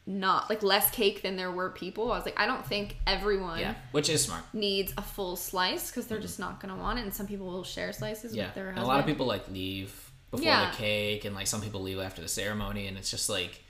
not 0.07 0.49
like 0.49 0.61
less 0.61 0.91
cake 0.91 1.21
than 1.23 1.35
there 1.35 1.51
were 1.51 1.69
people. 1.71 2.11
I 2.11 2.17
was 2.17 2.25
like, 2.25 2.39
I 2.39 2.45
don't 2.45 2.65
think 2.65 2.97
everyone 3.07 3.59
Yeah, 3.59 3.73
which 3.91 4.09
is 4.09 4.23
smart. 4.25 4.43
needs 4.53 4.93
a 4.97 5.01
full 5.01 5.35
slice 5.35 5.89
because 5.89 6.07
they're 6.07 6.19
just 6.19 6.39
not 6.39 6.59
gonna 6.59 6.75
want 6.75 6.99
it, 6.99 7.03
and 7.03 7.13
some 7.13 7.25
people 7.27 7.47
will 7.47 7.63
share 7.63 7.91
slices 7.93 8.35
Yeah, 8.35 8.45
with 8.45 8.55
their 8.55 8.67
and 8.69 8.77
husband. 8.77 8.91
a 8.91 8.93
lot 8.93 8.99
of 8.99 9.05
people 9.07 9.25
like 9.25 9.49
leave 9.49 10.11
before 10.31 10.45
Yeah. 10.45 10.69
the 10.71 10.77
cake, 10.77 11.25
and 11.25 11.35
like 11.35 11.47
some 11.47 11.61
people 11.61 11.81
leave 11.81 11.99
after 11.99 12.21
the 12.21 12.27
ceremony, 12.27 12.87
and 12.87 12.97
it's 12.97 13.09
just 13.11 13.29
like. 13.29 13.61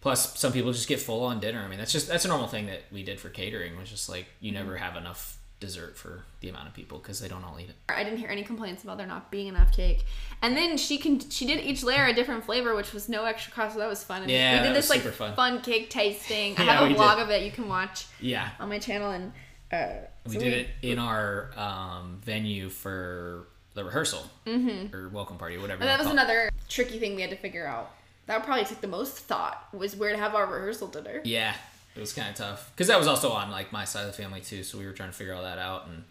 Plus, 0.00 0.38
some 0.38 0.52
people 0.52 0.70
just 0.72 0.86
get 0.86 1.00
full 1.00 1.24
on 1.24 1.40
dinner. 1.40 1.58
I 1.60 1.66
mean, 1.66 1.78
that's 1.80 1.90
just 1.90 2.06
that's 2.06 2.24
a 2.24 2.28
normal 2.28 2.46
thing 2.46 2.66
that 2.66 2.82
we 2.92 3.02
did 3.02 3.18
for 3.18 3.30
catering. 3.30 3.76
Was 3.76 3.90
just 3.90 4.08
like 4.08 4.26
you 4.40 4.52
never 4.52 4.74
Mm-hmm. 4.74 4.84
have 4.84 4.96
enough 4.96 5.37
dessert 5.60 5.96
for 5.96 6.22
the 6.40 6.48
amount 6.48 6.68
of 6.68 6.74
people 6.74 6.98
because 6.98 7.18
they 7.20 7.26
don't 7.28 7.42
all 7.44 7.58
eat 7.60 7.68
it. 7.68 7.74
I 7.88 8.04
didn't 8.04 8.18
hear 8.20 8.28
any 8.28 8.44
complaints 8.44 8.84
about 8.84 8.96
there 8.98 9.06
not 9.06 9.30
being 9.30 9.48
enough 9.48 9.72
cake. 9.72 10.04
And 10.40 10.56
then 10.56 10.76
she 10.76 10.98
can 10.98 11.18
she 11.30 11.46
did 11.46 11.64
each 11.64 11.82
layer 11.82 12.06
a 12.06 12.12
different 12.14 12.44
flavor, 12.44 12.74
which 12.74 12.92
was 12.92 13.08
no 13.08 13.24
extra 13.24 13.52
cost, 13.52 13.74
so 13.74 13.80
that 13.80 13.88
was 13.88 14.04
fun. 14.04 14.22
And 14.22 14.30
Yeah, 14.30 14.60
we 14.62 14.68
did 14.68 14.76
this 14.76 14.88
like 14.90 15.00
super 15.02 15.12
fun. 15.34 15.60
cake 15.62 15.90
tasting. 15.90 16.54
I 16.58 16.64
Yeah, 16.64 16.72
have 16.80 16.90
a 16.90 16.94
vlog 16.94 17.16
did. 17.16 17.22
of 17.24 17.30
it 17.30 17.42
you 17.44 17.50
can 17.50 17.68
watch 17.68 18.06
Yeah, 18.20 18.48
on 18.60 18.68
my 18.68 18.78
channel 18.78 19.10
and 19.10 19.32
uh, 19.72 19.88
we 20.26 20.34
so 20.34 20.40
did 20.40 20.52
it 20.54 20.68
in 20.82 20.98
our 20.98 21.50
um, 21.56 22.20
venue 22.24 22.68
for 22.70 23.48
the 23.74 23.84
rehearsal 23.84 24.22
or 24.46 25.08
welcome 25.12 25.36
party, 25.38 25.58
whatever. 25.58 25.80
And 25.82 25.88
that 25.90 25.98
was 25.98 26.06
wanna 26.06 26.22
another 26.22 26.50
tricky 26.68 26.98
thing 26.98 27.14
we 27.16 27.20
had 27.22 27.30
to 27.30 27.36
figure 27.36 27.66
out. 27.66 27.90
That 28.26 28.44
probably 28.44 28.64
took 28.64 28.80
the 28.80 28.86
most 28.88 29.18
thought 29.18 29.66
was 29.72 29.96
where 29.96 30.12
to 30.12 30.18
have 30.18 30.34
our 30.34 30.46
rehearsal 30.46 30.88
dinner. 30.88 31.20
Yeah, 31.24 31.54
it 31.98 32.00
was 32.00 32.12
kind 32.14 32.28
of 32.30 32.34
tough 32.36 32.70
because 32.74 32.86
that 32.86 32.98
was 32.98 33.06
also 33.08 33.30
on 33.30 33.50
like 33.50 33.72
my 33.72 33.84
side 33.84 34.06
of 34.06 34.16
the 34.16 34.22
family 34.22 34.40
too. 34.40 34.62
So 34.62 34.78
we 34.78 34.86
were 34.86 34.92
trying 34.92 35.10
to 35.10 35.14
figure 35.16 35.34
all 35.34 35.42
that 35.42 35.58
out 35.58 35.86
and 35.86 36.04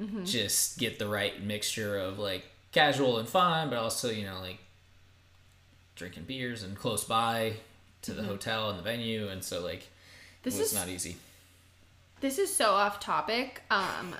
Mm-hmm. 0.00 0.24
just 0.24 0.76
get 0.78 0.98
the 0.98 1.06
right 1.06 1.40
mixture 1.40 1.96
of 1.98 2.18
like 2.18 2.44
casual 2.72 3.18
and 3.18 3.28
fun, 3.28 3.70
but 3.70 3.78
also 3.78 4.10
you 4.10 4.24
know 4.26 4.40
like 4.40 4.58
drinking 5.94 6.24
beers 6.24 6.62
and 6.64 6.76
close 6.76 7.04
by 7.04 7.54
to 8.02 8.12
the 8.12 8.24
hotel 8.24 8.70
and 8.70 8.78
the 8.78 8.82
venue, 8.82 9.28
and 9.28 9.42
so 9.44 9.60
like 9.62 9.80
Mm-hmm. 9.80 10.50
This 10.50 10.56
it 10.56 10.60
was 10.60 10.72
is 10.72 10.78
not 10.78 10.88
easy. 10.88 11.16
This 12.20 12.38
is 12.38 12.54
so 12.54 12.72
off 12.72 13.00
topic, 13.00 13.62
um, 13.70 14.14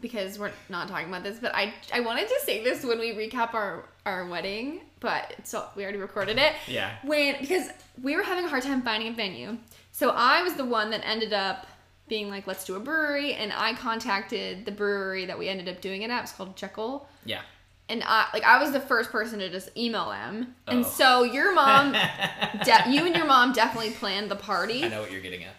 because 0.00 0.38
we're 0.38 0.52
not 0.68 0.88
talking 0.88 1.08
about 1.08 1.22
this. 1.22 1.38
But 1.38 1.54
I 1.54 1.72
I 1.94 2.00
wanted 2.00 2.28
to 2.28 2.40
say 2.44 2.62
this 2.64 2.84
when 2.84 2.98
we 2.98 3.12
recap 3.12 3.54
our 3.54 3.84
our 4.04 4.26
wedding, 4.26 4.80
but 5.00 5.34
so 5.44 5.64
we 5.76 5.82
already 5.84 5.98
recorded 5.98 6.38
it. 6.38 6.52
Yeah. 6.66 6.90
When 7.04 7.36
because 7.40 7.68
we 8.02 8.16
were 8.16 8.22
having 8.22 8.44
a 8.44 8.48
hard 8.48 8.62
time 8.62 8.82
finding 8.82 9.08
a 9.08 9.12
venue, 9.12 9.56
so 9.92 10.10
I 10.10 10.42
was 10.42 10.54
the 10.54 10.64
one 10.64 10.90
that 10.90 11.06
ended 11.06 11.32
up 11.32 11.66
being 12.08 12.28
like, 12.28 12.46
let's 12.46 12.64
do 12.64 12.74
a 12.76 12.80
brewery, 12.80 13.34
and 13.34 13.52
I 13.52 13.74
contacted 13.74 14.64
the 14.64 14.72
brewery 14.72 15.26
that 15.26 15.38
we 15.38 15.48
ended 15.48 15.68
up 15.68 15.80
doing 15.80 16.02
it 16.02 16.10
at. 16.10 16.22
It's 16.24 16.32
called 16.32 16.56
Jekyll. 16.56 17.08
Yeah. 17.24 17.42
And 17.88 18.02
I 18.06 18.26
like 18.32 18.44
I 18.44 18.60
was 18.62 18.70
the 18.72 18.80
first 18.80 19.10
person 19.10 19.40
to 19.40 19.48
just 19.50 19.76
email 19.76 20.10
them, 20.10 20.54
Oh. 20.68 20.72
and 20.72 20.86
so 20.86 21.22
your 21.24 21.52
mom, 21.54 21.92
de- 22.64 22.90
you 22.90 23.04
and 23.06 23.16
your 23.16 23.26
mom 23.26 23.52
definitely 23.52 23.90
planned 23.90 24.30
the 24.30 24.36
party. 24.36 24.84
I 24.84 24.88
know 24.88 25.00
what 25.02 25.10
you're 25.10 25.20
getting 25.20 25.42
at. 25.44 25.54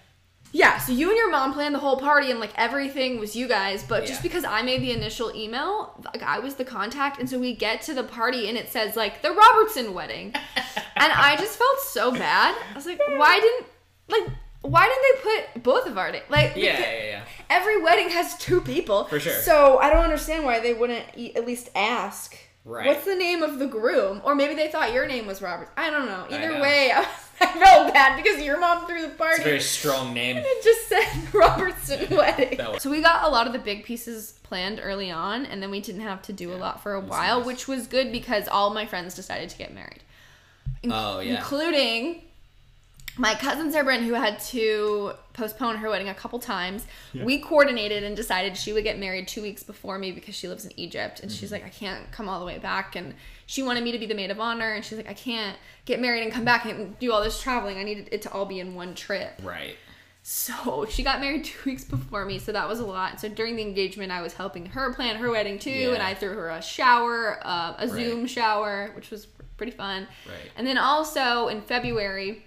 Yeah, 0.54 0.78
so 0.80 0.92
you 0.92 1.08
and 1.10 1.18
your 1.18 1.32
mom 1.32 1.54
planned 1.54 1.74
the 1.76 1.80
whole 1.80 1.98
party 1.98 2.30
and 2.30 2.40
like 2.42 2.52
everything 2.58 3.20
was 3.20 3.38
you 3.38 3.48
guys, 3.48 3.84
but 3.84 4.06
just 4.06 4.22
because 4.22 4.44
I 4.44 4.62
made 4.62 4.82
the 4.82 4.92
initial 4.92 5.34
email, 5.34 5.94
like 6.14 6.22
I 6.24 6.40
was 6.40 6.56
the 6.56 6.66
contact, 6.66 7.20
and 7.20 7.30
so 7.30 7.40
we 7.40 7.54
get 7.56 7.82
to 7.84 7.94
the 7.94 8.04
party 8.04 8.50
and 8.50 8.58
it 8.58 8.68
says 8.70 8.98
like 8.98 9.22
the 9.22 9.32
Robertson 9.32 9.94
wedding. 9.94 10.34
and 10.98 11.14
I 11.14 11.38
just 11.38 11.58
felt 11.58 11.80
so 11.80 12.12
bad. 12.12 12.54
I 12.70 12.76
was 12.76 12.86
like, 12.86 13.00
why 13.18 13.40
didn't 13.40 13.66
like 14.12 14.30
why 14.62 14.88
didn't 14.88 15.04
they 15.26 15.32
put 15.56 15.64
both 15.64 15.88
of 15.88 15.98
our 15.98 16.12
names? 16.12 16.26
Like 16.30 16.54
Yeah, 16.56 16.80
yeah, 16.80 17.04
yeah. 17.04 17.24
every 17.50 17.82
wedding 17.82 18.10
has 18.10 18.38
two 18.38 18.62
people. 18.62 19.06
For 19.06 19.20
sure. 19.20 19.34
So 19.42 19.80
I 19.80 19.90
don't 19.90 20.04
understand 20.04 20.46
why 20.46 20.60
they 20.60 20.74
wouldn't 20.74 21.06
e- 21.16 21.36
at 21.36 21.48
least 21.48 21.70
ask. 21.76 22.38
Right. 22.64 22.86
What's 22.86 23.06
the 23.06 23.16
name 23.16 23.42
of 23.42 23.58
the 23.58 23.66
groom? 23.66 24.22
Or 24.24 24.36
maybe 24.36 24.54
they 24.54 24.68
thought 24.68 24.94
your 24.94 25.08
name 25.08 25.26
was 25.26 25.42
Robert. 25.42 25.70
I 25.76 25.90
don't 25.90 26.06
know. 26.06 26.28
I 26.30 26.36
Either 26.36 26.54
know. 26.54 26.62
way, 26.62 26.92
I, 26.94 27.00
I 27.42 27.48
felt 27.48 27.92
bad 27.92 28.22
because 28.22 28.40
your 28.44 28.60
mom 28.60 28.86
threw 28.86 29.02
the 29.02 29.08
party. 29.10 29.38
It's 29.38 29.42
a 29.42 29.46
very 29.46 29.60
strong 29.62 30.14
name. 30.14 30.38
And 30.38 30.46
It 30.48 30.64
just 30.64 30.88
said 30.88 31.34
Robertson 31.34 32.08
wedding. 32.16 32.60
Was- 32.60 32.84
So 32.84 32.92
we 32.92 33.02
got 33.02 33.24
a 33.26 33.30
lot 33.30 33.48
of 33.48 33.54
the 33.54 33.58
big 33.60 33.84
pieces 33.84 34.34
planned 34.44 34.80
early 34.84 35.10
on, 35.10 35.48
and 35.48 35.60
then 35.64 35.72
we 35.72 35.80
didn't 35.82 36.02
have 36.02 36.22
to 36.24 36.34
do 36.34 36.54
a 36.54 36.58
lot 36.58 36.84
for 36.84 36.94
a 36.94 37.00
while, 37.02 37.40
nice. 37.40 37.48
which 37.48 37.68
was 37.68 37.88
good 37.88 38.12
because 38.12 38.48
all 38.48 38.70
my 38.70 38.86
friends 38.86 39.16
decided 39.16 39.50
to 39.50 39.58
get 39.58 39.74
married, 39.74 40.04
Oh 40.88 41.20
yeah. 41.20 41.38
including 41.38 42.22
my 43.22 43.36
cousin 43.36 43.72
Sarah 43.72 43.84
Bryn, 43.86 44.02
who 44.04 44.14
had 44.14 44.40
to 44.40 45.12
postpone 45.34 45.76
her 45.78 45.90
wedding 45.90 46.10
a 46.10 46.14
couple 46.16 46.40
times. 46.40 46.86
We 47.14 47.38
coordinated 47.40 48.04
and 48.04 48.16
decided 48.16 48.58
she 48.58 48.74
would 48.74 48.84
get 48.84 48.98
married 48.98 49.28
two 49.28 49.42
weeks 49.44 49.62
before 49.62 50.00
me 50.00 50.12
because 50.12 50.34
she 50.34 50.48
lives 50.48 50.66
in 50.66 50.72
Egypt, 50.78 51.20
and 51.20 51.30
Mm-hmm. 51.30 51.40
she's 51.40 51.52
like, 51.52 51.64
I 51.64 51.70
can't 51.70 52.12
come 52.12 52.28
all 52.28 52.40
the 52.40 52.46
way 52.46 52.58
back, 52.58 52.96
and 52.96 53.14
she 53.46 53.62
wanted 53.62 53.84
me 53.84 53.92
to 53.92 54.00
be 54.00 54.08
the 54.08 54.16
maid 54.16 54.32
of 54.32 54.40
honor, 54.40 54.72
and 54.74 54.84
she's 54.84 54.98
like, 54.98 55.10
I 55.10 55.14
can't 55.14 55.56
get 55.86 56.00
married 56.02 56.24
and 56.24 56.32
come 56.34 56.44
back 56.44 56.66
and 56.66 56.98
do 57.00 57.12
all 57.14 57.22
this 57.24 57.40
traveling. 57.40 57.78
I 57.78 57.84
needed 57.84 58.10
it 58.12 58.24
to 58.24 58.32
all 58.32 58.46
be 58.46 58.60
in 58.60 58.74
one 58.74 58.96
trip. 58.96 59.40
Right. 59.44 59.76
So 60.24 60.86
she 60.90 61.04
got 61.04 61.20
married 61.22 61.46
two 61.52 61.60
weeks 61.70 61.84
before 61.84 62.26
me, 62.26 62.40
so 62.40 62.52
that 62.52 62.68
was 62.68 62.80
a 62.80 62.86
lot. 62.86 63.20
So 63.22 63.30
during 63.30 63.56
the 63.56 63.62
engagement, 63.62 64.12
I 64.12 64.22
was 64.22 64.34
helping 64.34 64.66
her 64.68 64.94
plan 64.94 65.18
her 65.18 65.30
wedding 65.30 65.60
too, 65.60 65.70
Yeah. 65.70 65.94
and 65.94 66.02
I 66.02 66.16
threw 66.16 66.34
her 66.34 66.50
a 66.50 66.62
shower, 66.62 67.40
uh, 67.46 67.76
a 67.78 67.88
Right. 67.88 67.90
Zoom 67.90 68.26
shower, 68.26 68.92
which 68.96 69.12
was 69.12 69.28
pretty 69.58 69.72
fun. 69.74 70.08
Right. 70.28 70.52
And 70.58 70.66
then 70.66 70.78
also 70.80 71.48
in 71.50 71.62
February, 71.62 72.46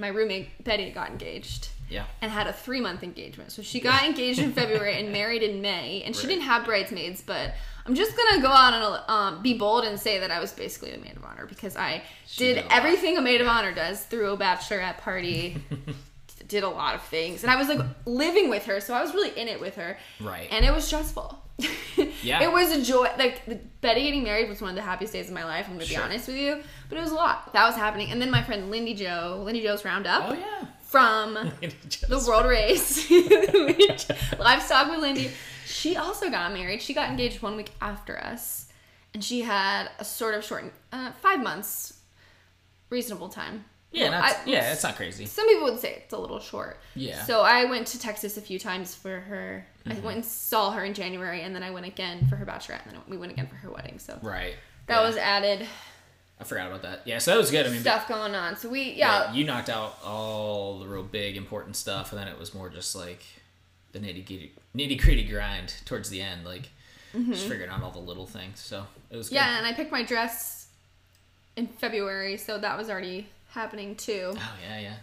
my 0.00 0.08
roommate 0.08 0.64
Betty 0.64 0.90
got 0.90 1.10
engaged 1.10 1.68
Yeah. 1.88 2.04
and 2.22 2.30
had 2.30 2.46
a 2.46 2.52
three 2.52 2.80
month 2.80 3.02
engagement. 3.02 3.52
So 3.52 3.62
she 3.62 3.80
got 3.80 4.04
engaged 4.04 4.38
in 4.40 4.52
February 4.60 4.98
and 4.98 5.12
married 5.12 5.42
in 5.42 5.60
May, 5.60 6.02
and 6.04 6.14
she 6.16 6.22
Right. 6.26 6.30
didn't 6.34 6.44
have 6.44 6.64
bridesmaids, 6.64 7.22
but. 7.24 7.52
I'm 7.86 7.94
just 7.94 8.14
gonna 8.16 8.42
go 8.42 8.48
out 8.48 8.74
and 8.74 9.10
um, 9.36 9.42
be 9.42 9.54
bold 9.54 9.84
and 9.84 9.98
say 9.98 10.20
that 10.20 10.30
I 10.30 10.38
was 10.38 10.52
basically 10.52 10.92
the 10.92 10.98
maid 10.98 11.16
of 11.16 11.24
honor 11.24 11.46
because 11.46 11.76
I 11.76 12.02
She 12.26 12.44
did 12.44 12.54
did 12.56 12.64
a 12.66 12.72
everything 12.72 13.16
a 13.16 13.22
maid 13.22 13.40
of 13.40 13.48
honor 13.48 13.72
does 13.72 14.02
through 14.04 14.32
a 14.32 14.36
bachelorette 14.36 14.98
party, 14.98 15.56
did 16.46 16.62
a 16.62 16.68
lot 16.68 16.94
of 16.94 17.02
things, 17.02 17.42
and 17.42 17.50
I 17.50 17.56
was 17.56 17.68
like 17.68 17.80
living 18.04 18.50
with 18.50 18.66
her, 18.66 18.80
so 18.80 18.92
I 18.94 19.00
was 19.02 19.12
really 19.14 19.36
in 19.36 19.48
it 19.48 19.60
with 19.60 19.76
her. 19.76 19.98
Right. 20.20 20.46
And 20.52 20.64
it 20.64 20.72
was 20.72 20.84
stressful. 20.86 21.42
Yeah. 22.22 22.42
It 22.42 22.52
was 22.52 22.70
a 22.70 22.82
joy. 22.82 23.08
Like 23.18 23.44
the, 23.46 23.54
Betty 23.80 24.02
getting 24.02 24.22
married 24.24 24.48
was 24.48 24.60
one 24.60 24.70
of 24.70 24.76
the 24.76 24.82
happiest 24.82 25.12
days 25.14 25.28
of 25.28 25.34
my 25.34 25.44
life. 25.44 25.66
I'm 25.68 25.74
gonna 25.76 25.86
be 25.88 25.96
honest 25.96 26.28
with 26.28 26.36
you, 26.36 26.62
but 26.90 26.98
it 26.98 27.00
was 27.00 27.10
a 27.12 27.14
lot. 27.14 27.52
That 27.54 27.64
was 27.66 27.74
happening, 27.76 28.10
and 28.10 28.20
then 28.20 28.30
my 28.30 28.42
friend 28.42 28.70
Lindy 28.70 28.92
Joe, 28.94 29.40
Lindy 29.44 29.62
Joe's 29.62 29.84
Roundup 29.84 30.28
Oh 30.28 30.34
yeah. 30.34 30.66
from 30.82 31.34
the 32.08 32.24
World 32.28 32.44
Race, 32.46 33.08
livestock 34.38 34.90
with 34.90 35.00
Lindy. 35.00 35.30
She 35.66 35.96
also 35.96 36.28
got 36.30 36.52
married. 36.52 36.82
She 36.82 36.92
got 36.92 37.08
engaged 37.10 37.40
one 37.42 37.56
week 37.56 37.70
after 37.80 38.18
us, 38.22 38.66
and 39.14 39.22
she 39.24 39.40
had 39.42 39.88
a 39.98 40.04
sort 40.04 40.34
of 40.34 40.44
short, 40.44 40.72
uh, 40.92 41.12
five 41.22 41.40
months, 41.42 42.00
reasonable 42.90 43.28
time. 43.28 43.64
Yeah, 43.92 44.10
Well, 44.10 44.22
that's, 44.22 44.34
I- 44.46 44.50
yeah, 44.50 44.72
it's 44.72 44.82
not 44.84 44.94
crazy. 44.96 45.26
Some 45.26 45.48
people 45.48 45.64
would 45.64 45.80
say 45.80 45.94
it's 46.04 46.12
a 46.12 46.18
little 46.18 46.38
short. 46.38 46.78
Yeah. 46.94 47.24
So 47.24 47.40
I 47.42 47.64
went 47.64 47.88
to 47.88 47.98
Texas 47.98 48.36
a 48.36 48.40
few 48.40 48.56
times 48.58 48.94
for 48.94 49.18
her. 49.18 49.66
Mm-hmm. 49.84 49.98
I 49.98 50.00
went 50.06 50.16
and 50.18 50.24
saw 50.24 50.70
her 50.70 50.84
in 50.84 50.94
January, 50.94 51.42
and 51.42 51.54
then 51.54 51.62
I 51.64 51.70
went 51.70 51.86
again 51.86 52.26
for 52.28 52.36
her 52.36 52.46
bachelorette, 52.46 52.84
and 52.86 52.92
then 52.94 53.00
we 53.08 53.16
went 53.16 53.32
again 53.32 53.48
for 53.48 53.56
her 53.56 53.70
wedding. 53.70 53.98
So 53.98 54.16
Right. 54.22 54.54
that 54.86 55.00
Yeah. 55.00 55.06
was 55.06 55.16
added 55.16 55.66
I 56.40 56.44
forgot 56.44 56.68
about 56.68 56.82
that. 56.82 57.02
Yeah, 57.04 57.18
so 57.18 57.32
that 57.32 57.36
was 57.38 57.50
good. 57.50 57.66
I 57.66 57.70
mean, 57.70 57.80
stuff 57.82 58.08
going 58.08 58.34
on. 58.34 58.56
So 58.56 58.68
we, 58.70 58.92
yeah, 58.92 59.24
yeah, 59.24 59.32
you 59.34 59.44
knocked 59.44 59.68
out 59.68 59.98
all 60.02 60.78
the 60.78 60.86
real 60.86 61.02
big 61.02 61.36
important 61.36 61.76
stuff, 61.76 62.12
and 62.12 62.20
then 62.20 62.28
it 62.28 62.38
was 62.38 62.54
more 62.54 62.68
just 62.70 62.96
like 62.96 63.22
the 63.92 63.98
nitty 63.98 64.26
gritty, 64.26 64.52
nitty 64.74 65.00
gritty 65.00 65.24
grind 65.24 65.74
towards 65.84 66.08
the 66.10 66.20
end, 66.22 66.44
like 66.44 66.70
just 67.12 67.46
figuring 67.46 67.70
out 67.70 67.82
all 67.82 67.90
the 67.90 67.98
little 67.98 68.26
things. 68.26 68.58
So 68.60 68.86
it 69.10 69.16
was 69.16 69.28
good. 69.28 69.36
Mm-hmm. 69.38 69.48
yeah, 69.50 69.58
and 69.58 69.66
I 69.66 69.72
picked 69.74 69.92
my 69.92 70.02
dress 70.02 70.68
in 71.56 71.66
February, 71.66 72.36
so 72.38 72.56
that 72.58 72.78
was 72.78 72.88
already 72.88 73.26
happening 73.50 73.94
too. 73.96 74.32
Oh 74.34 74.52
yeah, 74.66 74.80
yeah. 74.80 74.94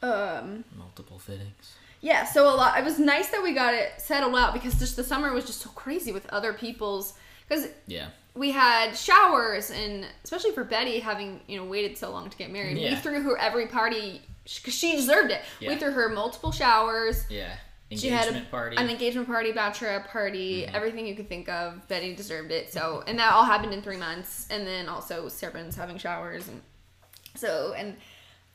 Um, 0.00 0.64
Multiple 0.76 1.18
fittings. 1.18 1.74
yeah, 2.00 2.24
so 2.24 2.52
a 2.52 2.54
lot. 2.54 2.78
It 2.78 2.84
was 2.84 2.98
nice 2.98 3.28
that 3.30 3.42
we 3.42 3.52
got 3.54 3.74
it 3.74 3.92
settled 3.98 4.34
out 4.36 4.52
because 4.52 4.78
just 4.78 4.96
the 4.96 5.04
summer 5.04 5.32
was 5.32 5.44
just 5.44 5.60
so 5.60 5.70
crazy 5.70 6.12
with 6.12 6.26
other 6.30 6.52
people's 6.52 7.14
because 7.48 7.66
Yeah. 7.86 8.08
We 8.38 8.52
had 8.52 8.92
showers 8.96 9.70
and 9.70 10.06
especially 10.24 10.52
for 10.52 10.64
Betty 10.64 11.00
having 11.00 11.40
you 11.48 11.58
know 11.58 11.64
waited 11.64 11.98
so 11.98 12.10
long 12.10 12.30
to 12.30 12.36
get 12.36 12.50
married, 12.50 12.76
we 12.76 12.94
threw 12.96 13.20
her 13.22 13.36
every 13.36 13.66
party 13.66 14.22
because 14.44 14.74
she 14.74 14.96
deserved 14.96 15.30
it. 15.30 15.42
We 15.60 15.76
threw 15.76 15.90
her 15.90 16.08
multiple 16.08 16.52
showers. 16.52 17.24
Yeah. 17.28 17.52
She 17.90 18.08
had 18.08 18.26
Engagement 18.26 18.46
a, 18.46 18.50
party. 18.50 18.76
Mm-hmm. 18.76 18.84
an 18.84 18.90
engagement 18.90 19.28
party, 19.28 19.52
bachelorette 19.52 20.08
party, 20.08 20.66
everything 20.66 21.06
you 21.06 21.14
could 21.14 21.28
think 21.28 21.48
of. 21.48 21.88
Betty 21.88 22.14
deserved 22.14 22.50
it. 22.50 22.70
So, 22.70 23.02
and 23.06 23.18
that 23.18 23.32
all 23.32 23.44
happened 23.44 23.72
in 23.72 23.80
three 23.80 23.96
months. 23.96 24.46
And 24.50 24.66
then 24.66 24.90
also 24.90 25.28
Serpent's 25.28 25.74
having 25.74 25.96
showers, 25.96 26.48
and 26.48 26.60
so 27.34 27.72
and 27.76 27.96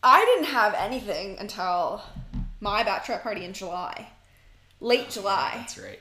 I 0.04 0.24
didn't 0.24 0.54
have 0.54 0.76
anything 0.76 1.38
until 1.40 2.04
my 2.60 2.84
bachelorette 2.84 3.24
party 3.24 3.44
in 3.44 3.54
July, 3.54 4.10
late 4.80 5.10
July. 5.10 5.54
That's 5.56 5.80
right. 5.80 6.00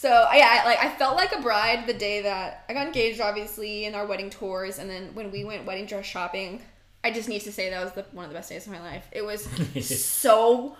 So 0.00 0.08
yeah, 0.32 0.60
I, 0.62 0.64
like 0.64 0.78
I 0.78 0.88
felt 0.96 1.14
like 1.16 1.32
a 1.32 1.42
bride 1.42 1.86
the 1.86 1.92
day 1.92 2.22
that 2.22 2.64
I 2.70 2.72
got 2.72 2.86
engaged, 2.86 3.20
obviously, 3.20 3.84
in 3.84 3.94
our 3.94 4.06
wedding 4.06 4.30
tours, 4.30 4.78
and 4.78 4.88
then 4.88 5.14
when 5.14 5.30
we 5.30 5.44
went 5.44 5.66
wedding 5.66 5.84
dress 5.84 6.06
shopping 6.06 6.62
I 7.02 7.10
just 7.10 7.28
need 7.28 7.40
to 7.40 7.52
say 7.52 7.70
that 7.70 7.82
was 7.82 7.92
the, 7.92 8.04
one 8.12 8.24
of 8.26 8.30
the 8.30 8.34
best 8.34 8.50
days 8.50 8.66
of 8.66 8.72
my 8.72 8.80
life. 8.80 9.06
It 9.12 9.22
was 9.24 9.48
so 10.04 10.76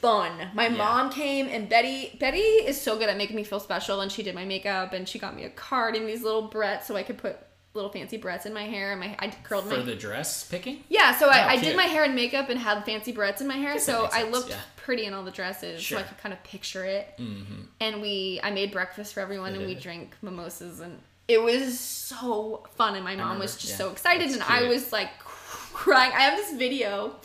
fun. 0.00 0.32
My 0.54 0.66
Yeah. 0.68 0.76
mom 0.76 1.10
came 1.10 1.46
and 1.48 1.68
Betty 1.68 2.16
Betty 2.20 2.38
is 2.38 2.80
so 2.80 2.96
good 2.98 3.08
at 3.08 3.16
making 3.16 3.36
me 3.36 3.44
feel 3.44 3.60
special 3.60 4.00
and 4.00 4.10
she 4.10 4.22
did 4.22 4.34
my 4.34 4.44
makeup 4.44 4.92
and 4.92 5.08
she 5.08 5.18
got 5.18 5.34
me 5.36 5.44
a 5.44 5.50
card 5.50 5.96
and 5.96 6.08
these 6.08 6.22
little 6.22 6.48
barrettes 6.48 6.84
so 6.84 6.96
I 6.96 7.02
could 7.02 7.18
put 7.18 7.38
little 7.74 7.90
fancy 7.90 8.18
barrettes 8.18 8.46
in 8.46 8.54
my 8.54 8.62
hair 8.64 8.92
and 8.92 9.00
my 9.00 9.16
I 9.18 9.34
curled 9.42 9.66
my 9.66 9.76
For 9.76 9.82
the 9.82 9.96
dress 9.96 10.44
picking? 10.44 10.84
Yeah, 10.88 11.12
so 11.16 11.28
I, 11.28 11.44
Oh, 11.44 11.48
I 11.48 11.52
cute. 11.54 11.64
did 11.64 11.76
my 11.76 11.84
hair 11.84 12.04
and 12.04 12.14
makeup 12.14 12.48
and 12.50 12.58
had 12.60 12.84
fancy 12.84 13.12
barrettes 13.12 13.40
in 13.40 13.48
my 13.48 13.56
hair, 13.56 13.78
so 13.80 14.08
I 14.12 14.22
looked 14.28 14.50
yeah. 14.50 14.60
Pretty 14.84 15.06
in 15.06 15.14
all 15.14 15.24
the 15.24 15.30
dresses, 15.30 15.80
Sure. 15.82 15.98
so 15.98 16.04
I 16.04 16.06
could 16.06 16.18
kind 16.18 16.32
of 16.32 16.42
picture 16.44 16.84
it. 16.84 17.08
Mm-hmm. 17.18 17.62
And 17.80 18.02
we, 18.02 18.38
I 18.42 18.50
made 18.50 18.70
breakfast 18.70 19.14
for 19.14 19.20
everyone, 19.20 19.54
and 19.54 19.64
we 19.66 19.74
drank 19.74 20.14
mimosas, 20.22 20.80
and 20.80 21.00
it 21.26 21.42
was 21.42 21.80
so 21.80 22.66
fun. 22.76 22.94
And 22.94 23.02
my 23.04 23.16
mom 23.16 23.38
was 23.38 23.56
just 23.56 23.72
yeah. 23.72 23.78
so 23.78 23.90
excited, 23.90 24.28
That's 24.28 24.34
and 24.34 24.42
I 24.44 24.68
was 24.68 24.92
like 24.92 25.18
crying. 25.18 26.12
I 26.14 26.20
have 26.20 26.36
this 26.36 26.52
video 26.52 27.16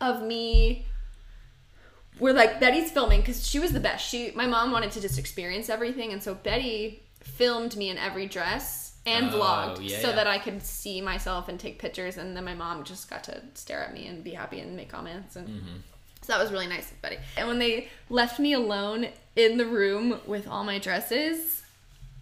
of 0.00 0.22
me. 0.22 0.86
We're 2.20 2.32
like 2.34 2.60
Betty's 2.60 2.90
filming 2.90 3.20
because 3.20 3.46
she 3.46 3.58
was 3.58 3.72
the 3.72 3.80
best. 3.80 4.06
She, 4.08 4.30
my 4.34 4.46
mom 4.46 4.70
wanted 4.72 4.92
to 4.92 5.00
just 5.00 5.18
experience 5.18 5.68
everything, 5.68 6.12
and 6.12 6.22
so 6.22 6.34
Betty 6.34 7.02
filmed 7.20 7.76
me 7.76 7.88
in 7.90 7.98
every 7.98 8.26
dress 8.26 8.94
and 9.06 9.30
Oh, 9.32 9.38
vlogged 9.40 9.78
yeah, 9.88 9.98
so 10.00 10.10
yeah. 10.10 10.16
that 10.16 10.26
I 10.26 10.38
could 10.38 10.62
see 10.62 11.00
myself 11.00 11.48
and 11.48 11.58
take 11.58 11.78
pictures, 11.78 12.18
and 12.18 12.36
then 12.36 12.44
my 12.44 12.54
mom 12.54 12.84
just 12.84 13.08
got 13.08 13.24
to 13.24 13.40
stare 13.54 13.82
at 13.82 13.94
me 13.94 14.06
and 14.06 14.22
be 14.22 14.32
happy 14.32 14.60
and 14.60 14.76
make 14.76 14.90
comments, 14.90 15.34
and 15.36 15.48
Mm-hmm. 15.48 15.76
So 16.22 16.32
that 16.32 16.38
was 16.42 16.52
really 16.52 16.66
nice 16.66 16.90
of 16.90 17.00
Betty. 17.02 17.16
And 17.36 17.48
when 17.48 17.58
they 17.58 17.88
left 18.08 18.38
me 18.38 18.52
alone 18.52 19.08
in 19.36 19.56
the 19.56 19.66
room 19.66 20.20
with 20.26 20.46
all 20.48 20.64
my 20.64 20.78
dresses 20.78 21.62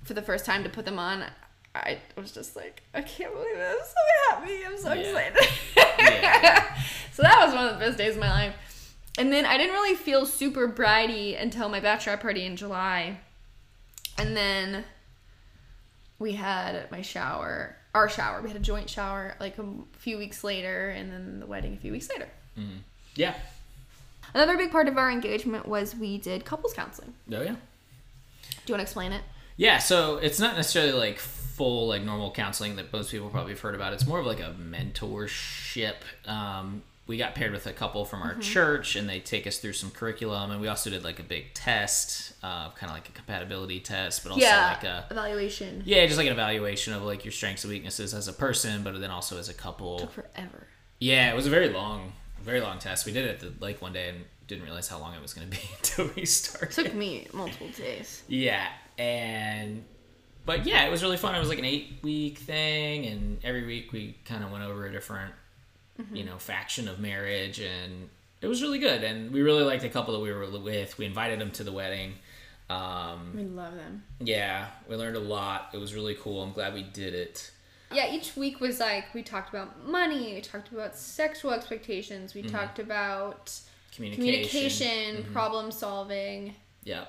for 0.04 0.14
the 0.14 0.22
first 0.22 0.44
time 0.44 0.62
to 0.64 0.68
put 0.70 0.84
them 0.84 0.98
on, 0.98 1.24
I 1.74 1.98
was 2.16 2.32
just 2.32 2.56
like, 2.56 2.82
I 2.94 3.02
can't 3.02 3.32
believe 3.32 3.56
it! 3.56 3.76
I'm 3.78 3.86
so 3.86 4.30
happy! 4.36 4.64
I'm 4.66 4.78
so 4.78 4.92
Yeah. 4.94 5.00
excited! 5.28 5.48
Yeah. 5.98 6.78
so 7.12 7.22
that 7.22 7.44
was 7.44 7.54
one 7.54 7.66
of 7.68 7.74
the 7.78 7.84
best 7.84 7.98
days 7.98 8.14
of 8.14 8.20
my 8.20 8.30
life. 8.30 8.54
And 9.18 9.32
then 9.32 9.44
I 9.44 9.58
didn't 9.58 9.72
really 9.74 9.96
feel 9.96 10.26
super 10.26 10.68
bridey 10.68 11.40
until 11.40 11.68
my 11.68 11.80
bachelorette 11.80 12.20
party 12.20 12.44
in 12.44 12.56
July. 12.56 13.18
And 14.16 14.36
then 14.36 14.84
we 16.18 16.32
had 16.32 16.90
my 16.90 17.02
shower, 17.02 17.76
our 17.94 18.08
shower. 18.08 18.40
We 18.42 18.48
had 18.48 18.56
a 18.56 18.60
joint 18.60 18.88
shower 18.88 19.36
like 19.40 19.58
a 19.58 19.64
few 19.98 20.18
weeks 20.18 20.42
later, 20.44 20.90
and 20.90 21.12
then 21.12 21.40
the 21.40 21.46
wedding 21.46 21.74
a 21.74 21.76
few 21.76 21.92
weeks 21.92 22.08
later. 22.08 22.28
Mm-hmm. 22.58 22.78
Yeah. 23.16 23.34
Another 24.34 24.56
big 24.56 24.70
part 24.70 24.88
of 24.88 24.96
our 24.96 25.10
engagement 25.10 25.66
was 25.66 25.94
we 25.96 26.18
did 26.18 26.44
couples 26.44 26.72
counseling. 26.74 27.14
Oh 27.32 27.42
yeah. 27.42 27.52
Do 27.52 27.56
you 28.66 28.74
want 28.74 28.80
to 28.80 28.82
explain 28.82 29.12
it? 29.12 29.22
Yeah, 29.56 29.78
so 29.78 30.18
it's 30.18 30.38
not 30.38 30.56
necessarily 30.56 30.92
like 30.92 31.18
full 31.18 31.88
like 31.88 32.02
normal 32.02 32.30
counseling 32.30 32.76
that 32.76 32.92
most 32.92 33.10
people 33.10 33.28
probably 33.28 33.52
have 33.52 33.60
heard 33.60 33.74
about. 33.74 33.92
It's 33.92 34.06
more 34.06 34.20
of 34.20 34.26
like 34.26 34.40
a 34.40 34.54
mentorship. 34.60 35.96
Um, 36.26 36.82
we 37.08 37.16
got 37.16 37.34
paired 37.34 37.52
with 37.52 37.66
a 37.66 37.72
couple 37.72 38.04
from 38.04 38.20
our 38.22 38.34
church, 38.34 38.94
and 38.94 39.08
they 39.08 39.18
take 39.18 39.46
us 39.46 39.58
through 39.58 39.72
some 39.72 39.90
curriculum, 39.90 40.50
and 40.50 40.60
we 40.60 40.68
also 40.68 40.90
did 40.90 41.04
like 41.04 41.18
a 41.18 41.22
big 41.22 41.54
test, 41.54 42.34
uh, 42.42 42.70
kind 42.72 42.90
of 42.90 42.96
like 42.96 43.08
a 43.08 43.12
compatibility 43.12 43.80
test, 43.80 44.22
but 44.22 44.30
also 44.30 44.44
like 44.44 44.84
a 44.84 45.06
evaluation. 45.10 45.82
yeah, 45.86 46.04
just 46.04 46.18
like 46.18 46.26
an 46.26 46.34
evaluation 46.34 46.92
of 46.92 47.02
like 47.02 47.24
your 47.24 47.32
strengths 47.32 47.64
and 47.64 47.72
weaknesses 47.72 48.12
as 48.12 48.28
a 48.28 48.32
person, 48.34 48.82
but 48.82 49.00
then 49.00 49.10
also 49.10 49.38
as 49.38 49.48
a 49.48 49.54
couple. 49.54 50.00
Took 50.00 50.12
forever. 50.12 50.66
Yeah, 51.00 51.32
it 51.32 51.34
was 51.34 51.46
a 51.46 51.50
very 51.50 51.70
long, 51.70 52.12
very 52.42 52.60
long 52.60 52.78
test. 52.78 53.06
We 53.06 53.12
did 53.12 53.24
it 53.26 53.42
at 53.42 53.58
the 53.58 53.64
lake 53.64 53.80
one 53.82 53.92
day 53.92 54.08
and 54.10 54.24
didn't 54.46 54.64
realize 54.64 54.88
how 54.88 54.98
long 54.98 55.14
it 55.14 55.20
was 55.22 55.34
going 55.34 55.48
to 55.50 55.56
be 55.56 55.62
until 55.78 56.10
we 56.16 56.24
started. 56.24 56.70
Took 56.84 56.94
me 56.94 57.26
multiple 57.32 57.68
days. 57.76 58.22
Yeah, 58.28 58.66
and 58.98 59.84
but 60.46 60.64
yeah, 60.66 60.84
it 60.86 60.90
was 60.90 61.02
really 61.02 61.16
fun. 61.18 61.34
It 61.34 61.40
was 61.40 61.48
like 61.48 61.58
an 61.58 61.64
eight 61.64 61.98
week 62.02 62.38
thing, 62.38 63.06
and 63.06 63.38
every 63.44 63.66
week 63.66 63.92
we 63.92 64.16
kind 64.24 64.42
of 64.44 64.50
went 64.50 64.64
over 64.64 64.86
a 64.86 64.92
different, 64.92 65.34
you 66.12 66.24
know, 66.24 66.38
faction 66.38 66.88
of 66.88 66.98
marriage, 66.98 67.60
and 67.60 68.08
it 68.40 68.46
was 68.46 68.62
really 68.62 68.78
good. 68.78 69.04
And 69.04 69.30
we 69.32 69.42
really 69.42 69.64
liked 69.64 69.82
the 69.82 69.88
couple 69.90 70.14
that 70.14 70.20
we 70.20 70.32
were 70.32 70.48
with. 70.60 70.96
We 70.96 71.04
invited 71.04 71.38
them 71.40 71.50
to 71.52 71.64
the 71.64 71.72
wedding. 71.72 72.14
Um, 72.70 73.32
We 73.34 73.42
love 73.44 73.74
them. 73.74 74.04
yeah, 74.20 74.66
we 74.88 74.96
learned 74.96 75.16
a 75.16 75.20
lot. 75.20 75.70
It 75.74 75.78
was 75.78 75.94
really 75.94 76.14
cool. 76.14 76.42
I'm 76.42 76.52
glad 76.52 76.74
we 76.74 76.82
did 76.82 77.14
it. 77.14 77.50
Yeah, 77.92 78.12
each 78.12 78.36
week 78.36 78.60
was 78.60 78.80
like 78.80 79.12
we 79.14 79.22
talked 79.22 79.48
about 79.48 79.86
money, 79.86 80.34
we 80.34 80.40
talked 80.40 80.72
about 80.72 80.96
sexual 80.96 81.52
expectations, 81.52 82.34
we 82.34 82.42
mm-hmm. 82.42 82.54
talked 82.56 82.78
about 82.78 83.58
Communication. 83.94 84.24
communication, 84.24 85.16
mm-hmm. 85.22 85.32
problem 85.32 85.70
solving, 85.70 86.54
Yeah. 86.84 87.06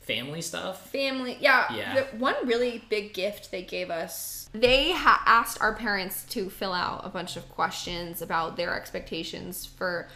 Family 0.00 0.40
stuff. 0.40 0.88
family. 0.90 1.36
Yeah, 1.40 1.72
Yeah. 1.74 1.94
The 1.94 2.16
one 2.18 2.34
really 2.44 2.84
big 2.88 3.12
gift 3.12 3.50
they 3.50 3.62
gave 3.62 3.90
us. 3.90 4.48
They 4.52 4.92
ha- 4.92 5.22
asked 5.26 5.60
our 5.60 5.74
parents 5.74 6.24
to 6.30 6.48
fill 6.48 6.72
out 6.72 7.04
a 7.04 7.08
bunch 7.08 7.36
of 7.36 7.48
questions 7.50 8.22
about 8.22 8.56
their 8.56 8.74
expectations 8.74 9.66
for 9.66 10.08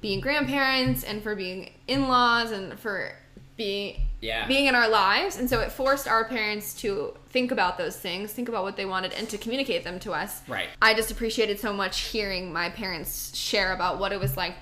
being 0.00 0.20
grandparents 0.20 1.04
and 1.04 1.22
for 1.22 1.34
being 1.36 1.72
in-laws 1.86 2.50
and 2.50 2.78
for 2.78 3.12
being 3.58 4.00
Yeah. 4.22 4.46
being 4.48 4.64
in 4.66 4.74
our 4.74 4.88
lives 4.88 5.36
and 5.36 5.50
so 5.50 5.60
it 5.60 5.70
forced 5.70 6.08
our 6.08 6.24
parents 6.24 6.72
to 6.80 7.14
think 7.28 7.50
about 7.52 7.76
those 7.76 7.96
things 7.96 8.32
think 8.32 8.48
about 8.48 8.62
what 8.64 8.76
they 8.76 8.86
wanted 8.86 9.12
and 9.12 9.28
to 9.28 9.36
communicate 9.36 9.84
them 9.84 9.98
to 10.00 10.12
us 10.12 10.40
Right. 10.48 10.68
i 10.80 10.94
just 10.94 11.10
appreciated 11.10 11.60
so 11.60 11.72
much 11.74 12.00
hearing 12.00 12.52
my 12.52 12.70
parents 12.70 13.36
share 13.36 13.72
about 13.74 13.98
what 13.98 14.12
it 14.12 14.20
was 14.20 14.36
like 14.36 14.54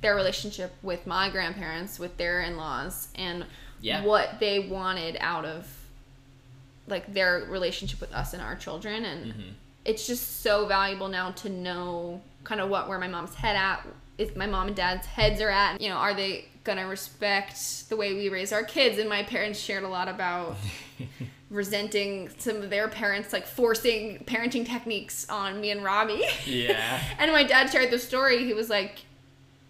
their 0.00 0.14
relationship 0.14 0.72
with 0.82 1.06
my 1.06 1.28
grandparents 1.30 1.98
with 1.98 2.16
their 2.18 2.40
in-laws 2.42 3.08
and 3.16 3.44
Yeah. 3.80 4.04
what 4.04 4.38
they 4.38 4.60
wanted 4.60 5.16
out 5.20 5.44
of 5.44 5.66
like 6.86 7.12
their 7.12 7.44
relationship 7.48 8.00
with 8.00 8.12
us 8.12 8.32
and 8.34 8.42
our 8.42 8.54
children 8.56 9.04
and 9.04 9.26
Mm-hmm. 9.32 9.50
it's 9.84 10.06
just 10.06 10.42
so 10.42 10.66
valuable 10.66 11.08
now 11.08 11.30
to 11.32 11.48
know 11.48 12.20
kind 12.44 12.60
of 12.60 12.68
what 12.68 12.88
where 12.88 12.98
my 12.98 13.08
mom's 13.08 13.34
head 13.34 13.56
at 13.56 13.86
if 14.18 14.36
my 14.36 14.46
mom 14.46 14.66
and 14.68 14.76
dad's 14.76 15.06
heads 15.06 15.40
are 15.40 15.48
at 15.50 15.80
you 15.80 15.88
know 15.88 15.96
are 15.96 16.12
they 16.14 16.46
gonna 16.64 16.86
respect 16.86 17.88
the 17.88 17.96
way 17.96 18.14
we 18.14 18.28
raise 18.28 18.52
our 18.52 18.62
kids 18.62 18.98
and 18.98 19.08
my 19.08 19.22
parents 19.22 19.58
shared 19.58 19.82
a 19.84 19.88
lot 19.88 20.08
about 20.08 20.56
resenting 21.50 22.30
some 22.38 22.56
of 22.62 22.70
their 22.70 22.88
parents 22.88 23.32
like 23.32 23.46
forcing 23.46 24.18
parenting 24.26 24.64
techniques 24.66 25.28
on 25.28 25.60
me 25.60 25.70
and 25.70 25.84
robbie 25.84 26.24
Yeah. 26.46 27.00
and 27.18 27.30
my 27.32 27.42
dad 27.44 27.70
shared 27.70 27.90
the 27.90 27.98
story 27.98 28.44
he 28.44 28.54
was 28.54 28.70
like 28.70 29.00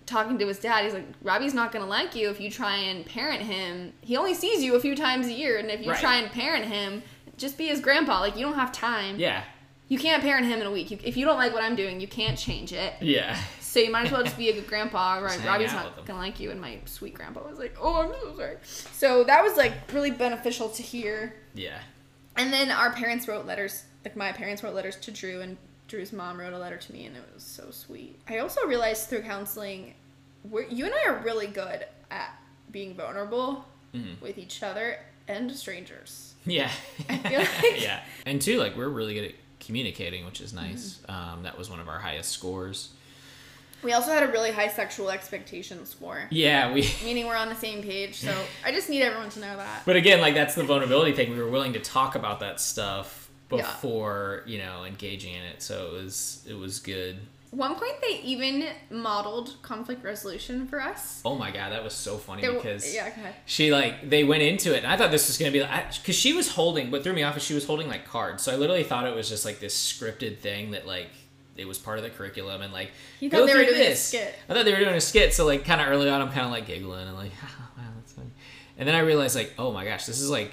talking 0.07 0.39
to 0.39 0.47
his 0.47 0.59
dad 0.59 0.85
he's 0.85 0.95
like 0.95 1.07
robbie's 1.23 1.55
not 1.55 1.73
gonna 1.73 1.87
like 1.87 2.15
you 2.15 2.29
if 2.29 2.41
you 2.41 2.51
try 2.51 2.77
and 2.77 3.05
parent 3.07 3.43
him 3.43 3.93
he 4.01 4.17
only 4.17 4.35
sees 4.35 4.63
you 4.63 4.75
a 4.77 4.81
few 4.81 4.95
times 4.95 5.27
a 5.27 5.33
year 5.33 5.59
and 5.59 5.71
if 5.71 5.81
you 5.85 5.91
Right. 5.91 6.01
try 6.01 6.17
and 6.17 6.31
parent 6.31 6.67
him 6.67 7.03
just 7.37 7.59
be 7.59 7.67
his 7.69 7.81
grandpa 7.81 8.21
like 8.21 8.37
you 8.37 8.43
don't 8.43 8.55
have 8.55 8.71
time 8.71 9.19
Yeah. 9.19 9.43
you 9.89 9.99
can't 9.99 10.23
parent 10.23 10.47
him 10.47 10.61
in 10.61 10.67
a 10.67 10.71
week. 10.71 10.91
You, 10.91 10.99
if 11.03 11.17
you 11.17 11.25
don't 11.25 11.37
like 11.39 11.53
what 11.53 11.63
I'm 11.65 11.75
doing, 11.77 12.01
you 12.01 12.07
can't 12.07 12.39
change 12.39 12.73
it. 12.73 12.95
Yeah. 13.01 13.37
So 13.73 13.81
you 13.81 13.91
might 13.91 14.05
as 14.05 14.13
well 14.13 14.23
just 14.23 14.37
be 14.37 14.51
a 14.51 14.53
good 14.53 14.67
grandpa. 14.67 15.15
Right? 15.21 15.43
Robbie's 15.47 15.71
out 15.73 15.87
with 15.87 15.95
him. 15.95 15.99
not 16.01 16.07
gonna 16.07 16.19
like 16.19 16.39
you. 16.39 16.51
And 16.51 16.61
my 16.61 16.79
sweet 16.85 17.15
grandpa 17.15 17.49
was 17.49 17.59
like, 17.59 17.75
"Oh, 17.81 18.03
I'm 18.03 18.13
so 18.21 18.37
sorry." 18.37 18.57
So 18.63 19.25
that 19.25 19.43
was 19.43 19.57
like 19.57 19.73
really 19.95 20.11
beneficial 20.11 20.69
to 20.69 20.83
hear. 20.83 21.35
Yeah. 21.55 21.79
And 22.37 22.53
then 22.53 22.71
our 22.71 22.93
parents 22.93 23.27
wrote 23.29 23.47
letters. 23.47 23.85
Like 24.05 24.15
my 24.15 24.31
parents 24.33 24.63
wrote 24.63 24.75
letters 24.75 24.97
to 24.97 25.11
Drew, 25.11 25.41
and 25.41 25.57
Drew's 25.89 26.13
mom 26.13 26.39
wrote 26.39 26.53
a 26.53 26.59
letter 26.59 26.77
to 26.77 26.93
me, 26.93 27.07
and 27.07 27.17
it 27.17 27.23
was 27.33 27.43
so 27.45 27.71
sweet. 27.71 28.19
I 28.29 28.39
also 28.41 28.67
realized 28.67 29.09
through 29.09 29.23
counseling, 29.23 29.95
we're, 30.45 30.65
you 30.69 30.85
and 30.85 30.93
I 30.95 31.09
are 31.11 31.23
really 31.25 31.47
good 31.47 31.87
at 32.11 32.35
being 32.71 32.95
vulnerable 32.95 33.65
Mm-hmm. 33.95 34.25
with 34.25 34.39
each 34.39 34.63
other 34.63 34.99
and 35.29 35.51
strangers. 35.53 36.33
Yeah. 36.47 36.71
I 37.11 37.17
feel 37.19 37.39
like- 37.71 37.83
yeah. 37.83 38.01
And 38.25 38.41
two, 38.41 38.59
like 38.59 38.75
we're 38.75 38.89
really 38.89 39.13
good 39.15 39.25
at 39.27 39.35
communicating, 39.61 40.25
which 40.25 40.41
is 40.41 40.53
nice. 40.55 40.99
Mm-hmm. 41.09 41.11
Um, 41.35 41.43
that 41.43 41.57
was 41.59 41.69
one 41.71 41.79
of 41.79 41.89
our 41.89 41.99
highest 41.99 42.31
scores. 42.33 42.91
We 43.83 43.93
also 43.93 44.11
had 44.13 44.23
a 44.23 44.29
really 44.31 44.53
high 44.53 44.69
sexual 44.69 45.11
expectation 45.11 45.85
score. 45.87 46.27
Yeah, 46.31 46.73
we. 46.73 46.89
meaning 47.05 47.27
we're 47.27 47.37
on 47.37 47.49
the 47.49 47.55
same 47.57 47.83
page. 47.83 48.15
So 48.17 48.35
I 48.65 48.71
just 48.73 48.89
need 48.89 49.03
everyone 49.03 49.31
to 49.31 49.41
know 49.41 49.57
that. 49.57 49.83
But 49.85 49.97
again, 49.97 50.21
like 50.21 50.35
that's 50.35 50.55
the 50.55 50.65
vulnerability 50.65 51.13
thing. 51.13 51.33
We 51.33 51.39
were 51.43 51.51
willing 51.51 51.73
to 51.75 51.81
talk 51.81 52.15
about 52.15 52.41
that 52.41 52.61
stuff 52.61 53.31
Yeah. 53.51 53.59
before 53.63 54.43
you 54.47 54.59
know 54.59 54.85
engaging 54.85 55.35
in 55.35 55.43
it, 55.43 55.63
so 55.63 55.87
it 55.89 55.93
was 55.93 56.47
it 56.49 56.55
was 56.55 56.79
good. 56.79 57.19
One 57.51 57.75
point, 57.75 58.01
they 58.01 58.19
even 58.21 58.65
modeled 58.89 59.57
conflict 59.61 60.03
resolution 60.03 60.67
for 60.67 60.81
us. 60.81 61.21
Oh 61.23 61.35
my 61.37 61.51
god, 61.51 61.73
that 61.73 61.85
was 61.85 61.93
so 61.93 62.17
funny 62.17 62.41
because 62.41 62.95
yeah, 62.95 63.09
ahead. 63.09 63.35
she 63.45 63.71
like 63.71 64.09
they 64.09 64.25
went 64.25 64.43
into 64.43 64.75
it, 64.75 64.85
and 64.85 64.87
I 64.87 64.97
thought 64.97 65.11
this 65.11 65.29
was 65.29 65.37
gonna 65.37 65.51
be 65.51 65.61
like 65.61 65.93
because 65.97 66.17
she 66.17 66.33
was 66.33 66.53
holding. 66.53 66.91
What 66.91 67.03
threw 67.03 67.13
me 67.13 67.23
off 67.25 67.37
is 67.37 67.43
she 67.43 67.53
was 67.53 67.67
holding 67.67 67.89
like 67.89 68.07
cards, 68.07 68.43
so 68.43 68.53
I 68.53 68.57
literally 68.57 68.85
thought 68.85 69.07
it 69.07 69.15
was 69.15 69.29
just 69.29 69.45
like 69.45 69.61
this 69.61 69.77
scripted 69.77 70.39
thing 70.39 70.71
that 70.71 70.87
like 70.87 71.11
it 71.57 71.67
was 71.69 71.79
part 71.79 71.99
of 71.99 72.05
the 72.05 72.11
curriculum 72.11 72.63
and 72.63 72.73
like 72.73 72.91
You 73.21 73.29
thought 73.31 73.47
they 73.47 73.55
were 73.55 73.65
doing 73.65 73.75
a 73.75 73.85
this. 73.91 74.03
skit. 74.05 74.35
I 74.49 74.55
thought 74.55 74.65
they 74.65 74.73
were 74.73 74.79
doing 74.81 74.95
a 74.95 75.01
skit, 75.01 75.35
so 75.35 75.45
like 75.45 75.65
kind 75.65 75.81
of 75.81 75.89
early 75.89 76.09
on, 76.09 76.21
I'm 76.23 76.29
kind 76.29 76.47
of 76.47 76.51
like 76.51 76.67
giggling 76.67 77.07
and 77.07 77.17
like, 77.17 77.33
ah, 77.45 77.71
wow, 77.77 77.85
that's 77.97 78.13
funny. 78.13 78.31
And 78.79 78.89
then 78.89 78.95
I 78.95 79.01
realized 79.01 79.37
like, 79.37 79.53
oh 79.59 79.73
my 79.73 79.85
gosh, 79.85 80.07
this 80.07 80.21
is 80.21 80.31
like 80.31 80.53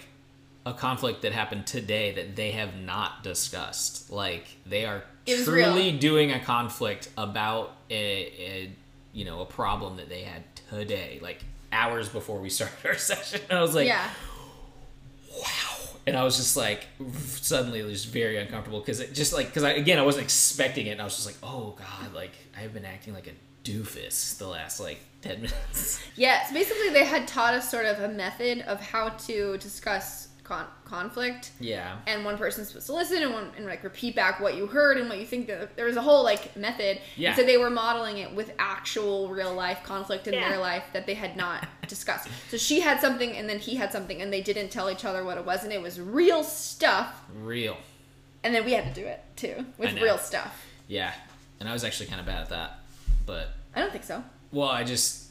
a 0.65 0.73
conflict 0.73 1.21
that 1.21 1.31
happened 1.31 1.65
today 1.65 2.11
that 2.13 2.35
they 2.35 2.51
have 2.51 2.75
not 2.75 3.23
discussed. 3.23 4.11
Like 4.11 4.45
they 4.65 4.85
are 4.85 5.03
truly 5.25 5.91
real. 5.91 5.99
doing 5.99 6.31
a 6.31 6.39
conflict 6.39 7.09
about 7.17 7.75
a, 7.89 7.95
a 7.95 8.71
you 9.13 9.25
know 9.25 9.41
a 9.41 9.45
problem 9.45 9.97
that 9.97 10.09
they 10.09 10.21
had 10.23 10.43
today, 10.69 11.19
like 11.21 11.43
hours 11.71 12.09
before 12.09 12.39
we 12.39 12.49
started 12.49 12.75
our 12.85 12.95
session. 12.97 13.41
I 13.49 13.61
was 13.61 13.73
like, 13.73 13.87
yeah. 13.87 14.09
wow. 15.31 15.75
And 16.09 16.17
I 16.17 16.23
was 16.23 16.37
just 16.37 16.57
like 16.57 16.87
suddenly 17.13 17.81
just 17.81 18.07
very 18.07 18.37
uncomfortable 18.37 18.79
because 18.79 18.99
it 18.99 19.13
just 19.13 19.31
like 19.31 19.47
because 19.47 19.63
I 19.63 19.71
again 19.71 19.99
I 19.99 20.01
wasn't 20.01 20.23
expecting 20.23 20.87
it 20.87 20.91
and 20.91 21.01
I 21.01 21.03
was 21.05 21.15
just 21.15 21.27
like 21.27 21.37
oh 21.43 21.75
god 21.77 22.13
like 22.13 22.33
I've 22.57 22.73
been 22.73 22.85
acting 22.85 23.13
like 23.13 23.27
a 23.27 23.31
doofus 23.63 24.37
the 24.37 24.47
last 24.47 24.79
like 24.79 24.99
10 25.21 25.35
minutes. 25.41 26.01
Yeah, 26.15 26.45
so 26.45 26.53
basically 26.53 26.89
they 26.89 27.05
had 27.05 27.27
taught 27.27 27.53
us 27.53 27.69
sort 27.69 27.85
of 27.85 27.99
a 27.99 28.07
method 28.09 28.61
of 28.61 28.79
how 28.81 29.09
to 29.09 29.57
discuss 29.57 30.28
con- 30.49 30.67
conflict. 30.83 31.51
yeah 31.61 31.97
And 32.07 32.25
one 32.25 32.37
person's 32.37 32.67
supposed 32.69 32.87
to 32.87 32.93
listen 32.93 33.21
and 33.23 33.31
one 33.31 33.51
and 33.55 33.65
like 33.65 33.83
repeat 33.83 34.15
back 34.15 34.39
what 34.41 34.57
you 34.57 34.67
heard 34.67 34.97
and 34.97 35.07
what 35.07 35.19
you 35.19 35.25
think. 35.25 35.47
That 35.47 35.75
there 35.77 35.85
was 35.85 35.95
a 35.95 36.01
whole 36.01 36.23
like 36.23 36.57
method. 36.57 36.99
Yeah. 37.15 37.35
So 37.35 37.43
they 37.43 37.57
were 37.57 37.69
modeling 37.69 38.17
it 38.17 38.33
with 38.35 38.51
actual 38.59 39.29
real 39.29 39.53
life 39.53 39.83
conflict 39.83 40.27
in 40.27 40.33
Yeah. 40.33 40.49
their 40.49 40.57
life 40.59 40.83
that 40.93 41.05
they 41.05 41.13
had 41.13 41.37
not 41.37 41.67
discussed. 41.87 42.27
So 42.49 42.57
she 42.57 42.79
had 42.81 42.99
something 42.99 43.31
and 43.37 43.47
then 43.47 43.59
he 43.59 43.75
had 43.75 43.91
something 43.93 44.21
and 44.21 44.33
they 44.33 44.41
didn't 44.41 44.69
tell 44.69 44.89
each 44.89 45.05
other 45.05 45.23
what 45.23 45.37
it 45.37 45.45
was 45.45 45.63
and 45.63 45.71
it 45.71 45.81
was 45.81 46.01
real 46.01 46.43
stuff. 46.43 47.23
real 47.41 47.77
And 48.43 48.53
then 48.55 48.65
we 48.65 48.73
had 48.73 48.93
to 48.93 49.01
do 49.01 49.07
it 49.07 49.23
too 49.37 49.65
with 49.77 49.93
real 50.01 50.17
stuff. 50.17 50.65
yeah 50.87 51.13
and 51.59 51.69
I 51.69 51.73
was 51.73 51.83
actually 51.83 52.07
kind 52.07 52.19
of 52.19 52.25
bad 52.25 52.41
at 52.41 52.49
that 52.49 52.79
but 53.25 53.49
I 53.75 53.79
don't 53.81 53.91
think 53.91 54.03
so. 54.03 54.23
Well, 54.51 54.67
I 54.69 54.83
just 54.83 55.27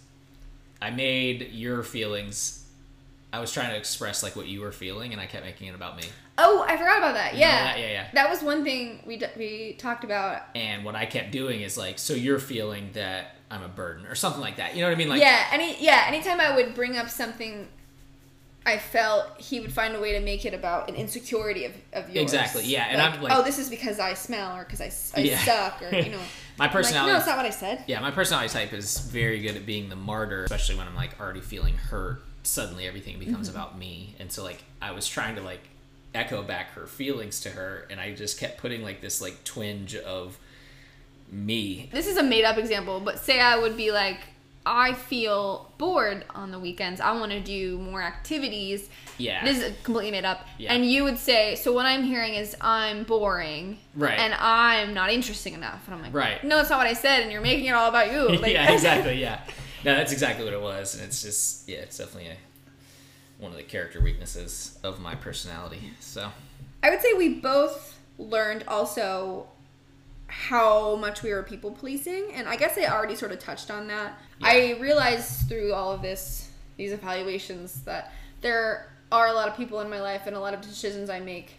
I 0.81 0.91
made 0.91 1.51
your 1.53 1.83
feelings. 1.83 2.58
I 3.33 3.41
was 3.41 3.53
trying 3.53 3.71
to 3.71 3.77
express 3.77 4.23
like 4.23 4.37
what 4.37 4.47
you 4.47 4.61
were 4.63 4.73
feeling, 4.73 5.13
and 5.13 5.21
I 5.21 5.27
kept 5.27 5.45
making 5.45 5.69
it 5.69 5.75
about 5.75 5.97
me. 5.97 6.05
Oh, 6.39 6.65
I 6.67 6.77
forgot 6.77 6.99
about 6.99 7.15
that. 7.15 7.35
You 7.35 7.41
Yeah. 7.41 7.65
that? 7.65 7.79
Yeah, 7.79 7.87
yeah. 7.91 8.07
That 8.15 8.31
was 8.31 8.43
one 8.43 8.65
thing 8.65 9.03
we 9.07 9.17
d- 9.19 9.27
we 9.37 9.75
talked 9.79 10.05
about 10.05 10.43
And 10.55 10.85
what 10.85 10.95
I 10.95 11.05
kept 11.05 11.31
doing 11.33 11.61
is 11.61 11.77
like, 11.77 11.99
so 11.99 12.15
you're 12.15 12.39
feeling 12.39 12.91
that 12.95 13.37
I'm 13.51 13.63
a 13.63 13.69
burden 13.69 14.07
or 14.07 14.15
something 14.15 14.41
like 14.41 14.57
that. 14.57 14.75
You 14.75 14.83
know 14.83 14.89
what 14.89 14.95
I 14.95 14.99
mean? 14.99 15.09
Like, 15.09 15.21
yeah, 15.21 15.47
any 15.53 15.77
yeah, 15.83 16.05
anytime 16.07 16.41
I 16.41 16.55
would 16.55 16.75
bring 16.75 16.97
up 16.97 17.11
something 17.11 17.69
I 18.67 18.77
felt 18.77 19.41
he 19.41 19.61
would 19.61 19.73
find 19.73 19.95
a 19.97 20.01
way 20.01 20.13
to 20.13 20.21
make 20.21 20.45
it 20.45 20.53
about 20.53 20.91
an 20.91 20.95
insecurity 20.95 21.65
of, 21.65 21.73
of 21.95 22.11
yours. 22.11 22.23
Exactly, 22.23 22.65
yeah, 22.65 22.85
and 22.91 22.99
Like, 22.99 23.15
I'm 23.15 23.23
like- 23.23 23.33
oh, 23.35 23.43
this 23.43 23.59
is 23.59 23.71
because 23.71 23.99
I 23.99 24.13
smell 24.13 24.55
or 24.57 24.65
because 24.65 24.81
I 24.83 25.21
Yeah. 25.21 25.39
suck 25.39 25.81
or, 25.83 25.95
you 25.95 26.11
know. 26.11 26.19
my 26.59 26.67
I'm 26.67 26.69
like, 26.69 26.73
personality. 26.73 27.13
no, 27.13 27.19
it's 27.19 27.27
not 27.27 27.37
what 27.39 27.47
I 27.47 27.51
said. 27.51 27.85
yeah, 27.87 28.01
my 28.01 28.11
personality 28.11 28.51
type 28.53 28.75
is 28.75 28.99
very 29.01 29.41
good 29.41 29.57
at 29.57 29.65
being 29.65 29.89
the 29.89 29.97
martyr, 29.97 30.45
especially 30.45 30.77
when 30.77 30.87
I'm 30.87 30.97
like 30.97 31.19
already 31.19 31.41
feeling 31.41 31.77
hurt. 31.77 32.23
Suddenly, 32.43 32.87
everything 32.87 33.19
becomes 33.19 33.49
Mm-hmm. 33.49 33.57
about 33.59 33.79
me, 33.79 34.15
and 34.19 34.31
so 34.33 34.43
like 34.43 34.63
I 34.81 34.93
was 34.93 35.07
trying 35.07 35.35
to 35.37 35.43
like 35.43 35.61
echo 36.15 36.43
back 36.43 36.71
her 36.73 36.87
feelings 36.87 37.41
to 37.41 37.51
her, 37.51 37.87
and 37.91 38.01
I 38.01 38.15
just 38.15 38.39
kept 38.41 38.59
putting 38.59 38.83
like 38.83 39.01
this 39.01 39.21
like 39.21 39.45
twinge 39.45 39.95
of 39.97 40.39
me 41.31 41.91
This 41.93 42.07
is 42.07 42.17
a 42.17 42.23
made 42.23 42.45
up 42.45 42.57
example, 42.57 43.01
but 43.01 43.19
say 43.19 43.39
I 43.41 43.59
would 43.59 43.77
be 43.77 43.91
like, 43.93 44.21
I 44.65 44.95
feel 44.95 45.71
bored 45.79 46.25
on 46.35 46.51
the 46.51 46.59
weekends. 46.59 47.01
I 47.01 47.13
want 47.13 47.33
to 47.33 47.41
do 47.41 47.79
more 47.79 48.03
activities. 48.03 48.89
Yeah. 49.19 49.45
This 49.45 49.59
is 49.63 49.75
completely 49.83 50.11
made 50.11 50.25
up. 50.25 50.47
Yeah. 50.59 50.73
And 50.73 50.85
you 50.91 51.05
would 51.05 51.19
say, 51.19 51.55
so 51.57 51.73
what 51.73 51.85
I'm 51.87 52.03
hearing 52.03 52.35
is 52.35 52.57
I'm 52.61 53.05
boring. 53.05 53.79
Right. 53.95 54.19
And 54.19 54.35
I'm 54.35 54.95
not 54.95 55.11
interesting 55.11 55.55
enough. 55.55 55.87
And 55.87 55.95
I'm 55.97 56.03
like, 56.03 56.15
Right. 56.15 56.43
No, 56.45 56.57
that's 56.57 56.71
not 56.71 56.79
what 56.79 56.87
I 56.87 56.93
said. 56.95 57.23
And 57.23 57.33
you're 57.33 57.41
making 57.43 57.67
it 57.67 57.73
all 57.73 57.89
about 57.89 58.11
you. 58.13 58.29
Like, 58.41 58.53
yeah, 58.53 58.73
exactly. 58.73 59.21
Yeah, 59.21 59.41
no, 59.85 59.95
that's 59.97 60.13
exactly 60.13 60.45
what 60.45 60.53
it 60.55 60.61
was, 60.61 60.95
and 60.95 61.05
it's 61.05 61.23
just 61.23 61.69
yeah, 61.69 61.79
it's 61.79 61.99
definitely 61.99 62.31
a, 62.31 62.37
one 63.43 63.53
of 63.53 63.57
the 63.57 63.65
character 63.65 64.01
weaknesses 64.01 64.79
of 64.83 65.01
my 65.01 65.15
personality. 65.15 65.93
So 66.01 66.31
I 66.83 66.91
would 66.91 67.01
say 67.01 67.13
we 67.15 67.35
both 67.41 67.99
learned 68.19 68.65
also 68.69 69.49
how 70.27 70.97
much 70.97 71.23
we 71.23 71.33
were 71.33 71.43
people 71.43 71.71
policing, 71.71 72.33
and 72.35 72.49
I 72.49 72.57
guess 72.57 72.77
I 72.77 72.87
already 72.87 73.17
sort 73.17 73.33
of 73.33 73.39
touched 73.39 73.71
on 73.71 73.87
that. 73.89 74.19
I 74.43 74.77
realized 74.81 75.49
through 75.49 75.73
all 75.73 75.91
of 75.93 76.03
this, 76.03 76.51
these 76.77 76.93
evaluations, 76.93 77.83
that 77.83 78.13
there 78.41 78.91
are 79.11 79.29
a 79.29 79.33
lot 79.33 79.49
of 79.49 79.57
people 79.57 79.81
in 79.81 79.89
my 79.89 80.01
life 80.01 80.23
and 80.27 80.37
a 80.37 80.41
lot 80.41 80.53
of 80.55 80.61
decisions 80.61 81.09
I 81.09 81.21
make. 81.21 81.55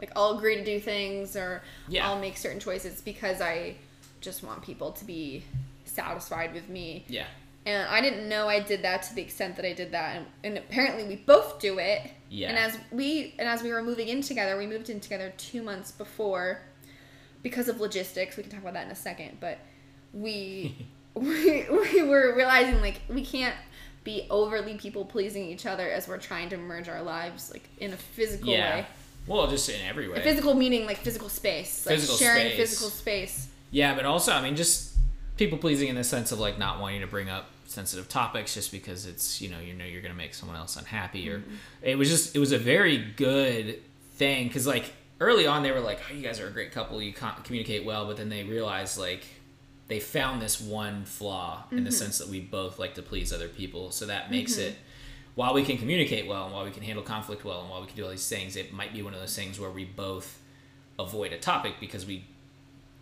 Like 0.00 0.12
I'll 0.16 0.36
agree 0.36 0.56
to 0.56 0.64
do 0.64 0.78
things, 0.78 1.34
or 1.36 1.62
Yeah. 1.88 2.06
I'll 2.08 2.18
make 2.20 2.36
certain 2.36 2.60
choices 2.60 3.00
because 3.00 3.40
I 3.40 3.74
just 4.20 4.42
want 4.44 4.62
people 4.62 4.92
to 4.92 5.04
be 5.04 5.42
satisfied 5.84 6.54
with 6.54 6.68
me. 6.68 7.04
yeah, 7.08 7.26
And 7.66 7.88
I 7.88 8.00
didn't 8.02 8.28
know 8.28 8.48
I 8.48 8.60
did 8.60 8.82
that 8.82 9.02
to 9.04 9.14
the 9.14 9.22
extent 9.22 9.56
that 9.56 9.64
I 9.64 9.72
did 9.72 9.92
that, 9.92 10.16
and, 10.16 10.26
and 10.42 10.58
apparently 10.58 11.04
we 11.04 11.16
both 11.16 11.58
do 11.58 11.78
it. 11.78 12.10
Yeah. 12.28 12.50
And 12.50 12.58
as 12.58 12.78
we 12.90 13.34
and 13.38 13.48
as 13.48 13.62
we 13.62 13.72
were 13.72 13.82
moving 13.82 14.08
in 14.08 14.20
together, 14.20 14.58
we 14.58 14.66
moved 14.66 14.90
in 14.90 15.00
together 15.00 15.32
two 15.38 15.62
months 15.62 15.90
before, 15.90 16.60
because 17.44 17.68
of 17.68 17.80
logistics. 17.80 18.36
We 18.36 18.42
can 18.42 18.50
talk 18.50 18.62
about 18.62 18.74
that 18.74 18.86
in 18.86 18.90
a 18.90 18.96
second, 18.96 19.38
but 19.38 19.58
we 20.12 20.88
we, 21.14 21.66
we 21.70 22.02
were 22.02 22.34
realizing 22.34 22.80
like 22.80 23.02
we 23.08 23.24
can't 23.24 23.54
be 24.02 24.26
overly 24.28 24.74
people 24.76 25.04
pleasing 25.04 25.44
each 25.44 25.64
other 25.64 25.88
as 25.88 26.08
we're 26.08 26.18
trying 26.18 26.48
to 26.50 26.56
merge 26.56 26.88
our 26.88 27.02
lives 27.02 27.50
like 27.50 27.68
in 27.78 27.92
a 27.92 27.96
physical 27.96 28.48
yeah. 28.48 28.76
way. 28.76 28.86
Well, 29.26 29.46
just 29.46 29.68
in 29.70 29.80
every 29.86 30.08
way. 30.08 30.20
Physical 30.22 30.54
meaning 30.54 30.86
like 30.86 30.98
physical 30.98 31.28
space, 31.28 31.86
like 31.86 31.94
Physical 31.94 32.16
sharing 32.16 32.48
space. 32.48 32.56
physical 32.56 32.90
space. 32.90 33.48
Yeah, 33.70 33.94
but 33.94 34.04
also, 34.04 34.32
I 34.32 34.42
mean, 34.42 34.56
just 34.56 34.96
people 35.36 35.56
pleasing 35.56 35.88
in 35.88 35.94
the 35.94 36.04
sense 36.04 36.32
of 36.32 36.38
like 36.40 36.58
not 36.58 36.80
wanting 36.80 37.00
to 37.00 37.06
bring 37.06 37.30
up 37.30 37.46
sensitive 37.74 38.08
topics 38.08 38.54
just 38.54 38.72
because 38.72 39.06
it's 39.06 39.40
you 39.40 39.48
know 39.48 39.58
you 39.58 39.74
know 39.74 39.84
you're 39.84 40.02
gonna 40.02 40.14
make 40.14 40.34
someone 40.34 40.56
else 40.56 40.76
unhappy 40.76 41.28
or 41.28 41.40
mm-hmm. 41.40 41.54
it 41.82 41.98
was 41.98 42.08
just 42.08 42.34
it 42.34 42.38
was 42.38 42.52
a 42.52 42.58
very 42.58 42.98
good 42.98 43.80
thing 44.14 44.46
because 44.46 44.66
like 44.66 44.92
early 45.20 45.46
on 45.46 45.62
they 45.62 45.70
were 45.70 45.80
like 45.80 46.00
oh 46.10 46.14
you 46.14 46.22
guys 46.22 46.40
are 46.40 46.46
a 46.46 46.50
great 46.50 46.72
couple 46.72 47.00
you 47.02 47.12
communicate 47.12 47.84
well 47.84 48.06
but 48.06 48.16
then 48.16 48.28
they 48.28 48.44
realized 48.44 48.98
like 48.98 49.24
they 49.88 50.00
found 50.00 50.40
this 50.40 50.60
one 50.60 51.04
flaw 51.04 51.64
in 51.70 51.84
the 51.84 51.90
mm-hmm. 51.90 51.90
sense 51.90 52.18
that 52.18 52.28
we 52.28 52.40
both 52.40 52.78
like 52.78 52.94
to 52.94 53.02
please 53.02 53.32
other 53.32 53.48
people 53.48 53.90
so 53.90 54.06
that 54.06 54.30
makes 54.30 54.52
mm-hmm. 54.52 54.68
it 54.68 54.76
while 55.34 55.52
we 55.52 55.64
can 55.64 55.76
communicate 55.76 56.26
well 56.26 56.44
and 56.44 56.54
while 56.54 56.64
we 56.64 56.70
can 56.70 56.82
handle 56.82 57.02
conflict 57.02 57.44
well 57.44 57.60
and 57.60 57.70
while 57.70 57.80
we 57.80 57.86
can 57.86 57.96
do 57.96 58.04
all 58.04 58.10
these 58.10 58.28
things 58.28 58.56
it 58.56 58.72
might 58.72 58.92
be 58.92 59.02
one 59.02 59.12
of 59.12 59.20
those 59.20 59.34
things 59.34 59.60
where 59.60 59.70
we 59.70 59.84
both 59.84 60.40
avoid 60.98 61.32
a 61.32 61.38
topic 61.38 61.74
because 61.80 62.06
we 62.06 62.24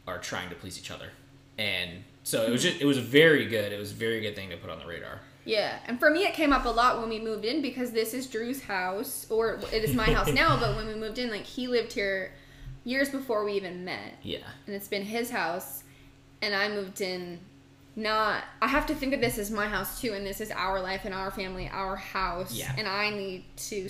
are 0.07 0.19
trying 0.19 0.49
to 0.49 0.55
please 0.55 0.79
each 0.79 0.91
other. 0.91 1.11
And 1.59 2.05
so 2.23 2.45
it 2.45 2.51
was 2.51 2.63
just 2.63 2.81
it 2.81 2.85
was 2.85 2.99
very 2.99 3.47
good. 3.47 3.73
It 3.73 3.79
was 3.79 3.91
a 3.93 3.95
very 3.95 4.21
good 4.21 4.35
thing 4.37 4.51
to 4.51 4.57
put 4.57 4.71
on 4.71 4.79
the 4.79 4.87
radar. 4.87 5.21
Yeah, 5.45 5.79
and 5.87 5.99
for 5.99 6.09
me, 6.11 6.21
it 6.25 6.35
came 6.35 6.53
up 6.53 6.67
a 6.67 6.69
lot 6.69 7.01
when 7.01 7.09
we 7.09 7.19
moved 7.19 7.45
in 7.45 7.63
because 7.63 7.91
this 7.91 8.15
is 8.15 8.29
Drew's 8.29 8.63
house, 8.63 9.27
or 9.29 9.59
it 9.73 9.83
is 9.85 9.93
my 9.95 10.05
house 10.05 10.29
now. 10.33 10.57
But 10.59 10.77
when 10.77 10.87
we 10.87 10.95
moved 10.95 11.19
in, 11.19 11.31
like 11.31 11.43
he 11.45 11.67
lived 11.67 11.93
here 11.93 12.33
years 12.85 13.09
before 13.11 13.45
we 13.45 13.53
even 13.55 13.85
met, 13.85 14.15
Yeah. 14.23 14.39
and 14.67 14.75
it's 14.77 14.89
been 14.89 15.03
his 15.03 15.31
house, 15.31 15.83
and 16.41 16.55
I 16.55 16.69
moved 16.69 17.01
in. 17.01 17.41
Not, 17.95 18.45
I 18.63 18.69
have 18.69 18.87
to 18.87 18.95
think 18.95 19.13
of 19.13 19.21
this 19.21 19.37
as 19.37 19.51
my 19.51 19.67
house 19.69 20.01
too, 20.01 20.15
and 20.15 20.25
this 20.25 20.41
is 20.41 20.51
our 20.51 20.81
life 20.81 21.05
and 21.05 21.13
our 21.13 21.31
family, 21.31 21.69
our 21.71 21.95
house, 21.97 22.55
Yeah. 22.55 22.73
and 22.79 22.89
I 22.89 23.11
need 23.11 23.45
to 23.69 23.87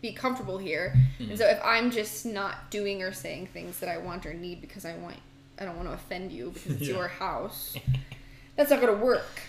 be 0.00 0.12
comfortable 0.12 0.56
here. 0.56 0.94
Mm-hmm. 1.18 1.30
And 1.32 1.38
so 1.38 1.46
if 1.46 1.60
I'm 1.62 1.90
just 1.90 2.24
not 2.24 2.70
doing 2.70 3.02
or 3.02 3.12
saying 3.12 3.48
things 3.48 3.78
that 3.80 3.90
I 3.90 3.98
want 3.98 4.24
or 4.24 4.32
need 4.32 4.62
because 4.62 4.86
I 4.86 4.94
want, 4.96 5.16
I 5.58 5.64
don't 5.64 5.76
want 5.76 5.88
to 5.88 5.94
offend 5.94 6.32
you 6.32 6.50
because 6.52 6.72
it's 6.72 6.82
Yeah. 6.88 6.94
your 6.96 7.08
house, 7.08 7.76
that's 8.56 8.70
not 8.70 8.80
gonna 8.80 8.94
work. 8.94 9.40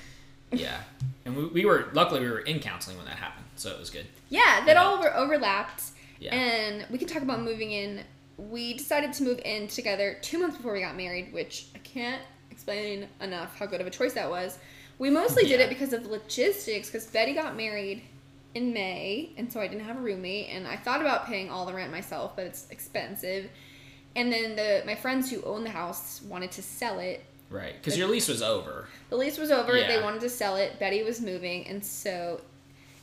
Yeah. 0.52 0.78
And 1.26 1.36
we, 1.36 1.46
we 1.48 1.66
were 1.66 1.88
luckily 1.94 2.22
we 2.22 2.30
were 2.30 2.40
in 2.40 2.60
counseling 2.60 2.98
when 2.98 3.06
that 3.08 3.18
happened, 3.18 3.46
so 3.56 3.72
it 3.72 3.80
was 3.80 3.90
good. 3.90 4.06
Yeah, 4.30 4.64
that 4.66 4.76
Yeah. 4.76 4.84
all 4.84 4.96
over- 4.96 5.14
overlapped. 5.16 5.84
Yeah. 6.20 6.34
And 6.36 6.86
we 6.90 6.98
can 6.98 7.08
talk 7.08 7.24
about 7.24 7.42
moving 7.42 7.72
in. 7.72 8.02
We 8.38 8.74
decided 8.76 9.14
to 9.14 9.24
move 9.24 9.40
in 9.46 9.68
together 9.68 10.18
two 10.22 10.40
months 10.40 10.58
before 10.58 10.74
we 10.74 10.82
got 10.82 10.96
married, 10.96 11.34
which 11.34 11.68
I 11.76 11.80
can't 11.80 12.22
explain 12.52 13.08
enough 13.22 13.58
how 13.58 13.66
good 13.66 13.82
of 13.82 13.88
a 13.88 13.92
choice 13.92 14.14
that 14.14 14.30
was. 14.30 14.58
We 14.98 15.10
mostly 15.10 15.44
did 15.44 15.60
it 15.60 15.68
because 15.70 15.92
of 15.92 16.06
logistics, 16.06 16.88
because 16.90 17.06
Betty 17.08 17.34
got 17.34 17.58
married 17.58 18.02
in 18.54 18.72
May, 18.72 19.32
and 19.38 19.52
so 19.52 19.60
I 19.60 19.68
didn't 19.68 19.84
have 19.86 19.98
a 19.98 20.00
roommate, 20.00 20.48
and 20.50 20.66
I 20.66 20.78
thought 20.78 21.02
about 21.02 21.28
paying 21.28 21.50
all 21.50 21.66
the 21.66 21.74
rent 21.74 21.92
myself, 21.92 22.36
but 22.38 22.46
it's 22.46 22.68
expensive. 22.70 23.50
And 24.16 24.32
then 24.32 24.56
the 24.56 24.84
my 24.86 24.96
friends 24.96 25.30
who 25.30 25.42
own 25.44 25.64
the 25.64 25.70
house 25.72 26.22
wanted 26.28 26.52
to 26.54 26.62
sell 26.62 27.00
it. 27.00 27.24
Right. 27.50 27.74
Because 27.78 27.98
your 27.98 28.08
lease 28.08 28.28
was 28.28 28.42
over. 28.42 28.88
The 29.10 29.16
lease 29.18 29.38
was 29.38 29.52
over. 29.52 29.74
They 29.74 30.02
wanted 30.02 30.22
to 30.22 30.30
sell 30.30 30.56
it. 30.56 30.80
Betty 30.80 31.04
was 31.04 31.22
moving, 31.22 31.68
and 31.68 31.84
so 31.86 32.42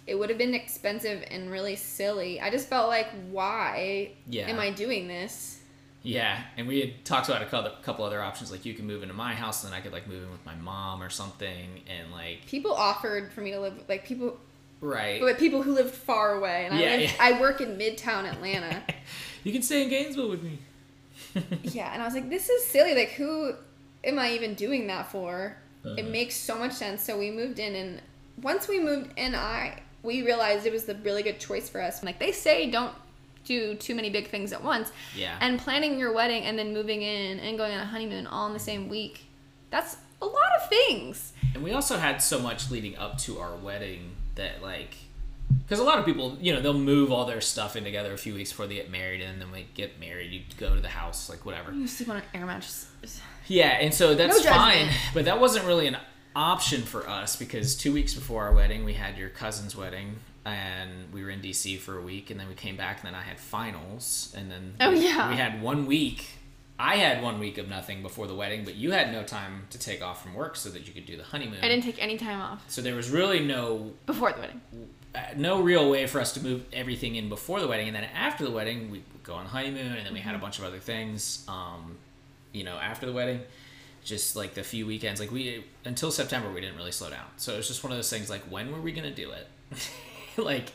it 0.07 0.17
would 0.19 0.29
have 0.31 0.39
been 0.39 0.53
expensive 0.55 1.23
and 1.31 1.51
really 1.51 1.77
silly. 1.77 2.41
I 2.41 2.51
just 2.51 2.69
felt 2.69 2.89
like, 2.89 3.07
why 3.31 4.11
Yeah. 4.29 4.49
am 4.49 4.59
I 4.59 4.71
doing 4.71 5.07
this? 5.07 5.61
Yeah. 6.03 6.43
And 6.57 6.67
we 6.67 6.81
had 6.81 7.05
talked 7.05 7.29
about 7.29 7.43
a 7.43 7.47
couple, 7.83 8.05
other 8.05 8.21
options, 8.21 8.51
like 8.51 8.65
you 8.65 8.75
can 8.75 8.85
move 8.87 9.03
into 9.05 9.15
my 9.15 9.33
house, 9.35 9.63
and 9.63 9.73
then 9.73 9.79
I 9.79 9.83
could 9.83 9.93
like 9.93 10.09
move 10.09 10.25
in 10.25 10.31
with 10.33 10.45
my 10.45 10.57
mom 10.57 11.01
or 11.03 11.09
something, 11.11 11.81
and 11.89 12.11
like 12.11 12.45
People 12.47 12.73
offered 12.75 13.33
for 13.33 13.43
me 13.43 13.53
to 13.53 13.61
live 13.61 13.75
like 13.89 14.05
people, 14.05 14.37
right. 14.81 15.21
but 15.21 15.39
people 15.39 15.63
who 15.63 15.73
lived 15.73 15.95
far 15.95 16.35
away, 16.35 16.67
and 16.67 16.75
I 16.75 16.81
Yeah, 16.81 16.91
live, 16.91 17.01
yeah. 17.03 17.13
I 17.21 17.41
work 17.41 17.61
in 17.61 17.79
Midtown 17.79 18.25
Atlanta. 18.25 18.83
you 19.45 19.53
can 19.53 19.63
stay 19.63 19.85
in 19.85 19.89
Gainesville 19.89 20.31
with 20.31 20.43
me. 20.43 20.59
yeah, 21.63 21.93
and 21.93 22.03
I 22.03 22.05
was 22.05 22.15
like, 22.15 22.29
this 22.29 22.49
is 22.49 22.67
silly. 22.67 22.95
Like, 22.95 23.11
who 23.11 23.55
am 24.05 24.19
I 24.19 24.33
even 24.33 24.55
doing 24.55 24.87
that 24.89 25.11
for? 25.11 25.57
It 25.85 25.89
Uh-huh. 26.01 26.09
makes 26.11 26.37
so 26.37 26.57
much 26.59 26.73
sense. 26.73 27.03
So 27.03 27.19
we 27.19 27.31
moved 27.31 27.59
in, 27.59 27.75
and 27.75 28.03
once 28.41 28.69
we 28.69 28.79
moved 28.81 29.13
in, 29.17 29.35
I 29.35 29.81
we 30.03 30.23
realized 30.23 30.67
it 30.67 30.73
was 30.73 30.85
the 30.85 30.97
really 30.97 31.23
good 31.23 31.39
choice 31.39 31.69
for 31.69 31.81
us. 31.81 32.03
Like 32.03 32.19
they 32.19 32.33
say, 32.33 32.71
don't 32.71 32.93
do 33.45 33.75
too 33.77 33.95
many 33.95 34.11
big 34.11 34.29
things 34.29 34.53
at 34.53 34.63
once. 34.63 34.91
Yeah. 35.17 35.37
And 35.41 35.59
planning 35.61 35.99
your 35.99 36.13
wedding 36.13 36.43
and 36.45 36.59
then 36.59 36.73
moving 36.73 37.03
in 37.03 37.39
and 37.41 37.57
going 37.59 37.73
on 37.73 37.81
a 37.81 37.85
honeymoon 37.87 38.27
all 38.27 38.47
in 38.49 38.53
the 38.53 38.59
same 38.61 38.89
week. 38.89 39.25
That's 39.71 39.97
a 40.21 40.27
lot 40.27 40.51
of 40.61 40.69
things. 40.69 41.33
And 41.55 41.63
we 41.63 41.73
also 41.73 41.99
had 41.99 42.21
so 42.23 42.39
much 42.41 42.71
leading 42.71 42.97
up 42.97 43.19
to 43.19 43.39
our 43.39 43.55
wedding 43.57 44.13
that 44.37 44.61
like 44.63 44.95
because 45.65 45.79
a 45.79 45.85
lot 45.85 45.99
of 45.99 46.05
people, 46.05 46.37
you 46.41 46.53
know, 46.53 46.61
they'll 46.61 46.73
move 46.75 47.11
all 47.13 47.25
their 47.25 47.41
stuff 47.41 47.77
in 47.77 47.85
together 47.85 48.13
a 48.13 48.19
few 48.19 48.35
weeks 48.35 48.51
before 48.51 48.67
they 48.67 48.75
get 48.75 48.91
married, 48.91 49.21
and 49.21 49.41
then 49.41 49.51
when 49.51 49.61
they 49.63 49.67
get 49.75 49.99
married, 50.01 50.31
you 50.33 50.41
go 50.59 50.75
to 50.75 50.81
the 50.81 50.89
house, 50.89 51.29
like 51.31 51.45
whatever. 51.47 51.73
You 51.73 51.87
sleep 51.87 52.09
on 52.09 52.17
an 52.17 52.23
air 52.35 52.47
mattress. 52.47 52.89
Yeah, 53.47 53.69
and 53.81 53.93
so 53.93 54.15
that's 54.15 54.45
No 54.45 54.51
fine, 54.51 54.89
but 55.15 55.25
that 55.25 55.41
wasn't 55.41 55.67
really 55.67 55.87
an 55.87 55.97
option 56.35 56.83
for 56.83 57.09
us 57.09 57.37
because 57.37 57.75
two 57.77 57.93
weeks 57.93 58.15
before 58.15 58.45
our 58.45 58.55
wedding, 58.55 58.85
we 58.85 58.95
had 58.95 59.19
your 59.19 59.29
cousin's 59.29 59.75
wedding, 59.77 60.17
and 60.45 60.91
we 61.13 61.23
were 61.23 61.31
in 61.31 61.41
DC 61.41 61.79
for 61.79 61.99
a 61.99 62.03
week, 62.03 62.31
and 62.31 62.39
then 62.41 62.49
we 62.49 62.55
came 62.55 62.77
back, 62.77 62.99
and 63.01 63.07
then 63.07 63.15
I 63.15 63.23
had 63.23 63.39
finals, 63.39 64.35
and 64.37 64.51
then 64.51 64.75
Oh, 64.81 64.91
we, 64.93 65.05
yeah. 65.05 65.29
we 65.31 65.37
had 65.37 65.63
one 65.63 65.87
week. 65.87 66.27
I 66.79 66.97
had 66.97 67.23
one 67.23 67.39
week 67.39 67.59
of 67.59 67.69
nothing 67.69 68.03
before 68.03 68.27
the 68.27 68.35
wedding, 68.35 68.65
but 68.65 68.75
you 68.75 68.91
had 68.91 69.13
no 69.13 69.23
time 69.23 69.67
to 69.71 69.79
take 69.79 70.03
off 70.03 70.23
from 70.23 70.35
work 70.35 70.57
so 70.57 70.69
that 70.71 70.87
you 70.89 70.93
could 70.93 71.07
do 71.07 71.17
the 71.17 71.23
honeymoon. 71.23 71.59
I 71.63 71.69
didn't 71.69 71.85
take 71.85 72.03
any 72.03 72.17
time 72.19 72.41
off 72.41 72.65
So 72.69 72.83
there 72.83 72.97
was 72.97 73.09
really 73.11 73.39
no 73.41 73.93
before 74.07 74.33
the 74.33 74.41
wedding. 74.41 74.61
Uh, 75.15 75.21
no 75.37 75.61
real 75.61 75.91
way 75.91 76.07
for 76.07 76.21
us 76.21 76.33
to 76.35 76.43
move 76.43 76.65
everything 76.73 77.17
in 77.17 77.29
before 77.29 77.61
the 77.61 77.69
wedding, 77.69 77.87
and 77.87 77.97
then 77.97 78.05
after 78.15 78.45
the 78.45 78.51
wedding, 78.51 78.91
we 78.91 79.03
go 79.23 79.35
on 79.35 79.45
the 79.45 79.51
honeymoon, 79.51 79.93
and 79.93 80.07
then 80.07 80.13
we 80.13 80.21
had 80.21 80.35
a 80.35 80.39
bunch 80.39 80.59
of 80.59 80.65
other 80.65 80.79
things. 80.79 81.45
Um, 81.49 81.99
you 82.53 82.65
know, 82.65 82.77
after 82.77 83.07
the 83.07 83.13
wedding, 83.13 83.41
just 84.05 84.37
like 84.37 84.55
the 84.55 84.63
few 84.63 84.87
weekends, 84.87 85.21
like 85.21 85.31
we 85.31 85.65
until 85.85 86.11
September, 86.11 86.51
we 86.51 86.61
didn't 86.61 86.77
really 86.77 86.93
slow 86.93 87.11
down. 87.11 87.27
So 87.37 87.55
it 87.55 87.59
was 87.59 87.69
just 87.69 87.85
one 87.85 87.93
of 87.93 87.99
those 87.99 88.11
things. 88.11 88.31
Like, 88.31 88.43
when 88.43 88.73
were 88.73 88.81
we 88.81 88.93
gonna 88.93 89.15
do 89.15 89.33
it? 89.33 89.49
like, 90.37 90.73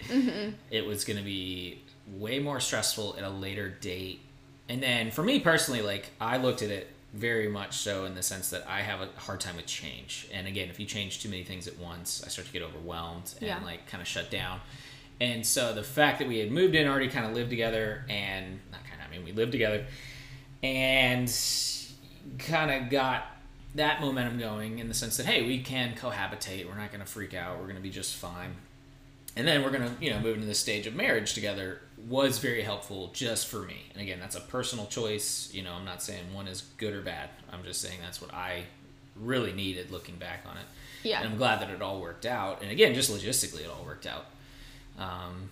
it 0.70 0.86
was 0.86 1.04
gonna 1.04 1.24
be 1.24 1.82
way 2.08 2.40
more 2.40 2.60
stressful 2.60 3.16
at 3.18 3.24
a 3.24 3.30
later 3.30 3.70
date. 3.70 4.22
And 4.70 4.84
then 4.84 5.12
for 5.12 5.24
me 5.24 5.40
personally, 5.40 5.82
like 5.82 6.12
I 6.22 6.38
looked 6.38 6.62
at 6.62 6.70
it 6.70 6.90
very 7.18 7.48
much 7.48 7.78
so 7.78 8.06
in 8.06 8.16
the 8.16 8.24
sense 8.24 8.50
that 8.52 8.66
I 8.68 8.82
have 8.82 9.02
a 9.02 9.10
hard 9.20 9.40
time 9.40 9.56
with 9.56 9.66
change. 9.66 10.28
And 10.34 10.48
again, 10.48 10.70
if 10.70 10.80
you 10.80 10.86
change 10.86 11.22
too 11.22 11.30
many 11.30 11.44
things 11.44 11.68
at 11.68 11.78
once, 11.80 12.24
I 12.26 12.30
start 12.30 12.48
to 12.48 12.54
get 12.54 12.62
overwhelmed 12.62 13.34
and 13.40 13.48
Yeah. 13.48 13.60
like 13.64 13.88
kind 13.88 14.02
of 14.02 14.08
shut 14.08 14.30
down. 14.30 14.60
And 15.20 15.46
so 15.46 15.74
the 15.74 15.84
fact 15.84 16.20
that 16.20 16.28
we 16.28 16.38
had 16.38 16.52
moved 16.52 16.76
in, 16.76 16.88
already 16.88 17.10
kind 17.10 17.26
of 17.26 17.34
lived 17.34 17.50
together, 17.50 18.06
and 18.08 18.60
not 18.72 18.82
kind 18.84 19.02
of, 19.02 19.08
I 19.08 19.16
mean, 19.16 19.26
we 19.26 19.32
lived 19.32 19.52
together, 19.52 19.86
and 20.62 21.28
kind 22.40 22.72
of 22.72 22.90
got 22.92 23.26
that 23.76 24.02
momentum 24.02 24.38
going 24.40 24.80
in 24.80 24.88
the 24.88 24.94
sense 24.94 25.18
that 25.18 25.26
hey, 25.26 25.46
we 25.46 25.62
can 25.62 25.94
cohabitate. 25.96 26.68
We're 26.68 26.76
not 26.78 26.92
going 26.92 27.02
to 27.04 27.06
freak 27.08 27.34
out. 27.34 27.58
We're 27.58 27.64
going 27.66 27.76
to 27.78 27.82
be 27.82 27.90
just 27.90 28.16
fine. 28.16 28.56
And 29.36 29.48
then 29.48 29.64
we're 29.64 29.72
going 29.72 29.84
to, 29.84 30.04
you 30.04 30.12
know, 30.12 30.20
move 30.20 30.36
into 30.36 30.48
the 30.48 30.56
stage 30.56 30.88
of 30.88 30.96
marriage 30.96 31.34
together 31.34 31.82
was 32.08 32.40
very 32.40 32.62
helpful 32.62 33.10
just 33.14 33.48
for 33.48 33.60
me. 33.60 33.84
And 33.94 34.02
again, 34.02 34.20
that's 34.20 34.36
a 34.36 34.42
personal 34.42 34.86
choice. 34.86 35.50
You 35.54 35.64
know, 35.64 35.74
I'm 35.74 35.86
not 35.86 36.02
saying 36.02 36.34
one 36.34 36.48
is 36.48 36.62
good 36.78 36.94
or 36.94 37.02
bad. 37.02 37.30
I'm 37.52 37.64
just 37.64 37.82
saying 37.82 38.00
that's 38.02 38.22
what 38.22 38.34
I 38.34 38.64
really 39.16 39.54
needed 39.54 39.92
looking 39.92 40.16
back 40.16 40.44
on 40.50 40.58
it. 40.58 40.66
Yeah. 41.04 41.20
And 41.20 41.30
I'm 41.30 41.38
glad 41.38 41.62
that 41.62 41.70
it 41.70 41.82
all 41.82 42.00
worked 42.02 42.26
out. 42.26 42.62
And 42.62 42.72
again, 42.72 42.94
just 42.94 43.12
logistically, 43.12 43.62
it 43.62 43.70
all 43.70 43.84
worked 43.86 44.06
out. 44.06 44.26
Um, 44.98 45.50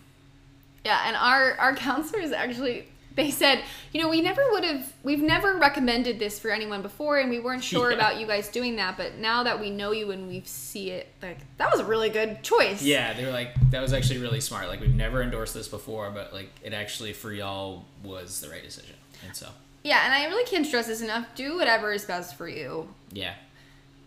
Yeah, 0.86 1.02
and 1.08 1.16
our 1.16 1.56
our 1.56 1.76
counselors 1.76 2.32
actually 2.32 2.88
they 3.16 3.32
said, 3.32 3.64
you 3.94 4.02
know, 4.02 4.10
we 4.10 4.22
never 4.22 4.42
would 4.52 4.64
have 4.64 4.92
we've 5.04 5.22
never 5.22 5.56
recommended 5.58 6.20
this 6.20 6.38
for 6.38 6.52
anyone 6.52 6.82
before 6.82 7.18
and 7.20 7.30
we 7.30 7.40
weren't 7.40 7.64
sure 7.64 7.90
Yeah. 7.92 7.96
about 7.98 8.20
you 8.20 8.28
guys 8.28 8.50
doing 8.50 8.76
that, 8.76 8.98
but 8.98 9.16
now 9.16 9.44
that 9.44 9.60
we 9.60 9.70
know 9.70 9.92
you 9.92 10.12
and 10.12 10.28
we 10.28 10.42
see 10.46 10.92
it, 10.92 11.08
like 11.22 11.38
that 11.58 11.72
was 11.72 11.80
a 11.80 11.86
really 11.86 12.10
good 12.10 12.44
choice. 12.44 12.82
Yeah, 12.82 13.14
they 13.14 13.26
were 13.26 13.32
like 13.32 13.50
that 13.72 13.82
was 13.82 13.94
actually 13.94 14.20
really 14.20 14.42
smart. 14.42 14.68
Like 14.68 14.82
we've 14.82 14.94
never 14.94 15.22
endorsed 15.24 15.54
this 15.54 15.68
before, 15.68 16.12
but 16.12 16.34
like 16.34 16.50
it 16.64 16.74
actually 16.74 17.14
for 17.14 17.32
y'all 17.32 17.86
was 18.04 18.42
the 18.42 18.50
right 18.50 18.64
decision. 18.64 18.96
And 19.26 19.36
so, 19.36 19.48
Yeah, 19.84 20.02
and 20.06 20.14
I 20.14 20.26
really 20.28 20.46
can't 20.46 20.66
stress 20.66 20.88
this 20.88 21.02
enough. 21.02 21.28
Do 21.36 21.56
whatever 21.58 21.94
is 21.94 22.04
best 22.06 22.36
for 22.36 22.48
you. 22.50 22.88
yeah, 23.12 23.34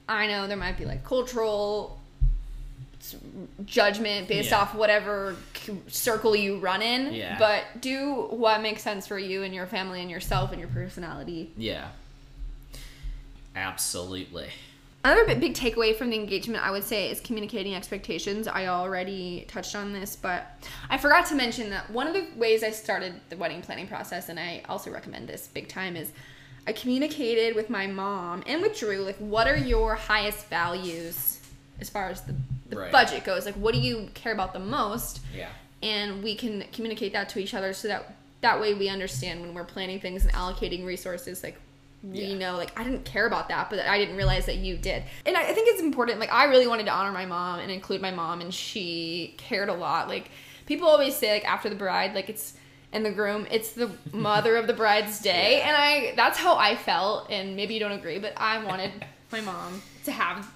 I 0.08 0.26
know 0.26 0.46
there 0.46 0.56
might 0.56 0.76
be 0.78 0.84
like 0.84 1.02
cultural 1.04 1.97
judgment 3.64 4.28
based 4.28 4.50
Yeah. 4.50 4.58
off 4.60 4.74
whatever 4.74 5.36
circle 5.88 6.34
you 6.36 6.58
run 6.58 6.82
in, 6.82 7.14
Yeah. 7.14 7.38
but 7.38 7.80
do 7.80 8.26
what 8.30 8.60
makes 8.60 8.82
sense 8.82 9.06
for 9.06 9.18
you 9.18 9.42
and 9.42 9.54
your 9.54 9.66
family 9.66 10.00
and 10.00 10.10
yourself 10.10 10.50
and 10.52 10.60
your 10.60 10.68
personality. 10.70 11.50
yeah, 11.56 11.88
absolutely. 13.54 14.48
Another 15.04 15.24
big, 15.26 15.40
big 15.40 15.54
takeaway 15.54 15.96
from 15.96 16.10
the 16.10 16.16
engagement, 16.16 16.62
I 16.66 16.70
would 16.72 16.82
say, 16.82 17.08
is 17.10 17.20
communicating 17.20 17.74
expectations. 17.74 18.48
I 18.48 18.66
already 18.66 19.44
touched 19.48 19.76
on 19.76 19.92
this, 19.92 20.16
but 20.16 20.56
I 20.90 20.98
forgot 20.98 21.24
to 21.26 21.34
mention 21.36 21.70
that 21.70 21.88
one 21.90 22.08
of 22.08 22.14
the 22.14 22.26
ways 22.36 22.64
I 22.64 22.70
started 22.72 23.14
the 23.30 23.36
wedding 23.36 23.62
planning 23.62 23.86
process, 23.86 24.28
and 24.28 24.40
I 24.40 24.62
also 24.68 24.90
recommend 24.90 25.28
this 25.28 25.46
big 25.46 25.68
time, 25.68 25.96
is 25.96 26.10
I 26.66 26.72
communicated 26.72 27.54
with 27.54 27.70
my 27.70 27.86
mom 27.86 28.42
and 28.46 28.60
with 28.60 28.76
Drew, 28.78 28.98
like, 28.98 29.16
what 29.18 29.46
are 29.46 29.56
your 29.56 29.94
highest 29.94 30.46
values 30.48 31.37
as 31.80 31.88
far 31.90 32.08
as 32.08 32.22
the, 32.22 32.34
the 32.68 32.76
Right. 32.76 32.92
budget 32.92 33.24
goes? 33.24 33.46
Like, 33.46 33.54
what 33.56 33.74
do 33.74 33.80
you 33.80 34.08
care 34.14 34.32
about 34.32 34.52
the 34.52 34.58
most? 34.58 35.20
Yeah, 35.34 35.48
and 35.82 36.22
we 36.22 36.34
can 36.34 36.64
communicate 36.72 37.12
that 37.12 37.28
to 37.30 37.38
each 37.38 37.54
other 37.54 37.72
so 37.72 37.88
that 37.88 38.14
that 38.40 38.60
way 38.60 38.74
we 38.74 38.88
understand 38.88 39.40
when 39.40 39.54
we're 39.54 39.64
planning 39.64 39.98
things 40.00 40.24
and 40.24 40.32
allocating 40.34 40.84
resources 40.84 41.42
like 41.42 41.56
we 42.04 42.20
Yeah. 42.26 42.38
know 42.38 42.56
like 42.56 42.78
i 42.78 42.84
didn't 42.84 43.04
care 43.04 43.26
about 43.26 43.48
that 43.48 43.68
but 43.70 43.80
i 43.80 43.98
didn't 43.98 44.16
realize 44.16 44.46
that 44.46 44.56
you 44.56 44.76
did 44.76 45.02
and 45.26 45.36
I, 45.36 45.42
I 45.42 45.52
think 45.52 45.68
it's 45.68 45.80
important 45.80 46.20
like 46.20 46.32
i 46.32 46.44
really 46.44 46.68
wanted 46.68 46.86
to 46.86 46.92
honor 46.92 47.10
my 47.12 47.26
mom 47.26 47.58
and 47.58 47.70
include 47.72 48.00
my 48.00 48.12
mom 48.12 48.40
and 48.40 48.54
she 48.54 49.34
cared 49.38 49.68
a 49.68 49.74
lot 49.74 50.06
like 50.08 50.30
people 50.66 50.86
always 50.88 51.16
say 51.16 51.32
like 51.32 51.44
after 51.44 51.68
the 51.68 51.74
bride 51.74 52.14
like 52.14 52.28
it's 52.28 52.54
and 52.92 53.04
the 53.04 53.10
groom 53.10 53.46
it's 53.50 53.72
the 53.72 53.90
mother 54.12 54.56
of 54.56 54.66
the 54.68 54.72
bride's 54.74 55.18
day 55.20 55.58
Yeah. 55.58 55.68
and 55.68 55.76
i 55.76 56.12
that's 56.16 56.38
how 56.38 56.56
i 56.56 56.76
felt 56.76 57.28
and 57.30 57.56
maybe 57.56 57.74
you 57.74 57.80
don't 57.80 57.92
agree 57.92 58.18
but 58.20 58.32
i 58.36 58.62
wanted 58.64 58.92
my 59.32 59.40
mom 59.40 59.82
to 60.04 60.12
have 60.12 60.48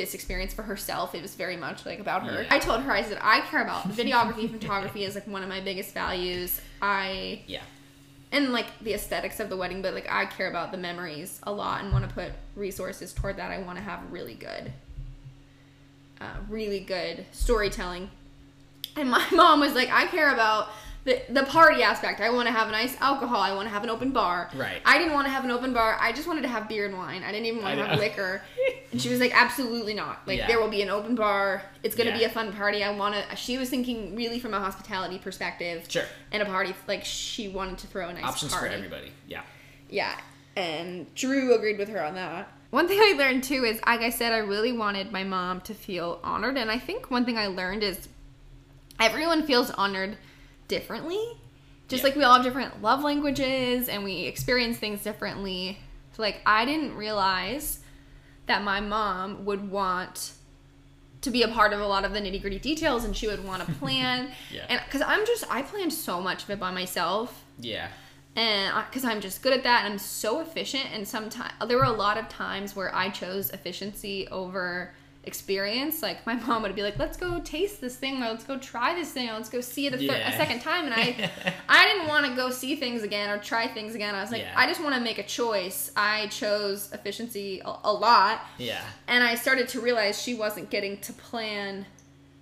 this 0.00 0.14
experience 0.14 0.52
for 0.52 0.62
herself. 0.62 1.14
It 1.14 1.22
was 1.22 1.34
very 1.34 1.56
much 1.56 1.84
like 1.86 1.98
about 2.00 2.26
her. 2.26 2.42
Yeah. 2.42 2.54
i 2.54 2.58
told 2.58 2.80
her 2.82 2.92
i 2.92 3.02
said 3.02 3.18
i 3.20 3.40
care 3.42 3.62
about 3.62 3.88
videography 4.00 4.50
photography 4.50 5.04
is 5.04 5.14
like 5.14 5.26
one 5.26 5.42
of 5.42 5.48
my 5.48 5.60
biggest 5.60 5.94
values. 5.94 6.60
I 6.82 7.42
yeah, 7.46 7.62
and 8.32 8.52
like 8.52 8.66
the 8.80 8.94
aesthetics 8.94 9.40
of 9.40 9.48
the 9.50 9.56
wedding 9.56 9.82
but 9.82 9.92
like 9.94 10.10
i 10.10 10.24
care 10.26 10.48
about 10.48 10.72
the 10.72 10.78
memories 10.78 11.40
a 11.44 11.52
lot 11.52 11.82
and 11.82 11.92
want 11.92 12.08
to 12.08 12.14
put 12.14 12.32
resources 12.56 13.12
toward 13.12 13.36
that. 13.36 13.50
I 13.50 13.58
want 13.58 13.78
to 13.78 13.84
have 13.84 14.00
really 14.10 14.34
good 14.34 14.72
uh, 16.20 16.24
really 16.48 16.80
good 16.80 17.24
storytelling. 17.32 18.10
And 18.96 19.10
my 19.10 19.26
mom 19.32 19.60
was 19.60 19.74
like 19.74 19.90
i 19.90 20.06
care 20.06 20.32
about 20.32 20.68
the, 21.04 21.22
the 21.30 21.44
party 21.44 21.82
aspect. 21.82 22.20
I 22.20 22.28
want 22.30 22.46
to 22.46 22.52
have 22.52 22.68
a 22.68 22.72
nice 22.72 22.94
alcohol. 23.00 23.40
I 23.40 23.54
want 23.54 23.66
to 23.66 23.72
have 23.72 23.84
an 23.84 23.90
open 23.90 24.10
bar. 24.10 24.50
Right. 24.54 24.82
i 24.84 24.98
didn't 24.98 25.14
want 25.14 25.26
to 25.26 25.30
have 25.30 25.44
an 25.44 25.50
open 25.50 25.72
bar. 25.72 25.96
I 25.98 26.12
just 26.12 26.28
wanted 26.28 26.42
to 26.42 26.48
have 26.48 26.68
beer 26.68 26.86
and 26.86 26.96
wine. 26.96 27.22
I 27.24 27.32
didn't 27.32 27.46
even 27.46 27.62
want 27.62 27.78
to 27.78 27.86
have 27.86 27.98
liquor 27.98 28.42
and 28.92 29.00
she 29.00 29.08
was 29.08 29.20
like 29.20 29.32
absolutely 29.34 29.94
not 29.94 30.20
like 30.26 30.38
Yeah. 30.38 30.46
there 30.48 30.60
will 30.60 30.68
be 30.68 30.82
an 30.82 30.88
open 30.90 31.14
bar 31.14 31.62
it's 31.82 31.94
going 31.94 32.10
to 32.10 32.16
be 32.18 32.24
a 32.24 32.28
fun 32.28 32.52
party 32.52 32.82
i 32.82 32.90
want 32.90 33.14
to 33.14 33.36
she 33.36 33.56
was 33.58 33.68
thinking 33.70 34.16
really 34.16 34.38
from 34.40 34.52
a 34.54 34.58
hospitality 34.58 35.18
perspective 35.18 35.84
Sure. 35.88 36.04
and 36.32 36.42
a 36.42 36.46
party 36.46 36.74
like 36.88 37.04
she 37.04 37.48
wanted 37.48 37.78
to 37.78 37.86
throw 37.86 38.08
a 38.08 38.12
nice 38.12 38.24
options 38.24 38.52
party. 38.52 38.68
for 38.68 38.74
everybody. 38.74 39.12
Yeah, 39.28 39.42
Yeah, 39.88 40.18
and 40.56 41.12
Drew 41.14 41.54
agreed 41.54 41.78
with 41.78 41.88
her 41.88 42.02
on 42.04 42.14
that. 42.14 42.48
One 42.70 42.86
thing 42.86 42.98
I 43.00 43.14
learned 43.18 43.42
too 43.42 43.64
is, 43.64 43.80
like 43.84 44.00
I 44.00 44.10
said, 44.10 44.32
I 44.32 44.38
really 44.38 44.70
wanted 44.70 45.10
my 45.10 45.24
mom 45.24 45.60
to 45.62 45.74
feel 45.74 46.20
honored, 46.22 46.56
and 46.56 46.70
I 46.70 46.78
think 46.78 47.10
one 47.10 47.24
thing 47.24 47.36
I 47.36 47.48
learned 47.48 47.82
is 47.82 48.08
everyone 49.00 49.44
feels 49.44 49.70
honored 49.72 50.16
differently. 50.68 51.20
Just 51.88 52.02
Yeah. 52.02 52.08
like 52.08 52.16
we 52.16 52.22
all 52.22 52.34
have 52.34 52.44
different 52.44 52.80
love 52.82 53.02
languages 53.02 53.88
and 53.88 54.04
we 54.04 54.22
experience 54.22 54.76
things 54.78 55.02
differently. 55.02 55.78
So 56.12 56.22
like 56.22 56.40
I 56.46 56.64
didn't 56.64 56.94
realize 56.96 57.79
that 58.50 58.62
my 58.64 58.80
mom 58.80 59.44
would 59.44 59.70
want 59.70 60.32
to 61.22 61.30
be 61.30 61.42
a 61.42 61.48
part 61.48 61.72
of 61.72 61.80
a 61.80 61.86
lot 61.86 62.04
of 62.04 62.12
the 62.12 62.20
nitty 62.20 62.40
gritty 62.40 62.58
details 62.58 63.04
and 63.04 63.16
she 63.16 63.26
would 63.26 63.44
want 63.44 63.64
to 63.64 63.72
plan. 63.78 64.30
Yeah. 64.50 64.66
And 64.68 64.80
because 64.84 65.02
I'm 65.02 65.24
just, 65.24 65.44
I 65.50 65.62
planned 65.62 65.92
so 65.92 66.20
much 66.20 66.42
of 66.44 66.50
it 66.50 66.58
by 66.58 66.70
myself 66.70 67.44
yeah, 67.58 67.88
and 68.36 68.74
because 68.86 69.04
I'm 69.04 69.20
just 69.20 69.42
good 69.42 69.52
at 69.52 69.64
that 69.64 69.84
and 69.84 69.94
I'm 69.94 69.98
so 69.98 70.40
efficient 70.40 70.86
and 70.92 71.06
sometimes 71.06 71.52
there 71.66 71.76
were 71.76 71.84
a 71.84 71.92
lot 71.92 72.16
of 72.16 72.28
times 72.28 72.74
where 72.74 72.94
I 72.94 73.10
chose 73.10 73.50
efficiency 73.50 74.28
over 74.28 74.94
experience 75.24 76.02
like 76.02 76.24
my 76.26 76.34
mom 76.46 76.62
would 76.62 76.74
be 76.74 76.82
like 76.82 76.98
let's 76.98 77.16
go 77.16 77.40
taste 77.40 77.80
this 77.80 77.96
thing 77.96 78.22
or 78.22 78.26
let's 78.28 78.44
go 78.44 78.56
try 78.58 78.94
this 78.94 79.12
thing 79.12 79.28
or 79.28 79.34
let's 79.34 79.48
go 79.50 79.60
see 79.60 79.86
it 79.86 79.92
a, 79.94 79.98
thir- 79.98 80.04
Yeah. 80.04 80.32
a 80.32 80.36
second 80.36 80.60
time 80.60 80.86
and 80.86 80.94
I 80.94 81.30
I 81.68 81.86
didn't 81.86 82.08
want 82.08 82.26
to 82.26 82.34
go 82.34 82.50
see 82.50 82.74
things 82.76 83.02
again 83.02 83.28
or 83.30 83.38
try 83.38 83.66
things 83.68 83.94
again 83.94 84.14
I 84.14 84.22
was 84.22 84.30
like 84.32 84.42
Yeah. 84.42 84.54
I 84.56 84.66
just 84.66 84.82
want 84.82 84.94
to 84.94 85.00
make 85.00 85.18
a 85.18 85.22
choice 85.22 85.92
I 85.94 86.26
chose 86.28 86.90
efficiency 86.92 87.60
a, 87.64 87.74
a 87.84 87.92
lot 87.92 88.40
yeah, 88.58 88.80
and 89.08 89.22
I 89.22 89.34
started 89.34 89.68
to 89.68 89.80
realize 89.80 90.20
she 90.20 90.34
wasn't 90.34 90.70
getting 90.70 90.98
to 90.98 91.12
plan 91.12 91.86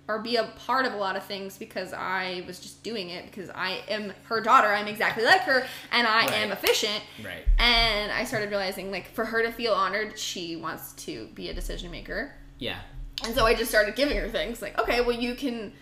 or 0.07 0.17
be 0.19 0.37
a 0.37 0.45
part 0.65 0.87
of 0.87 0.93
a 0.93 0.97
lot 0.97 1.15
of 1.15 1.23
things 1.23 1.57
because 1.57 1.93
I 1.93 2.43
was 2.47 2.59
just 2.59 2.81
doing 2.81 3.09
it 3.11 3.25
because 3.25 3.51
I 3.51 3.81
am 3.89 4.11
her 4.23 4.41
daughter. 4.41 4.67
I'm 4.67 4.87
exactly 4.87 5.23
like 5.23 5.41
her 5.41 5.67
and 5.91 6.07
I 6.07 6.23
am 6.33 6.51
efficient. 6.51 7.03
right. 7.23 7.43
And 7.59 8.11
I 8.11 8.23
started 8.23 8.49
realizing 8.49 8.89
like 8.89 9.05
for 9.11 9.23
her 9.23 9.43
to 9.43 9.51
feel 9.51 9.73
honored, 9.73 10.17
she 10.17 10.55
wants 10.55 10.93
to 11.05 11.27
be 11.35 11.49
a 11.49 11.53
decision 11.53 11.91
maker. 11.91 12.33
Yeah, 12.59 12.79
And 13.25 13.33
so 13.33 13.45
I 13.45 13.53
just 13.55 13.69
started 13.71 13.95
giving 13.95 14.17
her 14.17 14.29
things 14.29 14.61
like, 14.61 14.77
okay, 14.79 15.01
well 15.01 15.11
you 15.13 15.33
can 15.35 15.73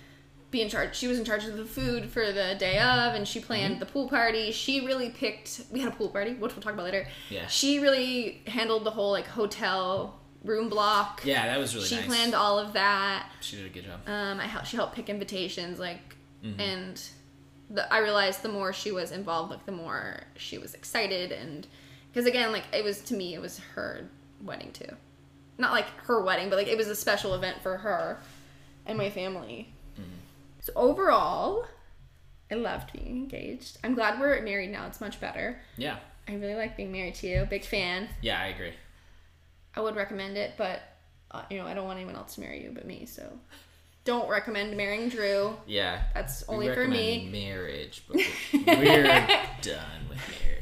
be 0.50 0.62
in 0.62 0.70
charge. 0.70 0.96
She 0.96 1.08
was 1.08 1.20
in 1.20 1.26
charge 1.26 1.44
of 1.46 1.58
the 1.58 1.66
food 1.66 2.10
for 2.10 2.32
the 2.32 2.56
day 2.58 2.78
of 2.80 3.16
and 3.16 3.28
she 3.28 3.40
planned 3.42 3.74
Mm-hmm. 3.74 3.80
the 3.82 3.86
pool 3.88 4.08
party. 4.08 4.52
She 4.52 4.86
really 4.86 5.10
picked 5.10 5.62
we 5.72 5.80
had 5.82 5.92
a 5.92 5.96
pool 5.96 6.10
party, 6.10 6.32
which 6.36 6.54
we'll 6.56 6.62
talk 6.62 6.74
about 6.74 6.86
later. 6.86 7.06
Yeah. 7.30 7.48
She 7.48 7.80
really 7.80 8.42
handled 8.48 8.84
the 8.86 8.92
whole 8.92 9.12
like 9.12 9.28
hotel 9.28 10.20
room 10.44 10.70
block. 10.70 11.22
Yeah, 11.26 11.48
that 11.48 11.60
was 11.60 11.76
really 11.76 11.88
she 11.88 11.96
nice. 11.98 12.06
planned 12.06 12.34
all 12.34 12.58
of 12.60 12.74
that. 12.74 13.30
She 13.42 13.58
did 13.58 13.66
a 13.66 13.70
good 13.70 13.84
job. 13.86 14.00
Um, 14.08 14.40
I 14.40 14.46
helped. 14.46 14.68
She 14.68 14.78
helped 14.78 14.96
pick 14.96 15.10
invitations, 15.10 15.80
like, 15.80 16.00
Mm-hmm. 16.44 16.60
and 16.62 17.02
the, 17.72 17.92
I 17.92 17.98
realized 17.98 18.44
the 18.44 18.50
more 18.50 18.72
she 18.72 18.92
was 18.92 19.12
involved, 19.12 19.50
like 19.52 19.66
the 19.66 19.72
more 19.72 20.22
she 20.38 20.60
was 20.60 20.76
excited, 20.76 21.32
and 21.32 21.66
because 22.14 22.28
again, 22.28 22.52
like 22.52 22.64
it 22.72 22.84
was 22.84 23.02
to 23.02 23.16
me, 23.16 23.34
it 23.34 23.42
was 23.42 23.58
her 23.74 24.08
wedding 24.42 24.72
too, 24.72 24.96
not 25.58 25.72
like 25.72 25.88
her 26.06 26.22
wedding, 26.22 26.50
but 26.50 26.58
like 26.58 26.68
it 26.68 26.78
was 26.78 26.88
a 26.88 26.96
special 26.96 27.34
event 27.34 27.62
for 27.62 27.78
her 27.78 28.20
and 28.86 28.98
my 28.98 29.10
family. 29.10 29.74
Mm-hmm. 29.94 30.12
So 30.62 30.74
overall, 30.76 31.66
I 32.52 32.56
loved 32.56 32.94
being 32.94 33.18
engaged. 33.18 33.78
I'm 33.84 33.96
glad 33.96 34.20
we're 34.20 34.42
married 34.42 34.72
now. 34.72 34.88
It's 34.88 35.02
much 35.02 35.20
better. 35.20 35.60
Yeah. 35.78 35.98
I 36.28 36.36
really 36.36 36.56
like 36.56 36.78
being 36.78 36.92
married 36.92 37.16
to 37.16 37.28
you. 37.28 37.48
Big 37.50 37.66
fan. 37.66 38.10
Yeah, 38.22 38.40
I 38.40 38.48
agree. 38.48 38.74
I 39.76 39.82
would 39.82 39.96
recommend 39.96 40.38
it, 40.38 40.54
but 40.58 40.82
uh, 41.32 41.44
you 41.50 41.58
know, 41.58 41.66
I 41.66 41.74
don't 41.74 41.86
want 41.86 41.98
anyone 41.98 42.16
else 42.16 42.36
to 42.36 42.42
marry 42.42 42.64
you 42.64 42.72
but 42.74 42.86
me. 42.86 43.06
So, 43.06 43.32
don't 44.06 44.30
recommend 44.30 44.76
marrying 44.78 45.10
Drew. 45.10 45.56
Yeah. 45.66 46.02
That's 46.14 46.44
only 46.48 46.74
for 46.74 46.88
me. 46.88 47.30
Marriage, 47.32 48.04
but 48.08 48.18
we're 48.66 49.04
done 49.62 50.08
with 50.10 50.20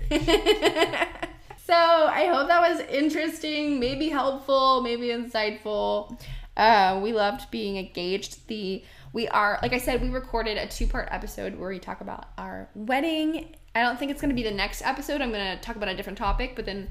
marriage. 0.10 1.08
So 1.66 1.74
I 1.74 2.28
hope 2.28 2.47
that 2.47 2.70
was 2.70 2.80
interesting, 2.82 3.80
maybe 3.80 4.09
helpful, 4.09 4.82
maybe 4.82 5.07
insightful. 5.07 6.20
Uh, 6.55 6.99
we 7.01 7.11
loved 7.11 7.49
being 7.49 7.78
engaged. 7.78 8.47
The 8.47 8.84
we 9.13 9.28
are 9.30 9.57
like 9.61 9.74
I 9.74 9.80
said, 9.80 10.01
we 10.01 10.09
recorded 10.09 10.57
a 10.57 10.68
two 10.68 10.86
part 10.86 11.07
episode 11.11 11.55
where 11.57 11.70
we 11.70 11.80
talk 11.80 12.01
about 12.01 12.28
our 12.38 12.70
wedding. 12.76 13.55
I 13.74 13.82
don't 13.82 13.97
think 13.97 14.11
it's 14.11 14.22
gonna 14.22 14.36
be 14.36 14.43
the 14.43 14.51
next 14.51 14.84
episode. 14.84 15.22
I'm 15.22 15.32
gonna 15.32 15.59
talk 15.59 15.76
about 15.76 15.89
a 15.89 15.95
different 15.95 16.18
topic, 16.20 16.55
but 16.55 16.66
then 16.66 16.88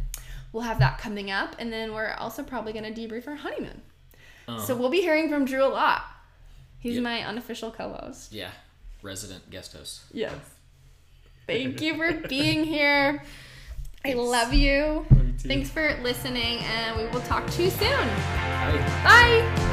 we'll 0.53 0.65
have 0.65 0.81
that 0.81 0.99
coming 0.99 1.31
up, 1.31 1.55
and 1.59 1.73
then 1.73 1.95
we're 1.95 2.13
also 2.15 2.43
probably 2.43 2.73
gonna 2.73 2.91
debrief 2.91 3.29
our 3.29 3.37
honeymoon. 3.37 3.81
So 4.67 4.75
we'll 4.77 4.91
be 4.91 5.01
hearing 5.01 5.31
from 5.31 5.45
Drew 5.47 5.65
a 5.65 5.69
lot. 5.69 6.03
He's 6.81 6.97
Yep. 6.97 7.03
my 7.03 7.25
unofficial 7.25 7.71
co-host. 7.71 8.33
Yeah. 8.33 8.51
Resident 9.01 9.49
guest 9.51 9.73
host. 9.75 10.03
Yes. 10.13 10.35
Thank 11.47 11.81
you 11.81 11.95
for 11.97 12.13
being 12.29 12.65
here. 12.65 13.23
I 14.05 14.13
love 14.13 14.53
you. 14.53 15.07
Love 15.11 15.23
you. 15.27 15.35
Thanks 15.39 15.71
for 15.71 15.97
listening, 16.03 16.59
and 16.61 16.97
we 16.97 17.07
will 17.07 17.23
talk 17.23 17.47
to 17.53 17.63
you 17.63 17.71
soon. 17.71 17.91
Bye. 17.91 19.01
Bye. 19.03 19.71